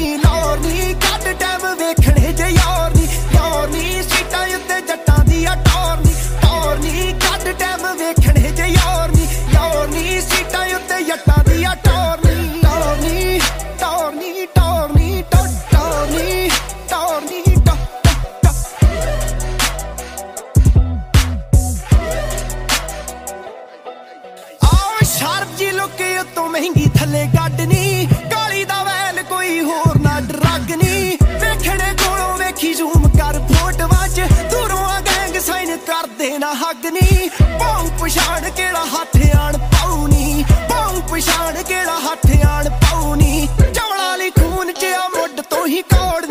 ਕਰਦੇ 36.74 36.89
ਨਾ 36.89 37.01
ਹੱਗ 37.01 37.03
ਨੀ 37.03 37.30
ਪਾਉ 37.59 37.89
ਪਛਾਣ 38.01 38.49
ਕਿਹੜਾ 38.49 38.86
ਹੱਥ 38.86 39.17
ਆਣ 39.36 39.57
ਪਾਉ 39.57 40.07
ਨੀ 40.07 40.43
ਪਾਉ 40.69 41.01
ਪਛਾਣ 41.01 41.63
ਕਿਹੜਾ 41.63 41.99
ਹੱਥ 41.99 42.26
ਆਣ 42.45 42.69
ਪਾਉ 42.69 43.15
ਨੀ 43.15 43.47
ਚਵਲਾ 43.57 44.15
ਲਈ 44.15 44.30
ਖੂਨ 44.30 44.72
'ਚ 44.72 44.86
ਆ, 44.86 45.07
ਮੁੱਢ 45.17 45.41
ਤੋਂ 45.41 45.67
ਹੀ 45.67 45.82
ਕੋੜ 45.82 46.26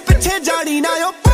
ਪਿੱਛੇ 0.00 0.30
ਪਿੱਛੇ 0.30 0.38
ਜਾਣੀ 0.40 0.80
ਨਾ 0.80 0.94
ਉਹ 1.06 1.29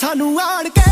ਸਾਨੂੰ 0.00 0.40
ਆਣ 0.40 0.68
ਕੇ। 0.68 0.82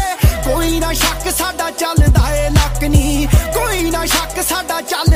ਕੋਈ 0.45 0.79
ਨਾ 0.79 0.93
ਸ਼ੱਕ 0.93 1.31
ਸਾਡਾ 1.39 1.71
ਚੱਲਦਾ 1.71 2.31
ਏ, 2.35 2.49
ਲੱਕ 2.51 2.85
ਨਹੀਂ 2.85 3.27
ਕੋਈ 3.55 3.91
ਨਾ 3.91 4.05
ਸ਼ੱਕ 4.07 4.41
ਸਾਡਾ 4.49 4.81
ਚੱਲਦਾ 4.81 5.14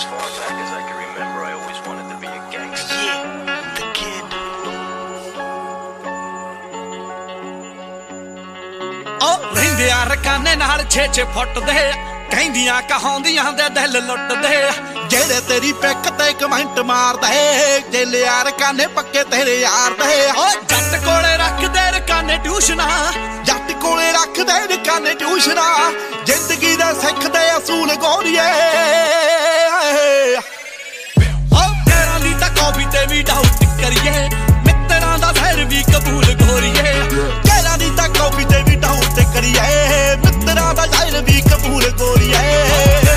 As 0.00 0.06
far 0.08 0.18
back 0.18 0.56
as 0.64 0.70
I 0.72 0.82
can 0.88 0.96
remember, 0.96 1.40
I 1.44 1.52
always 1.52 1.78
wanted 1.86 2.06
to 2.08 2.16
be 2.20 2.26
a 2.26 2.40
gangster. 2.52 3.00
Yeah, 3.06 3.24
the 3.78 3.84
kid. 3.98 4.24
ਉਹ 9.26 9.44
ਰਹਿੰਦੇ 9.56 9.90
ਆ 9.90 10.04
ਰਕਾਨੇ 10.12 10.54
ਨਾਲ 10.62 10.84
6-6 10.96 11.26
ਫੁੱਟ 11.34 11.58
ਦੇ 11.66 11.84
ਕਹਿੰਦੀਆਂ 12.30 12.80
ਕਹਾਉਂਦੀਆਂ 12.92 13.52
ਦੇ 13.60 13.68
ਦਿਲ 13.80 14.00
ਲੁੱਟਦੇ 14.06 14.54
ਜਿਹੜੇ 15.10 15.40
ਤੇਰੀ 15.48 15.72
ਪਿੱਕ 15.84 16.09
ਤੇ 16.30 16.34
ਵਾਲੇ 16.34 16.38
ਕਮੈਂਟ 16.40 16.78
ਮਾਰਦੇ 16.86 17.80
ਜੇ 17.92 18.18
ਯਾਰ 18.18 18.50
ਕਾਨੇ 18.58 18.86
ਪੱਕੇ 18.86 19.22
ਤੇਰੇ 19.30 19.54
ਯਾਰ 19.60 19.94
ਦੇ 20.00 20.26
ਓ 20.30 20.44
ਜੱਟ 20.68 20.94
ਕੋਲੇ 21.04 21.36
ਰੱਖਦੇ 21.36 21.80
ਰਕਾਨੇ 21.90 22.36
ਟਿਊਸ਼ਨਾਂ, 22.44 23.12
ਜੱਟ 23.44 23.72
ਕੋਲੇ 23.82 24.10
ਰੱਖਦੇ 24.12 24.58
ਰਕਾਨੇ 24.74 25.14
ਟਿਊਸ਼ਨਾਂ। 25.14 25.90
ਜ਼ਿੰਦਗੀ 26.26 26.74
ਦਾ 26.76 26.92
ਸਿੱਖਦੇ 27.00 27.40
ਅਸੂਲ 27.56 27.94
ਗੋਰੀਏ। 27.96 28.46
ਓ 31.52 31.66
ਤੇਰਾਂ 31.86 32.20
ਦੀ 32.20 32.34
ਤਾਂ 32.40 32.50
ਕਾਪੀ 32.50 32.84
ਤੇ 32.92 33.06
ਵੀ 33.06 33.22
ਡਾਊਟ 33.22 33.64
ਕਰੀਏ, 33.82 34.28
ਮਿੱਤਰਾਂ 34.66 35.18
ਦਾ 35.18 35.32
ਜ਼ਹਿਰ 35.32 35.64
ਵੀ 35.64 35.82
ਕਬੂਲ 35.92 36.34
ਗੋਰੀਏ। 36.42 36.94
ਤੇਰਾਂ 37.44 37.78
ਦੀ 37.78 37.90
ਤਾਂ 37.96 38.08
ਕਾਪੀ 38.08 38.44
ਤੇ 38.44 38.62
ਵੀ 38.62 38.76
ਡਾਊਟ 38.76 39.20
ਕਰੀਏ, 39.34 40.16
ਮਿੱਤਰਾਂ 40.26 40.74
ਦਾ 40.74 40.86
ਜ਼ਹਿਰ 40.86 41.22
ਵੀ 41.22 41.40
ਕਬੂਲ 41.50 41.90
ਗੋਰੀਏ। 41.90 43.09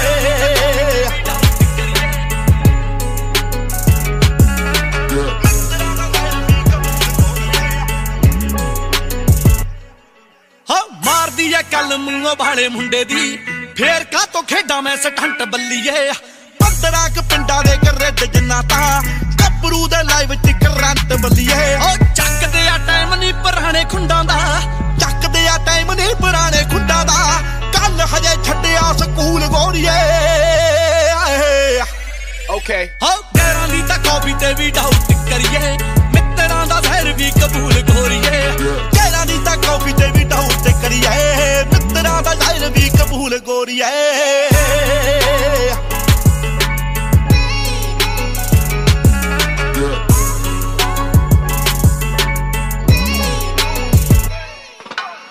ਐ 11.56 11.62
ਕੱਲ 11.62 11.98
ਮੂੰਹੋਂ 11.98 12.36
ਭਾਲੇ 12.36 12.68
ਮੁੰਡੇ 12.68 13.04
ਦੀ। 13.06 13.38
ਫੇਰ 13.78 14.04
ਕਾ 14.04 14.26
ਤੋਂ 14.26 14.44
ਖੇਡਾਂ 14.44 14.82
ਮੈਂ 14.82 14.96
ਸਟੰਟ 14.98 15.44
ਬੱਲੀਏ। 15.44 16.12
ਪੰਦਰਾਂ 16.60 17.10
ਕ 17.10 17.22
ਪਿੰਡਾਂ 17.22 17.64
ਦੇ 17.64 17.78
ਗਰੇਡ 17.86 18.24
ਜਿੰਨਾ 18.24 18.62
ਤਾਂ 18.62 19.02
ਕੱਪਰੂ 19.40 19.88
ਦੇ 19.88 20.04
ਲਾਈਵ 20.04 20.34
ਚ 20.36 20.52
ਕਰੰਟ 20.64 21.14
ਬੱਲੀਏ। 21.14 21.76
ਓ 21.76 21.96
ਚੱਕਦੇ 22.16 22.68
ਆ 22.68 22.78
ਟਾਈਮ 22.78 23.16
ਨਹੀਂ 23.16 23.34
ਪੁਰਾਣੇ 23.34 23.84
ਖੁੰਡਾਂ 23.84 24.24
ਦਾ। 24.24 24.40
ਚੱਕਦੇ 25.00 25.48
ਆ 25.48 25.58
ਟਾਈਮ 25.66 25.94
ਨਹੀਂ 25.94 26.16
ਪੁਰਾਣੇ 26.16 26.64
ਖੁੰਡਾਂ 26.72 27.06
ਦਾ। 27.06 27.42
ਕੱਲ 27.74 28.02
ਹਜੇ 28.02 28.44
ਛੱਡਿਆ 28.44 28.94
ਸਕੂਲ 29.00 29.46
ਗੋਰੀਏ। 29.46 30.00
ਓਕੇ 32.50 32.90
ਹਾਂ। 33.04 33.18
ਤੇਰਾਂ 33.34 33.68
ਦੀ 33.68 33.82
ਤਾਂ 33.82 33.98
ਕਾਪੀ 34.00 34.34
ਤੇ 34.34 34.54
ਵੀ 34.54 34.72
ਡਾਊਟ 34.72 35.12
ਕਰੀਏ। 35.30 35.78
ਮਿੱਤਰਾਂ 36.14 36.66
ਦਾ 36.68 36.82
ਜ਼ਹਿਰ 36.82 37.14
ਵੀ 37.14 37.32
ਕਬੂਲ 37.32 37.82
ਗੋਰੀਏ 37.82 38.52
ਤੇਰਾਂ 38.94 39.26
ਦੀ 39.26 39.38
ਤਾਂ 39.46 39.58
ਕਾਪੀ 39.58 39.94
ਤੇ 39.94 40.08
ਵੀ 40.08 40.23
ਡਾਊਟ 40.34 40.68
ਕਰੀਏ। 40.82 41.64
ਮਿੱਤਰਾਂ 41.64 42.22
ਦਾ 42.24 42.34
ਜ਼ਹਿਰ 42.36 42.70
ਵੀ 42.70 42.90
ਕਬੂਲ 42.90 43.38
ਗੋਰੀਏ। 43.40 43.90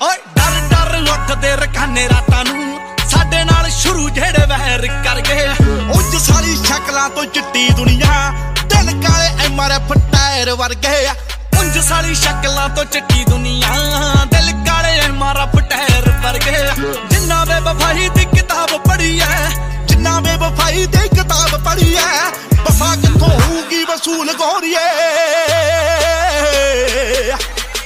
ਓਏ 0.03 0.16
ਡਰ 0.36 0.61
ਡਰ 0.70 0.94
ਉੱਠਦੇ 1.12 1.55
ਰਖਾਨੇ 1.57 2.09
ਰਾਤਾਂ 2.09 2.44
ਨੂੰ। 2.44 2.78
ਸਾਡੇ 3.09 3.44
ਨਾਲ 3.44 3.70
ਸ਼ੁਰੂ 3.70 4.09
ਜਿਹੜੇ 4.11 4.46
ਵਹਿਰ 4.46 4.86
ਕਰ 5.05 5.20
ਗਏ 5.20 5.48
ਉੱਜ 5.96 6.16
ਸਾਰੀ 6.22 6.57
ਸ਼ਕਲਾਂ 6.57 7.09
ਤੋਂ 7.11 7.24
ਚਿੱਟੀ 7.24 7.68
ਦੁਨੀਆ। 7.70 8.32
ਦਿਲ 8.64 9.03
ਕਾਲੇ 9.03 9.44
ਐਮਆਰਐਫ 9.46 9.92
ਟਾਇਰ 10.12 10.55
ਵਰਗੇ। 10.55 11.07
ਉਂਝ 11.62 11.78
ਸਾਰੀ 11.78 12.14
ਸ਼ਕਲਾਂ 12.14 12.68
ਤੋਂ 12.68 12.84
ਚਿੱਟੀ 12.84 13.24
ਦੁਨੀਆ। 13.24 13.74
ਦਿਲ 14.30 14.50
ਕਾਲੇ 14.66 14.98
ਐਮਆਰਐਫ 15.00 15.56
ਟਾਇਰ 15.70 16.08
ਵਰਗੇ। 16.22 16.56
ਜਿੰਨਾ 17.10 17.44
ਬੇਵਫਾਈ 17.44 18.08
ਦੀ 18.08 18.24
ਕਿਤਾਬ 18.34 18.70
ਪੜ੍ਹੀ 18.88 19.20
ਐ 19.20 19.48
ਜਿੰਨਾ 19.88 20.18
ਬੇਵਫਾਈ 20.20 20.86
ਦੀ 20.86 21.08
ਕਿਤਾਬ 21.08 21.56
ਪੜ੍ਹੀ 21.64 21.94
ਐ 21.96 22.30
ਵਫਾ 22.54 22.94
ਕਿੱਥੋਂ 22.96 23.28
ਹੋਊਗੀ 23.28 23.84
ਵਸੂਲ 23.84 24.32
ਗੋਰੀਏ? 24.32 24.88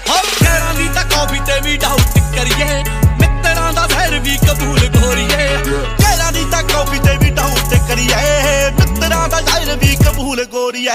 ਹਾਂ 0.09 0.23
ਤੇਰਾਂ 0.41 0.75
ਦੀ 0.75 0.89
ਤਾਂ 0.95 1.05
ਕਾਪੀ 1.05 1.41
ਤੇ 1.47 1.61
ਵੀ 1.61 1.77
ਡਾਊਟ 1.77 2.19
ਕਰੀਏ। 2.37 2.83
ਮਿੱਤਰਾਂ 3.21 3.73
ਦਾ 3.73 3.87
ਜ਼ਹਿਰ 3.87 4.19
ਵੀ 4.19 4.37
ਕਬੂਲ 4.49 4.89
ਗੋਰੀਏ। 4.97 5.47
ਤੇਰਾਂ 5.99 6.33
ਦੀ 6.33 6.45
ਤਾਂ 6.53 6.63
ਕਾਪੀ 6.63 6.99
ਤੇ 6.99 7.17
ਵੀ 7.17 7.31
ਡਾਊਟ 7.31 7.75
ਕਰੀਏ। 7.89 8.71
ਮਿੱਤਰਾਂ 8.81 9.29
ਦਾ 9.29 9.41
ਜ਼ਹਿਰ 9.41 9.77
ਵੀ 9.77 9.97
ਕਬੂਲ 10.07 10.45
ਗੋਰੀਏ। 10.45 10.91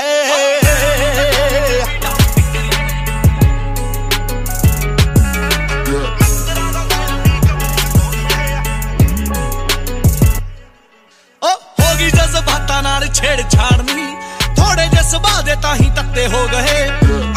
ਜਜ਼ਬਾਤਾਂ 12.22 12.82
ਨਾਲ 12.84 13.07
ਛੇੜ 13.07 13.41
ਛਾੜਨੀ 13.49 14.15
ਥੋੜੇ 14.55 14.88
ਜਿਹੇ 14.88 15.03
ਸੁਭਾਅ 15.09 15.41
ਦੇ 15.41 15.55
ਤਾਂ 15.61 15.76
ਹੀ 15.76 15.89
ਤੱਤੇ 15.95 16.28
ਹੋ 16.28 16.47
ਗਏ। 16.51 16.89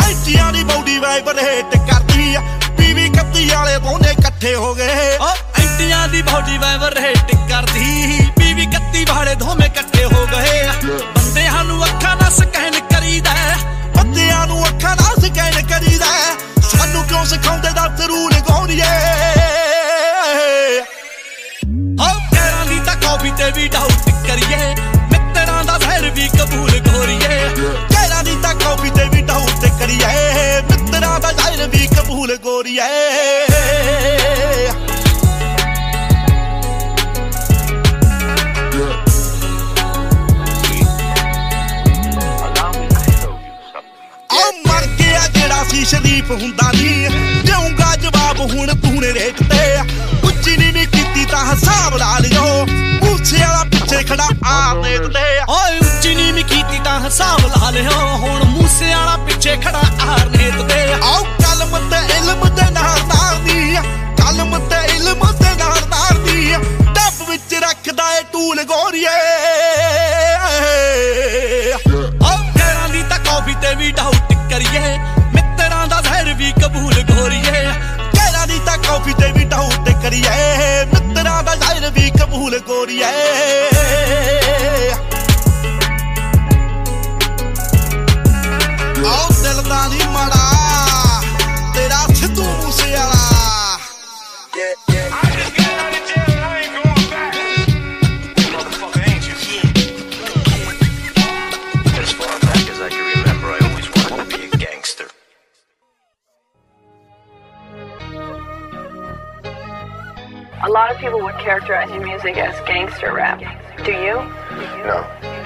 ਐਂਟੀਆਂ 0.07 0.53
ਦੀ 0.53 0.65
ਬੌਡੀ 0.65 0.99
ਵਾਈਬਰੇਟ 0.99 1.77
ਕਰਦੀ 1.91 2.35
ਆ। 2.35 2.41
ਪੀਵੀ 2.79 3.09
ਕੱਤੀ 3.09 3.49
ਵਾਲੇ 3.51 3.79
ਦੋਨੇ 3.79 4.11
ਇਕੱਠੇ 4.11 4.55
ਹੋ 4.55 4.75
ਗਏ। 4.75 5.17
ਓ 5.19 5.29
ਐਂਟੀਆਂ 5.59 6.09
ਦੀ 6.09 6.23
ਬੌਡੀ 6.23 6.59
ਵਾਈਬਰੇਟ 6.59 7.35
ਕਰਦੀ। 7.51 8.29
ਪੀਵੀ 8.39 8.67
ਕੱਤੀ 8.67 9.05
ਵਾਲੇ 9.05 9.35
ਦੋਵੇਂ 9.35 9.67
ਇਕੱਠੇ 9.67 10.05
ਹੋ 10.05 10.27
ਗਏ। 10.33 10.69
ਬੰਦਿਆਂ 11.17 11.65
ਨੂੰ 11.65 11.85
ਅੱਖਾਂ 11.85 12.17
ਨਾਲ 12.17 12.31
ਸਕੈਨ 12.31 12.81
ਕਰੀਦਾ 12.81 13.35
ਬੰਦਿਆਂ 13.97 14.47
ਨੂੰ 14.47 14.67
ਅੱਖਾਂ 14.69 14.97
ਨਾਲ 14.97 15.21
ਸਕੈਨ 15.21 15.67
ਕਰੀਦਾ 15.67 16.07
ਸਾਨੂੰ 16.69 17.05
ਕਿਉਂ 17.05 17.25
ਸਿਖਾਉਂਦੇ 17.25 17.71
ਦਾ 17.71 17.87
ਜ਼ਰੂਰ 17.99 18.33
ਗੋਰੀਏ 18.51 18.85
ਹੋ 22.01 22.09
ਤੇਰਾਂ 22.31 22.65
ਦੀ 22.67 22.81
ਤਾਂ 22.87 22.97
ਕਾਪੀ 22.97 23.31
ਤੇ 23.31 23.51
ਵੀ 23.51 23.69
doubt 23.69 23.84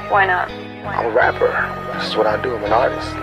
Why 0.09 0.24
not? 0.24 0.48
I'm 0.88 1.04
a 1.04 1.11
rapper. 1.11 1.48
This 1.92 2.09
is 2.09 2.16
what 2.16 2.26
I 2.26 2.40
do. 2.40 2.56
I'm 2.56 2.64
an 2.64 2.72
artist. 2.74 3.16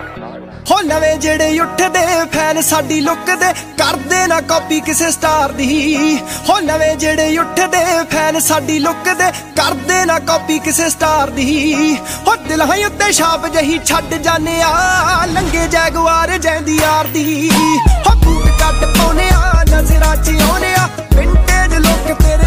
ਹੋ 0.70 0.80
ਨਵੇਂ 0.82 1.16
ਜਿਹੜੇ 1.18 1.58
ਉੱਠਦੇ 1.60 2.00
ਫੈਨ 2.32 2.60
ਸਾਡੀ 2.62 3.00
ਲੁੱਕ 3.00 3.30
ਦੇ 3.40 3.52
ਕਰਦੇ 3.78 4.26
ਨਾ 4.26 4.40
ਕਾਪੀ 4.48 4.80
ਕਿਸੇ 4.80 5.10
ਸਟਾਰ 5.10 5.52
ਦੀ 5.52 6.16
ਹੋ 6.48 6.58
ਨਵੇਂ 6.60 6.94
ਜਿਹੜੇ 6.96 7.36
ਉੱਠਦੇ 7.38 7.82
ਫੈਨ 8.12 8.38
ਸਾਡੀ 8.40 8.78
ਲੁੱਕ 8.78 9.08
ਦੇ 9.18 9.30
ਕਰਦੇ 9.56 10.04
ਨਾ 10.04 10.18
ਕਾਪੀ 10.28 10.58
ਕਿਸੇ 10.58 10.88
ਸਟਾਰ 10.90 11.30
ਦੀ 11.30 11.96
ਹੋ 12.26 12.34
ਦਿਲਾਂ 12.48 12.66
ਉੱਤੇ 12.86 13.12
ਛਾਪ 13.12 13.46
ਜਹੀ 13.54 13.78
ਛੱਡ 13.84 14.14
ਜਾਣੇ 14.24 14.60
ਆ 14.62 15.24
ਲੰਗੇ 15.32 15.66
ਜੈਗਵਾਰ 15.68 16.36
ਜੈਂਦੀ 16.38 16.76
ਯਾਰ 16.82 17.06
ਦੀ 17.14 17.50
ਹੋ 17.50 18.14
ਬੂਟ 18.24 18.48
ਕੱਟ 18.60 18.84
ਪਾਉਨੇ 18.98 19.28
ਆ 19.34 19.64
ਨਜ਼ਰਾਂ 19.70 20.16
ਚ 20.16 20.40
ਆਉਨੇ 20.42 20.74
ਆ 20.74 20.88
ਵਿੰਟੇਜ 21.14 21.74
ਲੁੱਕ 21.78 22.12
ਤੇਰੇ 22.22 22.45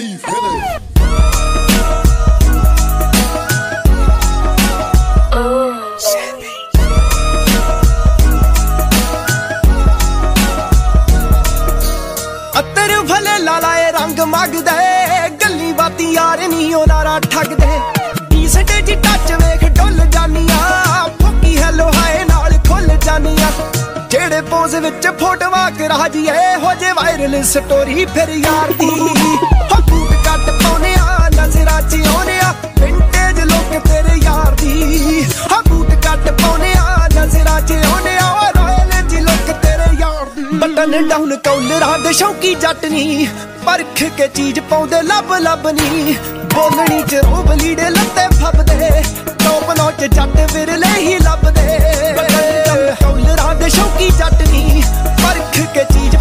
ਅਗਲੀ 0.00 0.16
ਕਬੱਡੀ 0.16 0.16
ਫਿਰ 0.16 0.34
ਅੱਤਰ 12.58 13.02
ਭਲੇ 13.08 13.38
ਲਾਲਾਏ 13.38 13.90
ਰੰਗ 13.92 14.20
ਮੰਗਦੇ, 14.20 14.70
ਗੱਲੀ 15.44 15.72
ਬਾਤੀ 15.72 16.12
ਯਾਰ 16.12 16.46
ਨਹੀਂ 16.48 16.74
ਉਹ 16.74 16.86
ਨਾਰਾ 16.88 17.18
ਠੱਗਦੇ। 17.20 17.78
ਡੀਸੈਂਟ 18.30 18.72
ਜੀ 18.86 18.94
ਟੱਚ 18.94 19.32
ਵੇਖ 19.32 19.64
ਡੁੱਲ 19.78 20.06
ਜਾਨੀਆਂ 20.12 21.08
ਫੁੱਕੀ 21.22 21.56
ਹੈਲੋ 21.62 21.90
ਹਾਏ 21.94 22.24
ਨਾਲ 22.24 22.58
ਖੁੱਲ 22.68 22.96
ਜਾਨੀਆਂ 23.04 23.50
ਜਿਹੜੇ 24.10 24.40
ਪੋਜ਼ 24.50 24.74
ਵਿੱਚ 24.76 25.08
ਫੋਟੋਆਂ 25.20 25.70
ਕਰਾ 25.78 26.08
ਜੀ 26.08 26.26
ਇਹੋ 26.26 26.74
ਜੇ 26.80 26.92
ਵਾਇਰਲ 26.92 27.42
ਸਟੋਰੀ 27.44 28.04
ਫਿਰ 28.14 28.28
ਯਾਰ 28.30 28.72
ਦੀ। 28.80 28.90
ਨਜ਼ਰਾਂ 31.84 31.90
'ਚ 31.90 32.06
ਆਉਨਿਆ 32.08 32.54
ਵਿੰਟੇਜ 32.80 33.40
ਲੋਕ 33.40 33.82
ਤੇਰੇ 33.88 34.16
ਯਾਰ 34.24 34.54
ਦੀ। 34.54 35.24
ਹੋ 35.52 35.60
ਬੂਟ 35.68 35.90
ਕੱਟ 36.04 36.30
ਪਾਉਨਿਆ 36.42 37.08
ਨਜ਼ਰਾਂ 37.14 37.60
'ਚ 37.60 37.72
ਆਉਨਿਆ 37.72 38.30
ਓ 38.32 38.50
ਰਾਇਲ 38.56 39.08
ਜੀ 39.08 39.20
ਲੋਕ 39.20 39.50
ਤੇਰੇ 39.62 39.94
ਯਾਰ 40.00 40.26
ਦੀ। 40.36 40.44
ਬਟਨ 40.58 41.08
ਡਾਊਨ 41.08 41.36
ਕੌਲਰਾਂ 41.36 41.98
ਦੇ 41.98 42.12
ਸ਼ੌਕੀ 42.12 42.54
ਜੱਟ 42.54 42.84
ਨੀ। 42.84 43.28
ਪਰਖ 43.66 44.02
ਕੇ 44.16 44.28
ਚੀਜ਼ 44.28 44.60
ਪਾਉਂਦੇ, 44.60 45.02
ਲੱਭ 45.02 45.32
ਲੱਭ 45.40 45.66
ਨੀ। 45.66 46.16
ਬੋਲਣੀ 46.54 47.02
ਚ 47.02 47.14
ਰੋਬ 47.14 47.52
ਲੀੜੇ 47.52 47.90
ਲੱਤੇ 47.90 48.26
ਫੱਬਦੇ। 48.40 49.02
ਟੋਪ 49.44 49.70
ਨੋਚ 49.78 50.04
ਜੱਟ 50.04 50.52
ਵਿਰਲੇ 50.52 50.92
ਹੀ 50.98 51.18
ਲੱਭਦੇ। 51.18 51.78
ਕੌਲਰਾਂ 53.02 53.54
ਦੇ 53.54 53.68
ਸ਼ੌਕੀ 53.68 54.10
ਜੱਟ 54.18 54.42
ਨੀ। 54.48 54.82
ਪਰਖ 55.22 55.60
ਕੇ 55.74 55.84
ਚੀਜ਼ 55.92 56.13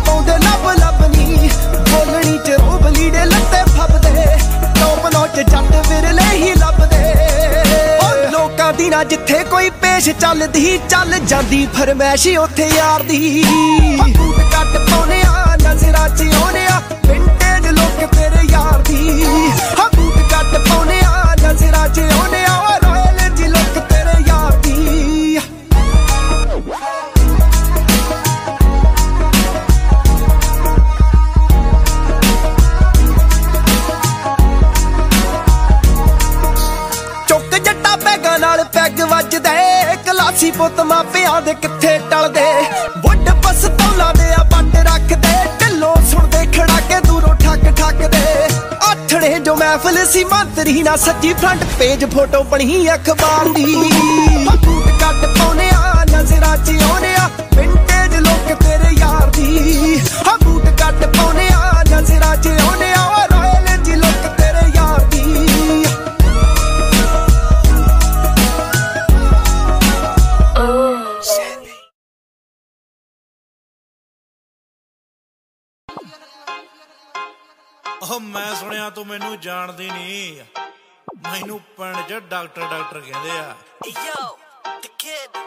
ਲੋਕਾਂ 9.04 9.10
ਦੀ 9.10 9.16
ਨਾ 9.18 9.26
ਜਿੱਥੇ 9.26 9.44
ਕੋਈ 9.44 9.70
ਪੇਸ਼ 9.82 10.10
ਚੱਲਦੀ, 10.12 10.80
ਚੱਲ 10.90 11.20
ਜਾਂਦੀ 11.28 11.66
ਫਰਮੈਸ਼ 11.74 12.28
ਉੱਥੇ 12.38 12.68
ਯਾਰ 12.68 13.04
ਦੀ 13.04 13.44
ਬੂਟ 14.10 14.40
ਕੱਟ 14.52 14.78
ਪਾਉਨਿਆ 14.90 15.56
ਨਜ਼ਰਾਂ 15.62 16.08
'ਚ 16.10 16.22
ਆਉਨਿਆ 16.36 16.82
ਵਿੰਟੇਜ 17.08 17.68
ਲੋਕ 17.70 18.14
ਤੇਰੇ 18.16 18.46
ਯਾਰ 18.52 18.82
ਦੀ 18.82 19.24
ਹਾਂ 19.80 19.90
ਬੂਟ 19.96 20.18
ਕੱਟ 20.32 20.58
ਪਾਉਨਿਆ 20.60 21.36
ਨਜ਼ਰਾਂ 21.42 21.88
'ਚ 21.90 22.00
ਆਉਨਿਆ 22.00 22.56
ਓ 22.60 22.83
ਵੱਜਦੇ 40.44 40.52
ਕਲਾਸੀ 40.52 40.52
ਪੁੱਤ 40.52 40.80
ਮਾਪਿਆਂ 40.88 41.42
ਦੇ 41.42 41.54
ਕਿੱਥੇ 41.54 41.98
ਟਲਦੇ? 42.12 42.42
ਵੱਡ 43.06 43.30
ਪਸਤੌਲਾਂ 43.44 44.14
ਦੇ 44.14 44.32
ਆ 44.34 44.44
ਬੱਟ 44.52 44.76
ਰੱਖਦੇ। 44.88 45.34
ਢਿੱਲੋਂ 45.60 45.96
ਸੁਣਦੇ 46.12 46.46
ਖੜਾ 46.56 46.80
ਕੇ 46.90 47.00
ਦੂਰੋਂ 47.08 47.34
ਠੱਕ 47.36 47.64
ਠੱਕਦੇ 47.78 48.24
ਆਥਣੇ 48.90 49.40
ਜੋ 49.40 49.56
ਮਹਿਫਲ 49.56 50.06
ਸੀ 50.06 50.24
ਮੰਤਰੀ 50.24 50.82
ਨਾ 50.84 50.96
ਸੱਜੀ 50.96 51.34
ਫਰੰਟ 51.34 51.64
ਪੇਜ 51.80 52.06
ਫੋਟੋ 52.14 52.44
ਬਣੀ 52.52 52.88
ਅਖਬਾਰ 52.96 53.50
ਦੀ। 53.56 53.76
ਬੂਟ 54.66 54.90
ਕੱਟ 55.02 55.26
ਪਾਉਨਿਆ 55.38 56.04
ਨਜ਼ਰਾਂ 56.12 56.58
'ਚ 56.58 56.82
ਆਉਨਿਆ 56.84 57.30
ਵਿੰਟੇਜ 57.56 58.16
ਲੋਕ 58.18 58.54
ਤੇਰੇ 58.64 58.94
ਯਾਰ 59.00 59.30
ਦੀ। 59.36 60.00
ਹਾਂ 60.28 60.38
ਬੂਟ 60.44 60.66
ਕੱਟ 60.82 61.06
ਪਾਉਨਿਆ 61.18 61.84
ਨਜ਼ਰਾਂ 61.92 62.36
'ਚ 62.36 62.48
ਆਉਨਿਆ 62.62 63.06
ਓ 63.08 63.23
ਸੁਣਿਆ 78.84 78.90
ਤੂੰ 78.96 79.06
ਮੈਨੂੰ 79.08 79.40
ਜਾਣਦੀ 79.40 79.90
ਨਹੀਂ 79.90 80.44
ਮੈਨੂੰ 81.32 81.60
ਪਿੰਡ 81.78 81.98
'ਚ 82.08 82.14
ਡਾਕਟਰ 82.30 82.62
ਡਾਕਟਰ 82.62 83.00
ਕਹਿੰਦੇ 83.00 83.30
ਆ। 83.32 83.56
ਯੋ 83.88 84.38
ਦ 84.82 84.88
ਕਿਡ 85.00 85.38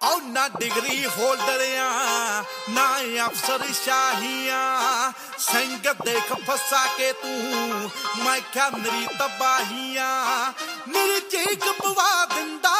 ਆਉ 0.00 0.18
ਨਾ 0.22 0.46
ਡਿਗਰੀ 0.58 1.04
ਹੋਲਡਰ 1.06 1.62
ਆ 1.78 2.44
ਨਾ 2.70 2.84
ਅਫਸਰ 3.26 3.64
ਸ਼ਾਹੀਆਂ। 3.74 5.12
ਸਿੰਘ 5.38 5.78
ਦੇਖ 6.04 6.32
ਫਸਾ 6.48 6.84
ਕੇ 6.96 7.12
ਤੂੰ 7.22 7.90
ਮੈਂ 8.24 8.40
ਕਿਹਾ 8.52 8.68
ਮੇਰੀ 8.70 9.06
ਤਬਾਹੀਆਂ। 9.18 10.52
ਮੇਰੀ 10.88 11.20
ਚੀਕ 11.30 11.64
ਪਵਾ 11.82 12.24
ਦਿੰਦਾ 12.34 12.74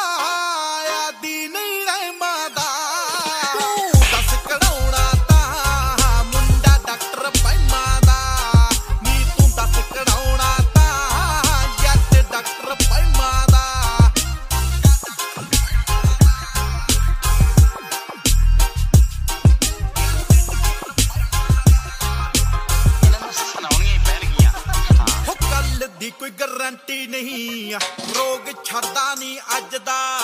ਕੋਈ 26.25 26.31
ਗਾਰੰਟੀ 26.31 27.07
ਨਹੀਂ 27.07 27.75
ਰੋਗ 28.17 28.63
ਛੱਡਦਾ 28.63 29.15
ਨਹੀਂ 29.15 29.39
ਅੱਜ 29.57 29.75
ਦਾ। 29.75 30.19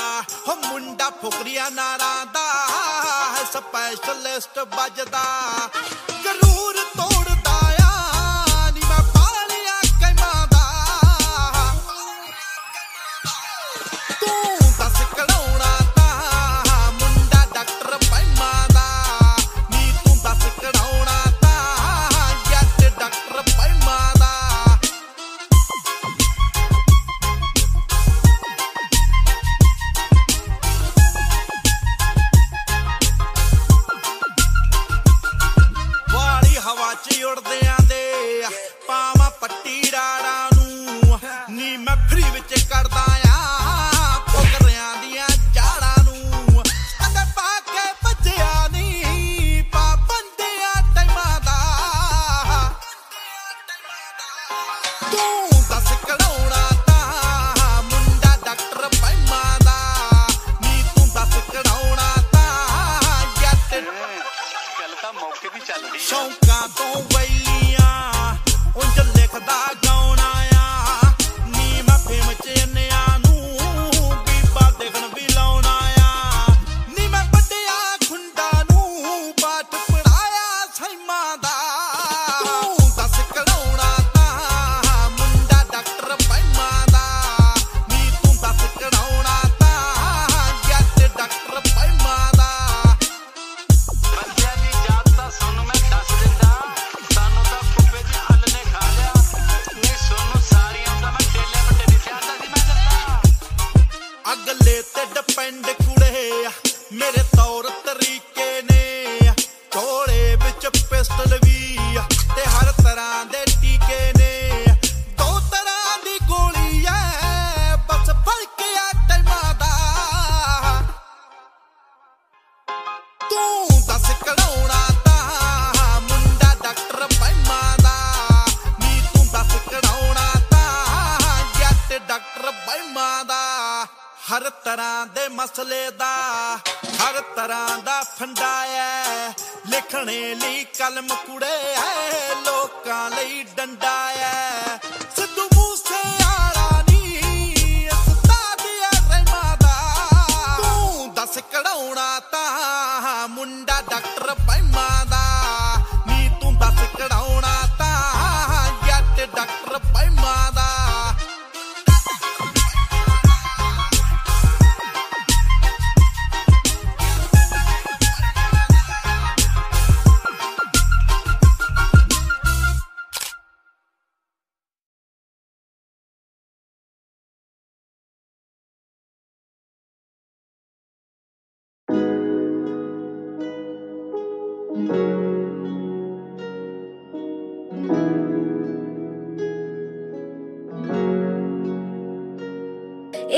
ਹੋ 0.48 0.56
ਮੁੰਡਾ 0.56 1.10
ਫੁਕਰੀਆ 1.10 1.70
ਨਾਰਾਂ 1.70 2.26
ਦਾ। 2.26 2.68
ਹੈ 3.36 3.44
ਸਪੈਸ਼ਲਿਸਟ 3.54 4.60
ਵੱਜਦਾ। 4.60 5.24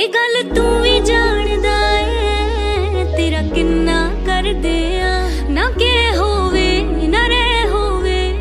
ਇਹ 0.04 0.10
ਗੱਲ 0.10 0.56
ਤੂੰ 0.56 0.82
ਵੀ 0.82 1.00
ਜਾਣਦਾ 1.00 2.00
ਏ। 2.00 3.06
ਤੇਰਾ 3.18 3.42
ਕਿੰਨਾ 3.56 4.12
ਕਰਦੇ 4.26 5.02
ਆ। 5.02 5.30
ਨਾ 5.50 5.72
ਕਿ 5.72 6.18
ਹੋਵੇ, 6.18 6.82
ਨਾ 7.08 7.28
ਰਹਿ 7.28 7.68
ਹੋਵੇ। 7.70 8.40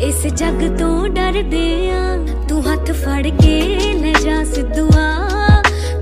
ਇਸ 0.00 0.26
ਜੱਗ 0.26 0.76
ਤੋਂ 0.78 1.08
ਡਰਦੇ 1.08 1.90
ਆ। 1.90 2.26
ਤੂੰ 2.48 2.72
ਹੱਥ 2.72 2.92
ਫੜ 2.92 3.26
ਕੇ 3.26 3.78
ਲੈ 3.94 4.12
ਜਾ 4.12 4.44
ਸਿੱਧੂਆ। 4.44 5.28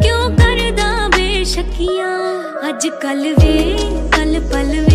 ਕਿਉਂ 0.03 0.31
ਕਰਦਾ 0.31 1.09
ਬੇਸ਼ੱਕੀਆਂ? 1.09 2.43
ਅੱਜ 2.69 2.89
ਕੱਲ 2.89 3.33
ਵੇ 3.33 3.79
ਕੱਲ 4.13 4.41
ਪਲ 4.41 4.90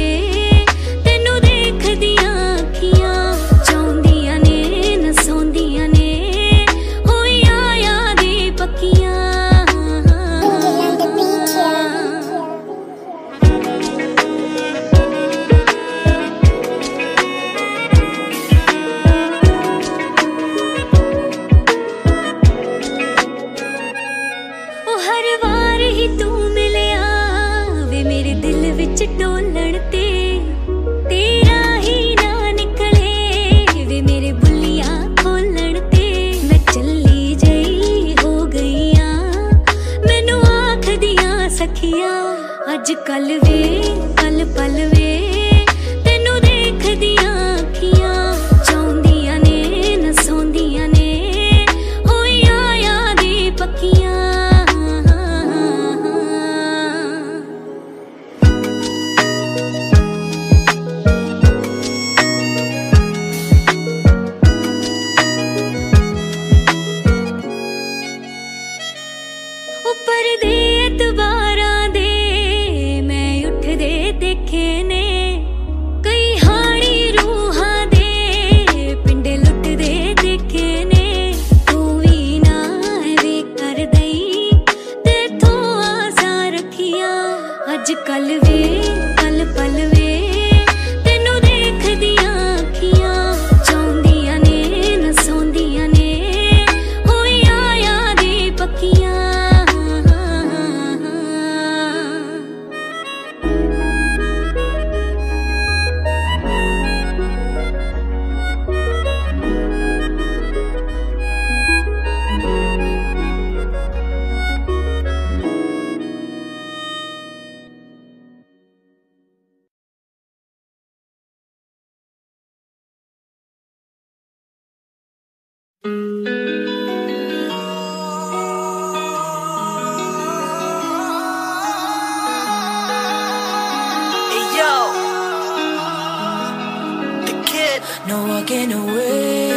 walking 138.45 138.73
away, 138.73 139.49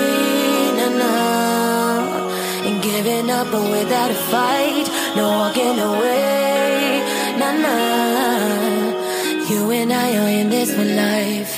nah, 0.79 0.89
nah. 0.97 2.67
And 2.67 2.83
giving 2.83 3.31
up 3.31 3.51
but 3.53 3.71
without 3.71 4.11
a 4.11 4.15
fight. 4.15 4.87
No 5.15 5.29
walking 5.29 5.79
away, 5.79 7.03
nah, 7.39 7.53
nah. 7.65 9.51
You 9.51 9.71
and 9.73 9.93
I 9.93 10.17
are 10.17 10.31
in 10.41 10.49
this 10.51 10.73
for 10.75 10.85
life. 10.85 11.55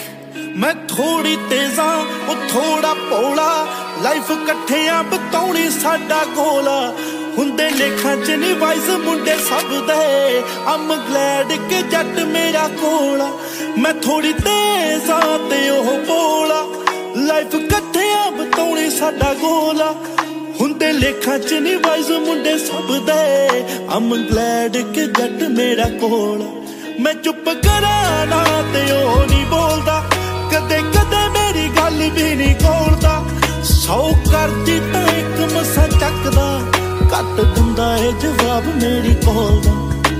ਮੈਂ 0.60 0.72
ਥੋੜੀ 0.88 1.36
ਤੇਜ਼ਾਂ 1.50 1.92
ਉਹ 2.28 2.48
ਥੋੜਾ 2.48 2.92
ਭੋਲਾ 3.10 3.50
ਲਾਈਫ 4.02 4.30
ਇਕੱਠਿਆਂ 4.30 5.02
ਬਤਾਉਣੀ 5.10 5.68
ਸਾਡਾ 5.70 6.24
ਗੋਲਾ 6.36 6.76
ਹੁੰਦੇ 7.38 7.68
ਲੇਖਾਂ 7.70 8.16
ਚ 8.16 8.30
ਨਹੀਂ 8.30 8.54
ਵਾਈਸ 8.60 8.88
ਮੁੰਡੇ 9.04 9.36
ਸਭ 9.48 9.70
ਦੇ 9.86 10.42
ਅਮ 10.74 10.94
ਗਲੈਡ 11.08 11.52
ਕਿ 11.68 11.82
ਜੱਟ 11.92 12.18
ਮੇਰਾ 12.32 12.66
ਕੋਲਾ 12.80 13.30
ਮੈਂ 13.78 13.94
ਥੋੜੀ 14.02 14.32
ਤੇਜ਼ਾਂ 14.44 15.22
ਤੇ 15.50 15.68
ਉਹ 15.70 15.90
ਭੋਲਾ 16.06 16.59
ਲਾਈਫ 17.30 17.54
ਇਕੱਠਿਆਂ 17.54 18.30
ਬਤਾਉਣੀ 18.30 18.90
ਸਾਡਾ 18.90 19.32
ਗੋਲਾ 19.34 19.94
ਹੁੰਦੇ 20.60 20.92
ਲੇਖਾਂ 20.92 21.38
ਚ 21.38 21.52
ਨਹੀਂ 21.54 21.76
ਵਾਈਸ 21.76 22.10
ਮੁੰਡੇ 22.10 22.56
ਸਭ 22.58 22.88
ਦੇ। 23.06 23.60
ਅਮ 23.96 24.14
ਗਲੈਡ 24.30 24.76
ਕਿ 24.94 25.04
ਜੱਟ 25.06 25.42
ਮੇਰਾ 25.42 25.84
ਕੋਲਾ 26.00 26.48
ਮੈਂ 27.00 27.14
ਚੁੱਪ 27.14 27.44
ਕਰਾਂ 27.44 28.26
ਨਾ 28.26 28.42
ਤੇ 28.72 28.82
ਉਹ 28.92 29.26
ਨਹੀਂ 29.26 29.46
ਬੋਲਦਾ। 29.46 30.02
ਕਦੇ 30.52 30.78
ਕਦੇ 30.78 31.22
ਮੇਰੀ 31.28 31.68
ਗੱਲ 31.76 32.10
ਵੀ 32.10 32.34
ਨਹੀਂ 32.34 32.54
ਕੋਲਦਾ 32.54 33.24
ਸੌ 33.62 34.12
ਕਰਦੀ 34.32 34.80
ਤਾਂ 34.92 35.06
ਇੱਕ 35.08 35.40
ਮਸਾ 35.54 35.86
ਚੱਕਦਾ। 35.86 36.48
ਕੱਟ 37.10 37.40
ਦਿੰਦਾ 37.54 37.96
ਏ 37.96 38.12
ਜਵਾਬ 38.12 38.66
ਮੇਰੀ 38.82 39.14
ਕੋਲ 39.14 39.60
ਦਾ। 39.60 39.72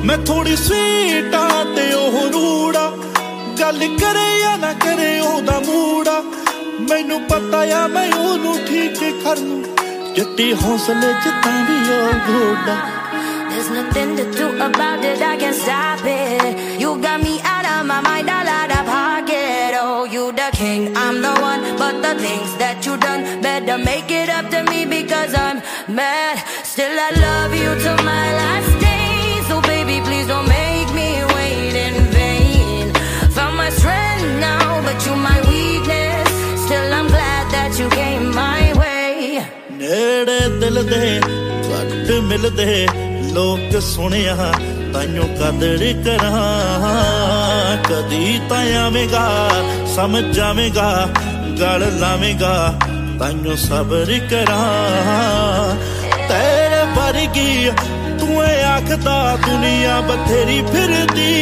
ਮੈਂ 0.05 0.19
ਥੋੜੀ 0.19 0.57
ਸਵੀਟਾ 0.57 1.49
ਤੇ 1.77 1.93
ਉਹ 1.95 2.31
ਰੂੜਾ। 2.31 2.91
ਗੱਲ 3.61 3.79
ਕਰੇ 4.01 4.29
ਜਾਂ 4.41 4.59
ਨਾ 4.59 4.73
ਕਰੇ 4.73 5.19
ਉਹਦਾ 5.21 5.61
ਮੂੜਾ। 5.61 6.23
ਮੈਨੂੰ 6.90 7.22
ਪਤਾ 7.30 7.60
ਆ 7.78 7.86
ਮੈਂ 7.88 8.10
ਉਹਨੂੰ 8.18 8.58
ਠੀਕ 8.68 9.00
ਕਰ 9.24 9.38
ਲੂੰ 9.38 9.64
ਜੱਟੀ 10.16 10.54
ਹੌਸਲੇ 10.64 11.12
ਚ 11.24 11.34
ਤਾਂ 11.44 11.64
ਵੀ 11.70 11.80
ਉਹ 11.94 12.14
ਘੋੜਾ 12.30 12.78
There's 13.56 13.68
nothing 13.74 14.10
to 14.18 14.24
do 14.38 14.46
about 14.64 15.04
it, 15.10 15.22
I 15.26 15.38
can't 15.42 15.56
stop 15.60 16.02
it. 16.14 16.58
You 16.82 16.90
got 17.06 17.22
me 17.22 17.36
out 17.52 17.68
of 17.74 17.86
my 17.92 18.00
mind, 18.08 18.32
all 18.38 18.50
out 18.56 18.74
of 18.78 18.90
pocket. 18.90 19.78
Oh, 19.82 20.04
you 20.16 20.26
the 20.40 20.48
king, 20.58 20.84
I'm 21.04 21.22
the 21.26 21.32
one. 21.46 21.64
But 21.82 22.02
the 22.06 22.12
things 22.24 22.58
that 22.64 22.86
you 22.90 22.98
done, 23.06 23.24
better 23.46 23.78
make 23.86 24.12
it 24.18 24.34
up 24.40 24.50
to 24.56 24.62
me 24.72 24.82
because 24.96 25.38
I'm 25.44 25.62
mad. 26.02 26.44
Still, 26.74 27.00
I 27.08 27.12
love 27.28 27.56
you 27.62 27.72
till 27.86 28.02
my 28.12 28.26
last 28.39 28.39
ਜਿਹੜੇ 40.01 40.49
ਦਿਲ 40.61 40.83
ਦੇ 40.85 41.21
ਘੱਟ 41.69 42.11
ਮਿਲਦੇ। 42.23 42.87
ਲੋਕ 43.33 43.81
ਸੁਣਿਆ 43.83 44.53
ਤਾਈਓ 44.95 45.23
ਕਦਰ 45.41 45.83
ਕਰਾਂ। 46.05 47.77
ਕਦੀ 47.85 48.41
ਤਾਂ 48.49 48.63
ਆਵੇਂਗਾ 48.77 49.27
ਸਮਝ 49.97 50.25
ਜਾਵੇਂਗਾ 50.37 51.09
ਗਲ 51.61 51.85
ਲਾਵੇਂਗਾ, 51.99 52.55
ਤਾਈਓ 53.21 53.57
ਸਬਰ 53.57 54.13
ਕਰਾਂ। 54.31 55.77
ਤੇਰੇ 56.29 56.83
ਵਰਗੀ 56.97 57.71
ਤੂੰ 58.21 58.45
ਏ 58.45 58.63
ਆਖਦਾ, 58.63 59.37
ਦੁਨੀਆ 59.47 60.01
ਬਥੇਰੀ 60.01 60.61
ਫਿਰਦੀ। 60.73 61.35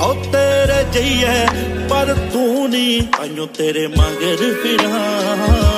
ਓ 0.00 0.12
ਤੇਰੇ 0.32 0.82
ਜਈਏ, 0.92 1.46
ਪਰ 1.88 2.14
ਤੂੰ 2.32 2.70
ਨਹੀਂ 2.70 3.00
ਤਾਈਓ 3.18 3.46
ਤੇਰੇ 3.46 3.86
ਮਗਰ 3.86 4.52
ਫਿਰਾਂ। 4.62 5.77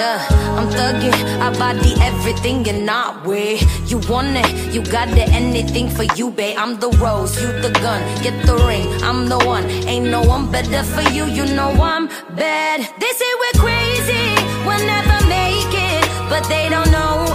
Yeah, 0.00 0.26
I'm 0.56 0.68
thugging. 0.70 1.12
I 1.40 1.50
body 1.58 1.92
everything 2.00 2.64
you're 2.64 2.84
not 2.84 3.26
with. 3.26 3.60
You 3.90 3.98
want 4.08 4.36
it, 4.36 4.74
you 4.74 4.82
got 4.82 5.08
it, 5.08 5.28
anything 5.28 5.90
for 5.90 6.04
you, 6.16 6.30
babe. 6.30 6.56
I'm 6.58 6.80
the 6.80 6.88
rose, 7.02 7.40
you 7.40 7.48
the 7.60 7.70
gun. 7.84 8.00
Get 8.22 8.46
the 8.46 8.56
ring, 8.66 8.88
I'm 9.02 9.28
the 9.28 9.38
one. 9.38 9.64
Ain't 9.92 10.06
no 10.06 10.22
one 10.22 10.50
better 10.50 10.82
for 10.84 11.02
you, 11.12 11.26
you 11.26 11.44
know 11.54 11.70
I'm 11.70 12.08
bad. 12.34 12.80
They 13.00 13.12
say 13.20 13.30
we're 13.40 13.60
crazy, 13.60 14.26
we'll 14.66 14.86
never 14.86 15.18
make 15.28 15.74
it, 15.74 16.02
but 16.30 16.48
they 16.48 16.68
don't 16.68 16.90
know. 16.90 17.29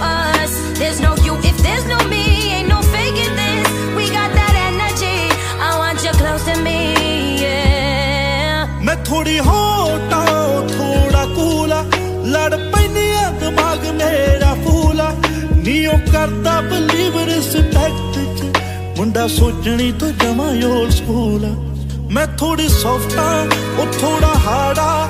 ਥੋੜੀ 9.26 9.38
ਹੋਟਾ 9.38 10.24
ਥੋੜਾ 10.68 11.24
ਕੂਲਾ। 11.26 11.84
ਲੜ 12.24 12.56
penny 12.56 13.10
ਆ 13.24 13.30
ਦਿਮਾਗ 13.30 13.86
ਮੇਰਾ 13.86 14.54
ਫੂਲਾ। 14.54 15.10
ਨੀ 15.52 15.86
ਉਹ 15.86 16.12
ਕਰਦਾ 16.12 16.60
believe 16.60 17.18
respect 17.24 18.18
ਚ। 18.38 18.56
ਮੁੰਡਾ 18.98 19.28
ਸੋਚਣੀ 19.28 19.92
ਤੋਂ 19.92 20.12
ਜਮਾ 20.12 20.44
ਓਲਡ 20.44 20.90
ਸਕੂਲ 20.90 21.44
ਆ। 21.44 21.48
ਮੈਂ 22.10 22.26
ਥੋੜੀ 22.26 22.68
ਸੌਫਟਾ 22.68 23.46
ਉਹ 23.78 23.86
ਥੋੜਾ 24.00 24.32
ਹਾੜਾ 24.46 25.08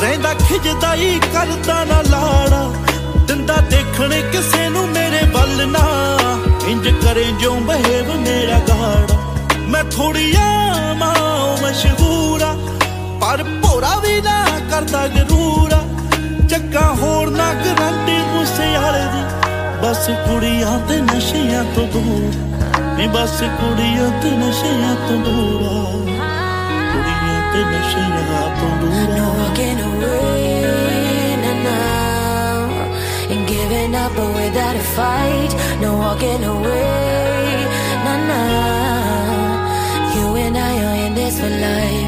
ਰਹਿੰਦਾ 0.00 0.34
ਖਿਜਦਾ 0.34 0.94
ਹੀ 0.94 1.20
ਕਰਦਾ 1.34 1.84
ਨਾ 1.84 2.02
ਲਾੜਾ। 2.02 2.72
ਦਿੰਦਾ 3.28 3.56
ਦੇਖਣ 3.56 4.30
ਕਿਸੇ 4.32 4.68
ਨੂੰ 4.68 4.88
ਮੇਰੇ 4.88 5.26
ਵੱਲ 5.32 5.68
ਨਾ। 5.68 5.86
ਇੰਜ 6.68 6.88
ਕਰੇ 6.88 7.24
ਜਿਉਂ 7.40 7.60
ਬਹਿਬ 7.60 8.14
ਮੇਰਾ 8.14 8.60
ਗਾੜਾ। 8.68 9.20
ਮੈਂ 9.68 9.84
ਥੋੜੀ 9.84 10.34
ਆ 10.38 10.94
ਮਾਂ 10.98 11.56
ਮਸ਼ਹੂਰ 11.62 12.42
ਆ 13.85 13.85
ਪਰ 13.85 13.85
ਭੋਰਾ 13.85 13.95
ਵੀ 13.95 14.21
ਨਾ 14.21 14.59
ਕਰਦਾ 14.71 15.07
ਗਰੂਰ 15.07 15.73
ਆ 15.73 15.83
ਚੱਕਾ 16.49 16.95
ਹੋਰ 17.01 17.29
ਨਾ 17.29 17.53
ਗਰੰਟੀ 17.53 18.17
ਗੁੱਸੇ 18.33 18.77
ਵਾਲੇ 18.77 18.99
ਦੀ 18.99 19.23
ਬਸ 19.81 20.05
ਕੁੜੀਆਂ 20.27 20.79
ਤੇ 20.87 21.01
ਨਸ਼ਿਆਂ 21.01 21.63
ਤੋਂ 21.75 21.87
ਦੂਰ 21.87 22.33
ਨਹੀਂ 22.97 23.09
ਬਸ 23.09 23.39
ਕੁੜੀਆਂ 23.39 24.09
ਤੇ 24.21 24.31
ਨਸ਼ਿਆਂ 24.31 24.95
ਤੋਂ 25.07 25.17
ਦੂਰ 25.17 25.61
ਆ 25.61 25.83
ਕੁੜੀਆਂ 26.93 27.53
ਤੇ 27.53 27.63
ਨਸ਼ਿਆਂ 27.63 28.49
ਤੋਂ 28.59 28.69
ਦੂਰ 28.81 29.19
ਆ 29.19 29.29
walking 29.41 29.79
away, 29.79 31.35
nah, 31.43 31.63
nah. 31.63 33.33
And 33.33 33.47
giving 33.47 33.95
up 33.95 34.11
but 34.15 34.33
without 34.35 34.75
a 34.75 34.79
fight. 34.79 35.51
No 35.81 35.97
walking 35.97 36.43
away, 36.43 37.65
nah, 38.05 38.17
nah. 38.29 40.15
You 40.15 40.35
and 40.35 40.57
I 40.57 40.83
are 40.83 41.07
in 41.07 41.13
this 41.15 41.39
for 41.39 41.49
life. 41.49 42.04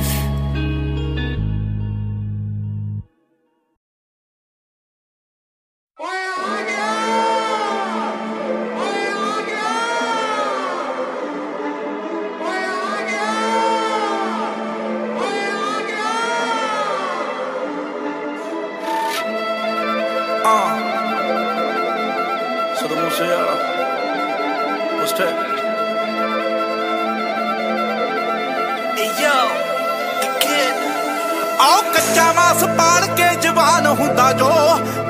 ਹੁੰਦਾ 33.94 34.32
ਜੋ 34.32 34.50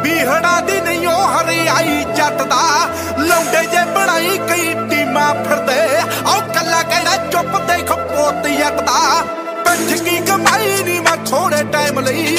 ਬੀਹੜਾ 0.03 0.61
ਦੀ 0.61 0.81
ਨਹੀਂ 0.81 1.07
ਉਹ 1.07 1.29
ਹਰਿਆਈ 1.29 2.05
ਜੱਟ 2.17 2.43
ਦਾ 2.43 2.63
ਲੌਂਡੇ 3.19 3.65
ਜੇ 3.67 3.85
ਬਣਾਈ 3.95 4.39
ਕਈ 4.49 4.75
ਟੀਮਾਂ 4.91 5.35
ਫਿਰਦੇ। 5.45 5.81
ਆਓ 6.27 6.41
ਕੱਲਾ 6.55 6.83
ਕਿਹੜਾ 6.83 7.17
ਚੁੱਪ 7.33 7.57
ਦੇਖ 7.69 7.93
ਪੋਤ 7.93 8.47
ਜੱਟ 8.49 8.81
ਦਾ 8.81 9.23
ਪਿੱਠ 9.65 10.03
ਕੀ 10.03 10.17
ਕਮਾਈ 10.21 10.83
ਨਹੀਂ 10.83 11.01
ਮੈਂ 11.01 11.17
ਥੋੜੇ 11.27 11.63
ਟਾਈਮ 11.73 11.99
ਲਈ। 12.01 12.37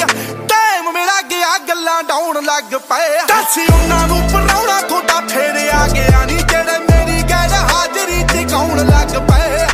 ਟਾਈਮ 0.48 0.90
ਮੇਰਾ 0.92 1.20
ਗਿਆ 1.30 1.56
ਗੱਲਾਂ 1.68 2.02
ਡਾਉਣ 2.02 2.42
ਲੱਗ 2.44 2.74
ਪਏ। 2.88 3.20
ਦੱਸੀ 3.28 3.66
ਉਹਨਾਂ 3.72 4.06
ਨੂੰ 4.08 4.20
ਪਰਾਉਣਾ 4.32 4.80
ਤੁਹਾਡਾ 4.80 5.20
ਫੇਰ 5.28 5.70
ਆ 5.74 5.86
ਗਿਆ 5.88 6.24
ਨਹੀਂ 6.24 6.38
ਜਿਹੜੇ 6.38 6.78
ਮੇਰੀ 6.90 7.22
ਗੈਰ 7.30 7.52
ਹਾਜ਼ਰੀ 7.72 8.22
ਤੇ 8.32 8.44
ਕੌਣ 8.44 8.86
ਲੱਗ 8.86 9.16
ਪਏ। 9.30 9.66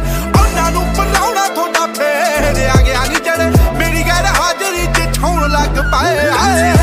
ਠਾਉਣ 5.96 6.16
ਲੱਗ 6.16 6.75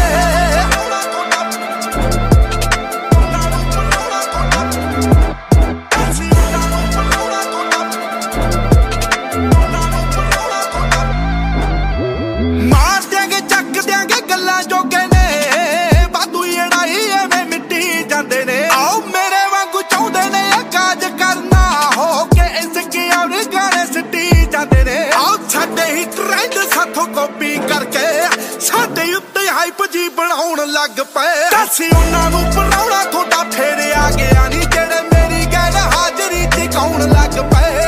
ਬਣਾਉਣ 30.33 30.59
ਲੱਗ 30.67 30.99
ਪਏ। 31.15 31.49
ਦੱਸੀ। 31.51 31.89
ਉਹਨਾਂ 31.95 32.29
ਨੂੰ 32.31 32.43
ਬਣਾਉਣਾ 32.55 33.03
ਤੁਹਾਡਾ 33.05 33.43
ਫੇਰ 33.51 33.79
ਆ 33.97 34.09
ਗਿਆ 34.11 34.47
ਨਹੀਂ 34.47 34.67
ਜਿਹੜੇ 34.67 35.01
ਮੇਰੀ 35.11 35.45
ਗੈਰ 35.45 35.75
ਹਾਜ਼ਰੀ 35.93 36.45
ਤੇ 36.55 36.67
ਕੌਣ 36.67 37.01
ਲੱਗ 37.09 37.37
ਪਏ। 37.51 37.85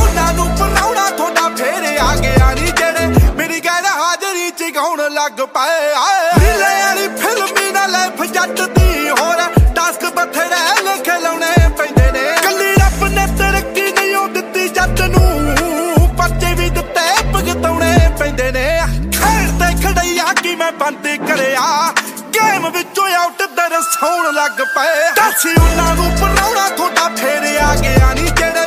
ਉਹਨਾਂ 0.00 0.32
ਨੂੰ 0.34 0.46
ਬਣਾਉਣਾ 0.56 1.08
ਤੁਹਾਡਾ 1.10 1.48
ਫੇਰ 1.56 1.98
ਆ 2.00 2.14
ਗਿਆ 2.16 2.52
ਨਹੀਂ 2.54 2.72
ਜਿਹੜੇ 2.72 3.32
ਮੇਰੀ 3.36 3.60
ਗੈਰ 3.64 3.86
ਹਾਜ਼ਰੀ 3.86 4.50
ਚ 4.50 4.70
ਗਾਉਣ 4.74 5.02
ਲੱਗ 5.12 5.40
ਪਏ। 5.56 5.92
ਮੈਂ 20.58 20.72
ਬੰਦ 20.72 21.06
ਕਰਿਆ। 21.28 21.94
ਗੇਮ 22.34 22.68
ਵਿੱਚੋਂ 22.70 23.08
ਆਊਟ 23.10 23.42
ਦਰਸਾਉਣ 23.42 24.34
ਲੱਗ 24.34 24.60
ਪਏ। 24.76 25.10
ਦੱਸੀ 25.16 25.48
ਉਹਨਾਂ 25.48 25.94
ਨੂੰ 25.94 26.10
ਪਰਾਉਣਾ 26.20 26.68
ਤੁਹਾਡਾ 26.68 27.08
ਫੇਰ 27.16 27.58
ਆ 27.62 27.74
ਗਿਆ 27.74 28.12
ਨਹੀਂ 28.14 28.32
ਜਿਹੜੇ 28.32 28.57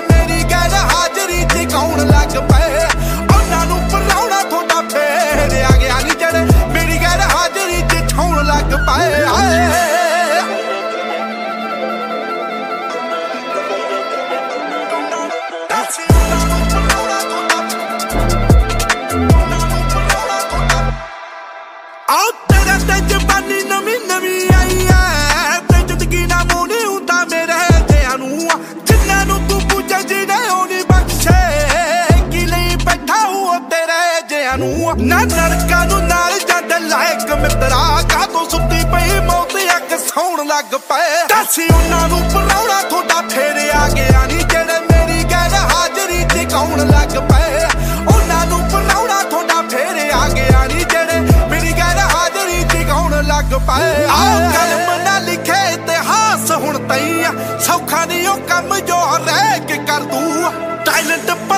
ਲੱਗ 40.45 40.76
ਪਏ। 40.89 41.26
ਦੱਸੀ 41.27 41.68
ਉਹਨਾਂ 41.68 42.07
ਨੂੰ 42.09 42.31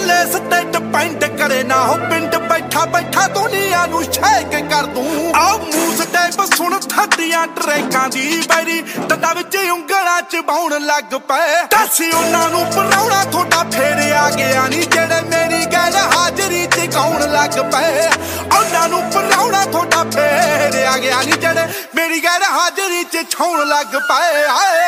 ਲੈਸ 0.05 0.35
ਤੇ 0.51 0.63
ਡਿਪੈਂਡ 0.71 1.23
ਕਰੇ 1.39 1.61
ਨਾ 1.63 1.75
ਹੋ 1.85 1.95
ਪਿੰਡ 2.09 2.35
ਬੈਠਾ 2.49 2.85
ਬੈਠਾ 2.93 3.27
ਦੁਨੀਆ 3.35 3.85
ਨੂੰ 3.85 4.03
ਸ਼ੇਕ 4.03 4.55
ਕਰ 4.71 4.85
ਦੂੰ। 4.95 5.31
ਆ 5.35 5.45
ਮੂਸ 5.57 6.01
ਟੈਪ 6.13 6.41
ਸੁਣ 6.55 6.79
ਥੱਡੀਆਂ 6.79 7.45
ਟਰੈਕਾਂ 7.55 8.07
ਦੀ 8.09 8.41
ਬੈਰੀ 8.49 8.81
ਟੱਡਾ 9.09 9.33
ਵਿੱਚ 9.33 9.57
ਉਂਗਲਾਂ 9.71 10.21
ਚ 10.31 10.41
ਬਾਉਣ 10.47 10.73
ਲੱਗ 10.85 11.15
ਪਏ। 11.29 11.61
ਦੱਸ 11.71 12.01
ਉਹਨਾਂ 12.13 12.49
ਨੂੰ 12.49 12.65
ਪਰਾਉਣਾ 12.75 13.23
ਥੋੜਾ 13.31 13.63
ਫੇਰ 13.71 14.13
ਆ 14.15 14.29
ਗਿਆ 14.37 14.67
ਨਹੀਂ 14.67 14.87
ਜਿਹੜੇ 14.91 15.21
ਮੇਰੀ 15.29 15.65
ਗੱਲ 15.73 15.95
ਹਾਜ਼ਰੀ 16.15 16.65
ਚ 16.75 16.87
ਗਾਉਣ 16.95 17.21
ਲੱਗ 17.31 17.59
ਪਏ। 17.73 18.09
ਉਹਨਾਂ 18.57 18.87
ਨੂੰ 18.89 19.01
ਪਰਾਉਣਾ 19.13 19.65
ਥੋੜਾ 19.71 20.03
ਫੇਰ 20.15 20.85
ਆ 20.85 20.97
ਗਿਆ 20.97 21.21
ਨਹੀਂ 21.21 21.39
ਜਿਹੜੇ 21.41 21.67
ਮੇਰੀ 21.95 22.19
ਗੱਲ 22.25 22.43
ਹਾਜ਼ਰੀ 22.51 23.03
ਚ 23.13 23.25
ਛਾਉਣ 23.31 23.67
ਲੱਗ 23.67 23.95
ਪਏ। 24.09 24.43
ਆਏ 24.59 24.81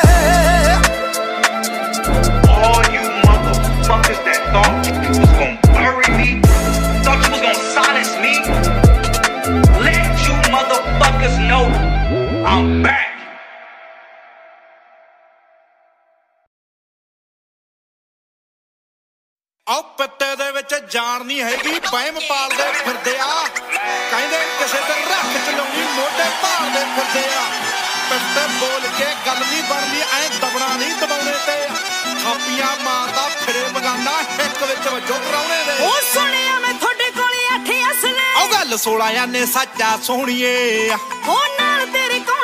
all 2.56 2.86
you 2.94 3.02
motherfuckers 3.24 4.20
that 4.28 4.46
thought 4.54 4.85
I'm 12.56 12.84
back. 12.84 13.12
ਆਹ 19.68 19.82
ਪੱਤੇ 19.98 20.36
ਦੇ 20.36 20.50
ਵਿੱਚ 20.52 20.74
ਜਾਨ 20.94 21.26
ਨਹੀਂ 21.26 21.42
ਹੈਗੀ 21.44 21.80
ਵਹਿਮ 21.92 22.20
ਪਾਲਦੇ 22.30 22.72
ਫਿਰਦੇ 22.84 23.18
ਆ। 23.20 23.30
ਕਹਿੰਦੇ 23.54 24.40
ਕਿਸੇ 24.60 24.82
ਤੇ 24.88 25.00
ਰੱਖ 25.12 25.32
ਚਲਾਉਣੀ 25.46 25.84
ਮੋਢੇ 25.96 26.30
ਭਾਲਦੇ 26.42 26.84
ਫਿਰਦੇ 26.96 27.24
ਆ। 27.36 27.46
ਪਿੱਤੇ 28.10 28.46
ਬੋਲ 28.60 28.82
ਕੇ 28.98 29.06
ਗੱਲ 29.26 29.40
ਨਹੀਂ 29.40 29.64
ਬਣਦੀ 29.70 30.02
ਐ 30.02 30.28
ਦਬਣਾ 30.42 30.68
ਨਹੀਂ 30.76 30.94
ਦਬਾਉਣੇ 31.02 31.32
ਤੇ 31.46 31.58
ਥਾਪੀਆਂ 32.24 32.76
ਮਾਰਦਾ 32.84 33.28
ਫਿਰੇ 33.46 33.64
ਬਗਾਨਾ 33.76 34.14
ਇੱਕ 34.46 34.64
ਵਿੱਚ 34.64 34.88
ਵਜੋ 34.88 35.18
ਕਰਾਉਣੇ 35.30 35.64
ਦੇ। 35.68 35.84
ਉਹ 35.86 36.02
ਸੁਣਿਆ 36.14 36.60
ਮੈਂ 36.60 36.74
ਤੁਹਾਡੇ 36.80 37.10
ਕੋਲੇ 37.18 37.44
ਅੱਠ 37.56 37.70
ਅਸਲੇ 37.92 38.30
ਉਹ 38.42 38.48
ਗੱਲ 38.54 38.78
16 38.86 39.10
ਆਨੇ 39.24 39.46
ਸੱਚਾ 39.56 39.96
ਸੋਹਣੀਏ। 40.04 40.56
ਉਹ 40.94 41.44
ਨਾਲ 41.60 41.86
ਤੇਰੇ 41.94 42.20
ਕੋਲ 42.30 42.35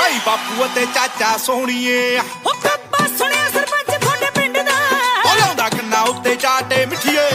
ਭਾਈ 0.00 0.18
ਬਾਪੂ 0.26 0.64
ਅਤੇ 0.64 0.86
ਚਾਚਾ 0.94 1.36
ਸੋਹਣੀਏ। 1.36 2.18
ਹੋ 2.46 2.52
ਕੱਪਾ 2.62 3.06
ਸੁਣਿਆ 3.18 3.48
ਸਰਪੰਚ 3.50 3.96
ਤੁਹਾਡੇ 4.00 4.30
ਪਿੰਡ 4.30 4.58
ਦਾ। 4.58 4.76
ਉਹ 5.24 5.36
ਲਾਉਂਦਾ 5.36 5.68
ਕੰਨਾ 5.68 6.02
ਉੱਤੇ 6.02 6.34
ਚਾਟੇ 6.36 6.86
ਮਿੱਠੀਏ। 6.86 7.28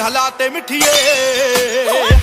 ਹਲਾ 0.00 0.28
ਤੇ 0.30 0.48
ਮਿੱਠੀਏ। 0.48 2.19